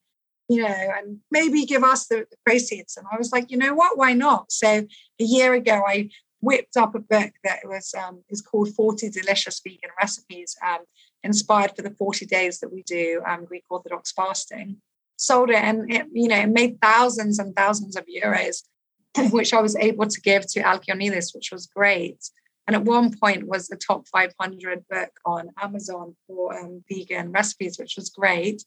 you 0.47 0.61
know, 0.61 0.67
and 0.67 1.19
maybe 1.31 1.65
give 1.65 1.83
us 1.83 2.07
the, 2.07 2.25
the 2.29 2.37
proceeds." 2.45 2.97
And 2.97 3.07
I 3.11 3.17
was 3.17 3.31
like, 3.31 3.51
you 3.51 3.57
know 3.57 3.73
what, 3.73 3.97
why 3.97 4.13
not? 4.13 4.51
So 4.51 4.67
a 4.67 5.23
year 5.23 5.53
ago, 5.53 5.83
I 5.87 6.09
whipped 6.41 6.77
up 6.77 6.95
a 6.95 6.99
book 6.99 7.31
that 7.43 7.59
was 7.65 7.93
um, 7.93 8.23
is 8.29 8.41
called 8.41 8.73
40 8.73 9.09
Delicious 9.09 9.61
Vegan 9.63 9.89
Recipes, 9.99 10.55
um, 10.65 10.79
inspired 11.23 11.75
for 11.75 11.81
the 11.81 11.91
40 11.91 12.25
days 12.25 12.59
that 12.59 12.71
we 12.71 12.83
do 12.83 13.21
um, 13.27 13.45
Greek 13.45 13.65
Orthodox 13.69 14.11
fasting. 14.11 14.77
Sold 15.17 15.49
it 15.49 15.55
and 15.55 15.91
it, 15.91 16.07
you 16.11 16.27
know, 16.27 16.39
it 16.39 16.49
made 16.49 16.79
thousands 16.81 17.39
and 17.39 17.55
thousands 17.55 17.95
of 17.95 18.05
euros, 18.05 18.63
which 19.31 19.53
I 19.53 19.61
was 19.61 19.75
able 19.77 20.07
to 20.07 20.21
give 20.21 20.45
to 20.51 20.61
Alkyonidis, 20.61 21.33
which 21.33 21.51
was 21.51 21.67
great. 21.67 22.29
And 22.67 22.75
at 22.75 22.83
one 22.83 23.15
point 23.17 23.47
was 23.47 23.67
the 23.67 23.77
top 23.77 24.07
500 24.07 24.85
book 24.89 25.11
on 25.25 25.49
Amazon 25.61 26.15
for 26.27 26.57
um, 26.57 26.83
vegan 26.89 27.31
recipes, 27.31 27.77
which 27.77 27.95
was 27.95 28.09
great. 28.09 28.63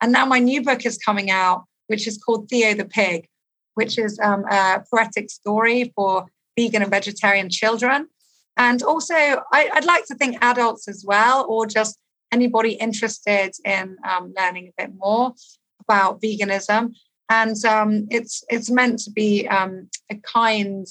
And 0.00 0.12
now 0.12 0.24
my 0.24 0.38
new 0.38 0.62
book 0.62 0.86
is 0.86 0.96
coming 0.98 1.30
out, 1.30 1.64
which 1.88 2.06
is 2.06 2.16
called 2.16 2.48
Theo 2.48 2.74
the 2.74 2.84
Pig, 2.84 3.28
which 3.74 3.98
is 3.98 4.18
um, 4.20 4.44
a 4.50 4.82
poetic 4.90 5.30
story 5.30 5.92
for 5.94 6.26
vegan 6.60 6.82
and 6.82 6.90
vegetarian 6.90 7.48
children. 7.48 8.08
And 8.56 8.82
also, 8.82 9.14
I, 9.14 9.70
would 9.74 9.84
like 9.84 10.06
to 10.06 10.14
think 10.14 10.36
adults 10.42 10.88
as 10.88 11.04
well, 11.06 11.46
or 11.48 11.66
just 11.66 11.98
anybody 12.32 12.72
interested 12.72 13.52
in 13.64 13.96
um, 14.08 14.34
learning 14.38 14.68
a 14.68 14.82
bit 14.82 14.92
more 14.96 15.32
about 15.80 16.20
veganism. 16.20 16.94
And 17.28 17.56
um, 17.64 18.06
it's 18.10 18.42
it's 18.48 18.70
meant 18.70 18.98
to 19.04 19.10
be 19.10 19.48
um, 19.48 19.88
a 20.10 20.16
kind 20.16 20.86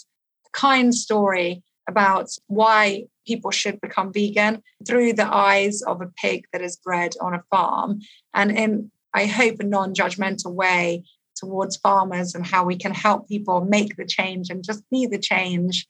kind 0.54 0.96
story 0.96 1.62
about 1.88 2.30
why 2.48 3.06
people 3.28 3.52
should 3.52 3.80
become 3.82 4.14
vegan 4.14 4.64
through 4.88 5.14
the 5.14 5.32
eyes 5.50 5.82
of 5.82 6.02
a 6.02 6.12
pig 6.22 6.46
that 6.52 6.62
is 6.62 6.78
bred 6.78 7.12
on 7.22 7.34
a 7.34 7.44
farm, 7.52 8.00
and 8.34 8.50
in 8.52 8.92
I 9.14 9.26
hope 9.26 9.60
a 9.60 9.64
non-judgmental 9.64 10.54
way 10.54 11.04
towards 11.40 11.78
farmers 11.78 12.36
and 12.36 12.46
how 12.46 12.64
we 12.64 12.76
can 12.76 12.94
help 12.94 13.28
people 13.28 13.62
make 13.62 13.96
the 13.96 14.06
change 14.06 14.50
and 14.50 14.64
just 14.64 14.84
be 14.90 15.06
the 15.06 15.18
change 15.18 15.88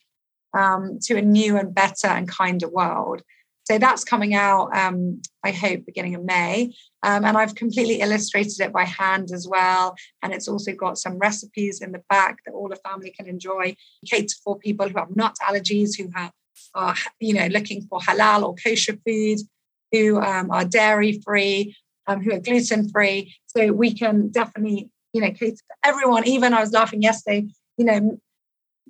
um, 0.58 1.00
to 1.04 1.18
a 1.18 1.22
new 1.22 1.58
and 1.58 1.74
better 1.74 2.08
and 2.08 2.28
kinder 2.28 2.70
world. 2.70 3.22
So 3.66 3.78
that's 3.78 4.04
coming 4.04 4.34
out, 4.34 4.76
um, 4.76 5.22
I 5.44 5.52
hope, 5.52 5.86
beginning 5.86 6.16
of 6.16 6.24
May. 6.24 6.74
Um, 7.04 7.24
and 7.24 7.38
I've 7.38 7.54
completely 7.54 8.02
illustrated 8.02 8.60
it 8.62 8.74
by 8.74 8.84
hand 8.84 9.30
as 9.32 9.48
well. 9.48 9.96
And 10.24 10.34
it's 10.34 10.48
also 10.48 10.74
got 10.74 10.98
some 10.98 11.20
recipes 11.20 11.80
in 11.80 11.92
the 11.92 12.02
back 12.10 12.38
that 12.46 12.54
all 12.54 12.68
the 12.68 12.78
family 12.78 13.14
can 13.16 13.28
enjoy, 13.28 13.76
cater 14.08 14.36
for 14.44 14.58
people 14.58 14.90
who 14.90 14.98
have 14.98 15.16
nut 15.16 15.36
allergies, 15.48 15.96
who 15.98 16.10
have 16.16 16.32
are, 16.74 16.96
you 17.20 17.34
know, 17.34 17.48
looking 17.48 17.82
for 17.84 18.00
halal 18.00 18.44
or 18.44 18.56
kosher 18.56 18.98
food, 19.06 19.40
who 19.92 20.20
um, 20.20 20.52
are 20.52 20.66
dairy 20.66 21.22
free, 21.24 21.76
um, 22.08 22.22
who 22.24 22.34
are 22.34 22.40
gluten 22.40 22.90
free. 22.90 23.36
So 23.48 23.72
we 23.72 23.94
can 23.94 24.30
definitely, 24.30 24.90
you 25.14 25.22
know, 25.22 25.32
cater 25.32 25.58
everyone. 25.84 26.28
Even 26.28 26.54
I 26.54 26.62
was 26.62 26.72
laughing 26.72 27.02
yesterday, 27.02 27.48
you 27.78 27.86
know, 27.86 28.20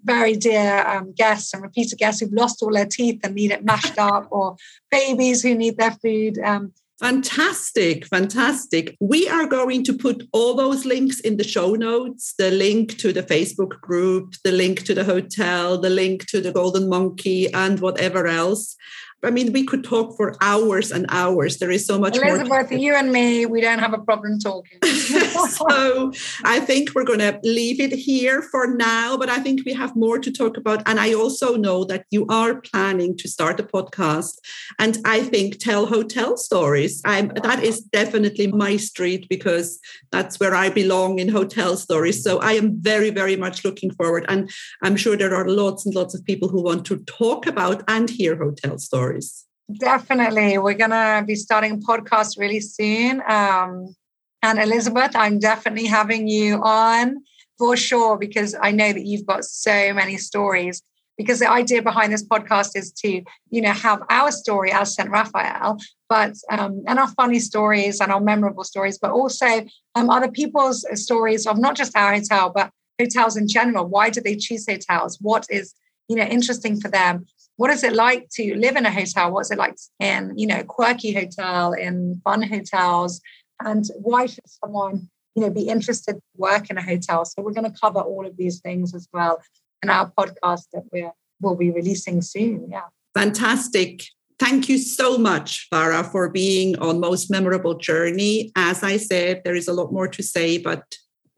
very 0.03 0.35
dear 0.35 0.85
um, 0.87 1.13
guests 1.13 1.53
and 1.53 1.61
repeated 1.61 1.97
guests 1.97 2.21
who've 2.21 2.33
lost 2.33 2.63
all 2.63 2.71
their 2.71 2.85
teeth 2.85 3.19
and 3.23 3.35
need 3.35 3.51
it 3.51 3.63
mashed 3.63 3.97
up, 3.97 4.27
or 4.31 4.55
babies 4.91 5.41
who 5.41 5.55
need 5.55 5.77
their 5.77 5.91
food. 5.91 6.37
Um, 6.39 6.73
Fantastic, 6.99 8.05
fantastic. 8.07 8.97
We 8.99 9.29
are 9.29 9.47
going 9.47 9.85
to 9.85 9.93
put 9.93 10.27
all 10.33 10.53
those 10.53 10.83
links 10.83 11.21
in 11.21 11.37
the 11.37 11.45
show 11.45 11.75
notes 11.75 12.33
the 12.37 12.51
link 12.51 12.97
to 12.97 13.13
the 13.13 13.23
Facebook 13.23 13.79
group, 13.79 14.33
the 14.43 14.51
link 14.51 14.83
to 14.83 14.93
the 14.93 15.05
hotel, 15.05 15.79
the 15.79 15.89
link 15.89 16.25
to 16.27 16.41
the 16.41 16.51
Golden 16.51 16.89
Monkey, 16.89 17.53
and 17.53 17.79
whatever 17.79 18.27
else. 18.27 18.75
I 19.21 19.31
mean, 19.31 19.51
we 19.51 19.65
could 19.65 19.83
talk 19.83 20.15
for 20.15 20.35
hours 20.41 20.91
and 20.91 21.05
hours. 21.09 21.57
There 21.57 21.71
is 21.71 21.85
so 21.85 21.99
much 21.99 22.15
Elizabeth, 22.15 22.71
you 22.71 22.95
and 22.95 23.11
me, 23.11 23.45
we 23.45 23.59
don't 23.59 23.79
have 23.79 23.93
a 23.93 23.97
problem 23.97 24.39
talking. 24.39 24.79
so 24.83 26.13
I 26.45 26.61
think 26.61 26.95
we're 26.95 27.03
going 27.03 27.19
to 27.19 27.37
leave 27.43 27.81
it 27.81 27.91
here 27.91 28.41
for 28.41 28.67
now, 28.67 29.17
but 29.17 29.29
I 29.29 29.39
think 29.39 29.63
we 29.65 29.73
have 29.73 29.95
more 29.95 30.19
to 30.19 30.31
talk 30.31 30.55
about. 30.55 30.83
And 30.85 30.99
I 30.99 31.13
also 31.13 31.57
know 31.57 31.83
that 31.85 32.05
you 32.11 32.25
are 32.27 32.61
planning 32.61 33.17
to 33.17 33.27
start 33.27 33.59
a 33.59 33.63
podcast. 33.63 34.37
And 34.77 34.97
I 35.03 35.21
think 35.21 35.59
tell 35.59 35.85
hotel 35.85 36.37
stories. 36.37 37.01
I'm, 37.03 37.27
that 37.43 37.61
is 37.61 37.81
definitely 37.81 38.47
my 38.47 38.77
street 38.77 39.27
because 39.29 39.79
that's 40.11 40.39
where 40.39 40.55
I 40.55 40.69
belong 40.69 41.19
in 41.19 41.27
hotel 41.27 41.75
stories. 41.75 42.23
So 42.23 42.39
I 42.39 42.53
am 42.53 42.81
very, 42.81 43.09
very 43.09 43.35
much 43.35 43.65
looking 43.65 43.91
forward. 43.91 44.25
And 44.29 44.49
I'm 44.81 44.95
sure 44.95 45.17
there 45.17 45.35
are 45.35 45.49
lots 45.49 45.85
and 45.85 45.93
lots 45.93 46.15
of 46.15 46.23
people 46.23 46.47
who 46.47 46.63
want 46.63 46.85
to 46.85 46.97
talk 46.99 47.47
about 47.47 47.83
and 47.89 48.09
hear 48.09 48.37
hotel 48.37 48.77
stories 48.77 49.08
stories. 49.09 49.45
Definitely. 49.79 50.57
We're 50.57 50.73
going 50.73 50.91
to 50.91 51.23
be 51.25 51.35
starting 51.35 51.73
a 51.73 51.77
podcast 51.77 52.39
really 52.39 52.59
soon. 52.59 53.21
Um, 53.27 53.95
and 54.41 54.59
Elizabeth, 54.59 55.11
I'm 55.15 55.39
definitely 55.39 55.85
having 55.85 56.27
you 56.27 56.61
on 56.63 57.17
for 57.57 57.75
sure 57.75 58.17
because 58.17 58.55
I 58.59 58.71
know 58.71 58.91
that 58.91 59.05
you've 59.05 59.25
got 59.25 59.45
so 59.45 59.93
many 59.93 60.17
stories. 60.17 60.81
Because 61.17 61.39
the 61.39 61.51
idea 61.51 61.81
behind 61.81 62.13
this 62.13 62.25
podcast 62.25 62.77
is 62.77 62.93
to, 63.03 63.21
you 63.49 63.61
know, 63.61 63.73
have 63.73 64.01
our 64.09 64.31
story 64.31 64.71
as 64.71 64.95
St. 64.95 65.09
Raphael, 65.09 65.77
but 66.07 66.33
um, 66.49 66.81
and 66.87 66.97
our 66.97 67.09
funny 67.09 67.39
stories 67.39 67.99
and 67.99 68.09
our 68.09 68.21
memorable 68.21 68.63
stories, 68.63 68.97
but 68.97 69.11
also 69.11 69.65
um, 69.95 70.09
other 70.09 70.31
people's 70.31 70.85
stories 70.93 71.45
of 71.45 71.57
not 71.57 71.75
just 71.75 71.97
our 71.97 72.13
hotel, 72.13 72.53
but 72.55 72.71
hotels 72.97 73.35
in 73.35 73.49
general. 73.49 73.85
Why 73.85 74.09
do 74.09 74.21
they 74.21 74.37
choose 74.37 74.65
hotels? 74.65 75.17
What 75.19 75.45
is, 75.49 75.75
you 76.07 76.15
know, 76.15 76.23
interesting 76.23 76.79
for 76.79 76.87
them? 76.87 77.25
What 77.59 77.71
is 77.71 77.83
it 77.83 77.91
like 77.91 78.29
to 78.29 78.55
live 78.55 78.77
in 78.77 78.85
a 78.85 78.91
hotel? 78.91 79.33
What's 79.33 79.51
it 79.51 79.57
like 79.57 79.75
in, 79.99 80.33
you 80.37 80.47
know, 80.47 80.63
quirky 80.63 81.13
hotel, 81.13 81.73
in 81.73 82.21
fun 82.23 82.41
hotels? 82.41 83.19
And 83.59 83.83
why 83.99 84.27
should 84.27 84.47
someone, 84.47 85.09
you 85.35 85.43
know, 85.43 85.49
be 85.49 85.67
interested 85.67 86.13
to 86.13 86.21
work 86.37 86.69
in 86.69 86.77
a 86.77 86.81
hotel? 86.81 87.25
So 87.25 87.41
we're 87.41 87.51
going 87.51 87.69
to 87.69 87.77
cover 87.77 87.99
all 87.99 88.25
of 88.25 88.37
these 88.37 88.61
things 88.61 88.95
as 88.95 89.09
well 89.11 89.41
in 89.83 89.89
our 89.89 90.09
podcast 90.17 90.67
that 90.71 90.83
we're 90.93 91.11
will 91.41 91.57
be 91.57 91.69
releasing 91.69 92.21
soon. 92.21 92.69
Yeah. 92.71 92.87
Fantastic. 93.13 94.03
Thank 94.39 94.69
you 94.69 94.77
so 94.77 95.17
much, 95.17 95.67
Farah, 95.69 96.09
for 96.09 96.29
being 96.29 96.79
on 96.79 97.01
Most 97.01 97.29
Memorable 97.29 97.75
Journey. 97.75 98.53
As 98.55 98.83
I 98.83 98.95
said, 98.95 99.41
there 99.43 99.55
is 99.55 99.67
a 99.67 99.73
lot 99.73 99.91
more 99.91 100.07
to 100.07 100.23
say, 100.23 100.57
but 100.59 100.83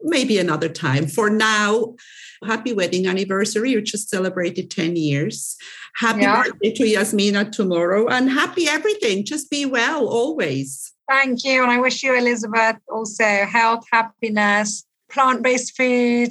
maybe 0.04 0.38
another 0.38 0.68
time. 0.68 1.06
For 1.06 1.30
now, 1.30 1.94
happy 2.46 2.72
wedding 2.72 3.06
anniversary. 3.06 3.70
You 3.70 3.82
just 3.82 4.08
celebrated 4.08 4.70
10 4.70 4.96
years. 4.96 5.56
Happy 5.96 6.22
yeah. 6.22 6.42
birthday 6.42 6.72
to 6.72 6.88
Yasmina 6.88 7.50
tomorrow 7.50 8.08
and 8.08 8.30
happy 8.30 8.68
everything. 8.68 9.24
Just 9.24 9.50
be 9.50 9.66
well 9.66 10.06
always. 10.06 10.92
Thank 11.08 11.44
you. 11.44 11.62
And 11.62 11.70
I 11.70 11.78
wish 11.78 12.02
you, 12.02 12.16
Elizabeth, 12.16 12.76
also 12.90 13.24
health, 13.24 13.84
happiness, 13.92 14.84
plant 15.10 15.42
based 15.42 15.76
food, 15.76 16.30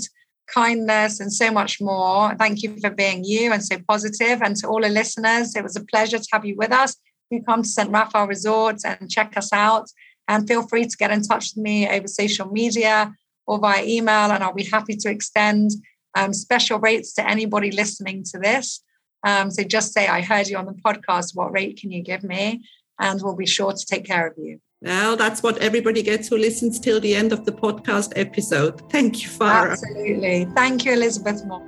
kindness, 0.53 1.19
and 1.19 1.31
so 1.31 1.51
much 1.51 1.79
more. 1.79 2.35
Thank 2.35 2.63
you 2.63 2.77
for 2.79 2.89
being 2.89 3.23
you 3.23 3.51
and 3.51 3.63
so 3.63 3.77
positive. 3.87 4.41
And 4.41 4.55
to 4.57 4.67
all 4.67 4.81
the 4.81 4.89
listeners, 4.89 5.55
it 5.55 5.63
was 5.63 5.75
a 5.75 5.85
pleasure 5.85 6.17
to 6.17 6.27
have 6.31 6.45
you 6.45 6.55
with 6.57 6.71
us. 6.71 6.95
You 7.29 7.43
come 7.43 7.63
to 7.63 7.69
St. 7.69 7.89
Raphael 7.89 8.27
Resorts 8.27 8.83
and 8.83 9.09
check 9.09 9.37
us 9.37 9.53
out. 9.53 9.87
And 10.27 10.47
feel 10.47 10.67
free 10.67 10.85
to 10.85 10.97
get 10.97 11.11
in 11.11 11.21
touch 11.21 11.51
with 11.55 11.63
me 11.63 11.87
over 11.87 12.07
social 12.07 12.49
media 12.49 13.13
or 13.51 13.59
via 13.59 13.83
email, 13.83 14.31
and 14.31 14.41
I'll 14.41 14.53
be 14.53 14.63
happy 14.63 14.95
to 14.95 15.09
extend 15.09 15.71
um, 16.15 16.31
special 16.31 16.79
rates 16.79 17.13
to 17.15 17.29
anybody 17.29 17.69
listening 17.69 18.23
to 18.31 18.39
this. 18.39 18.81
Um, 19.27 19.51
so 19.51 19.61
just 19.63 19.91
say, 19.91 20.07
I 20.07 20.21
heard 20.21 20.47
you 20.47 20.57
on 20.57 20.67
the 20.67 20.77
podcast. 20.85 21.35
What 21.35 21.51
rate 21.51 21.77
can 21.79 21.91
you 21.91 22.01
give 22.01 22.23
me? 22.23 22.63
And 22.97 23.21
we'll 23.21 23.35
be 23.35 23.45
sure 23.45 23.73
to 23.73 23.85
take 23.85 24.05
care 24.05 24.25
of 24.25 24.35
you. 24.37 24.61
Well, 24.81 25.17
that's 25.17 25.43
what 25.43 25.57
everybody 25.57 26.01
gets 26.01 26.29
who 26.29 26.37
listens 26.37 26.79
till 26.79 27.01
the 27.01 27.13
end 27.13 27.33
of 27.33 27.43
the 27.43 27.51
podcast 27.51 28.13
episode. 28.15 28.89
Thank 28.89 29.21
you, 29.21 29.27
Farah. 29.27 29.73
Absolutely. 29.73 30.45
Thank 30.55 30.85
you, 30.85 30.93
Elizabeth 30.93 31.45
Moore. 31.45 31.67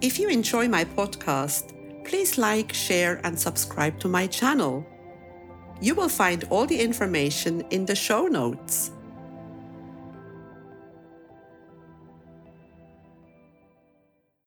If 0.00 0.20
you 0.20 0.28
enjoy 0.28 0.68
my 0.68 0.84
podcast, 0.84 1.64
please 2.04 2.38
like, 2.38 2.72
share, 2.72 3.20
and 3.24 3.36
subscribe 3.36 3.98
to 3.98 4.08
my 4.08 4.28
channel. 4.28 4.86
You 5.80 5.96
will 5.96 6.08
find 6.08 6.44
all 6.48 6.64
the 6.64 6.80
information 6.80 7.64
in 7.70 7.86
the 7.86 7.96
show 7.96 8.28
notes. 8.28 8.92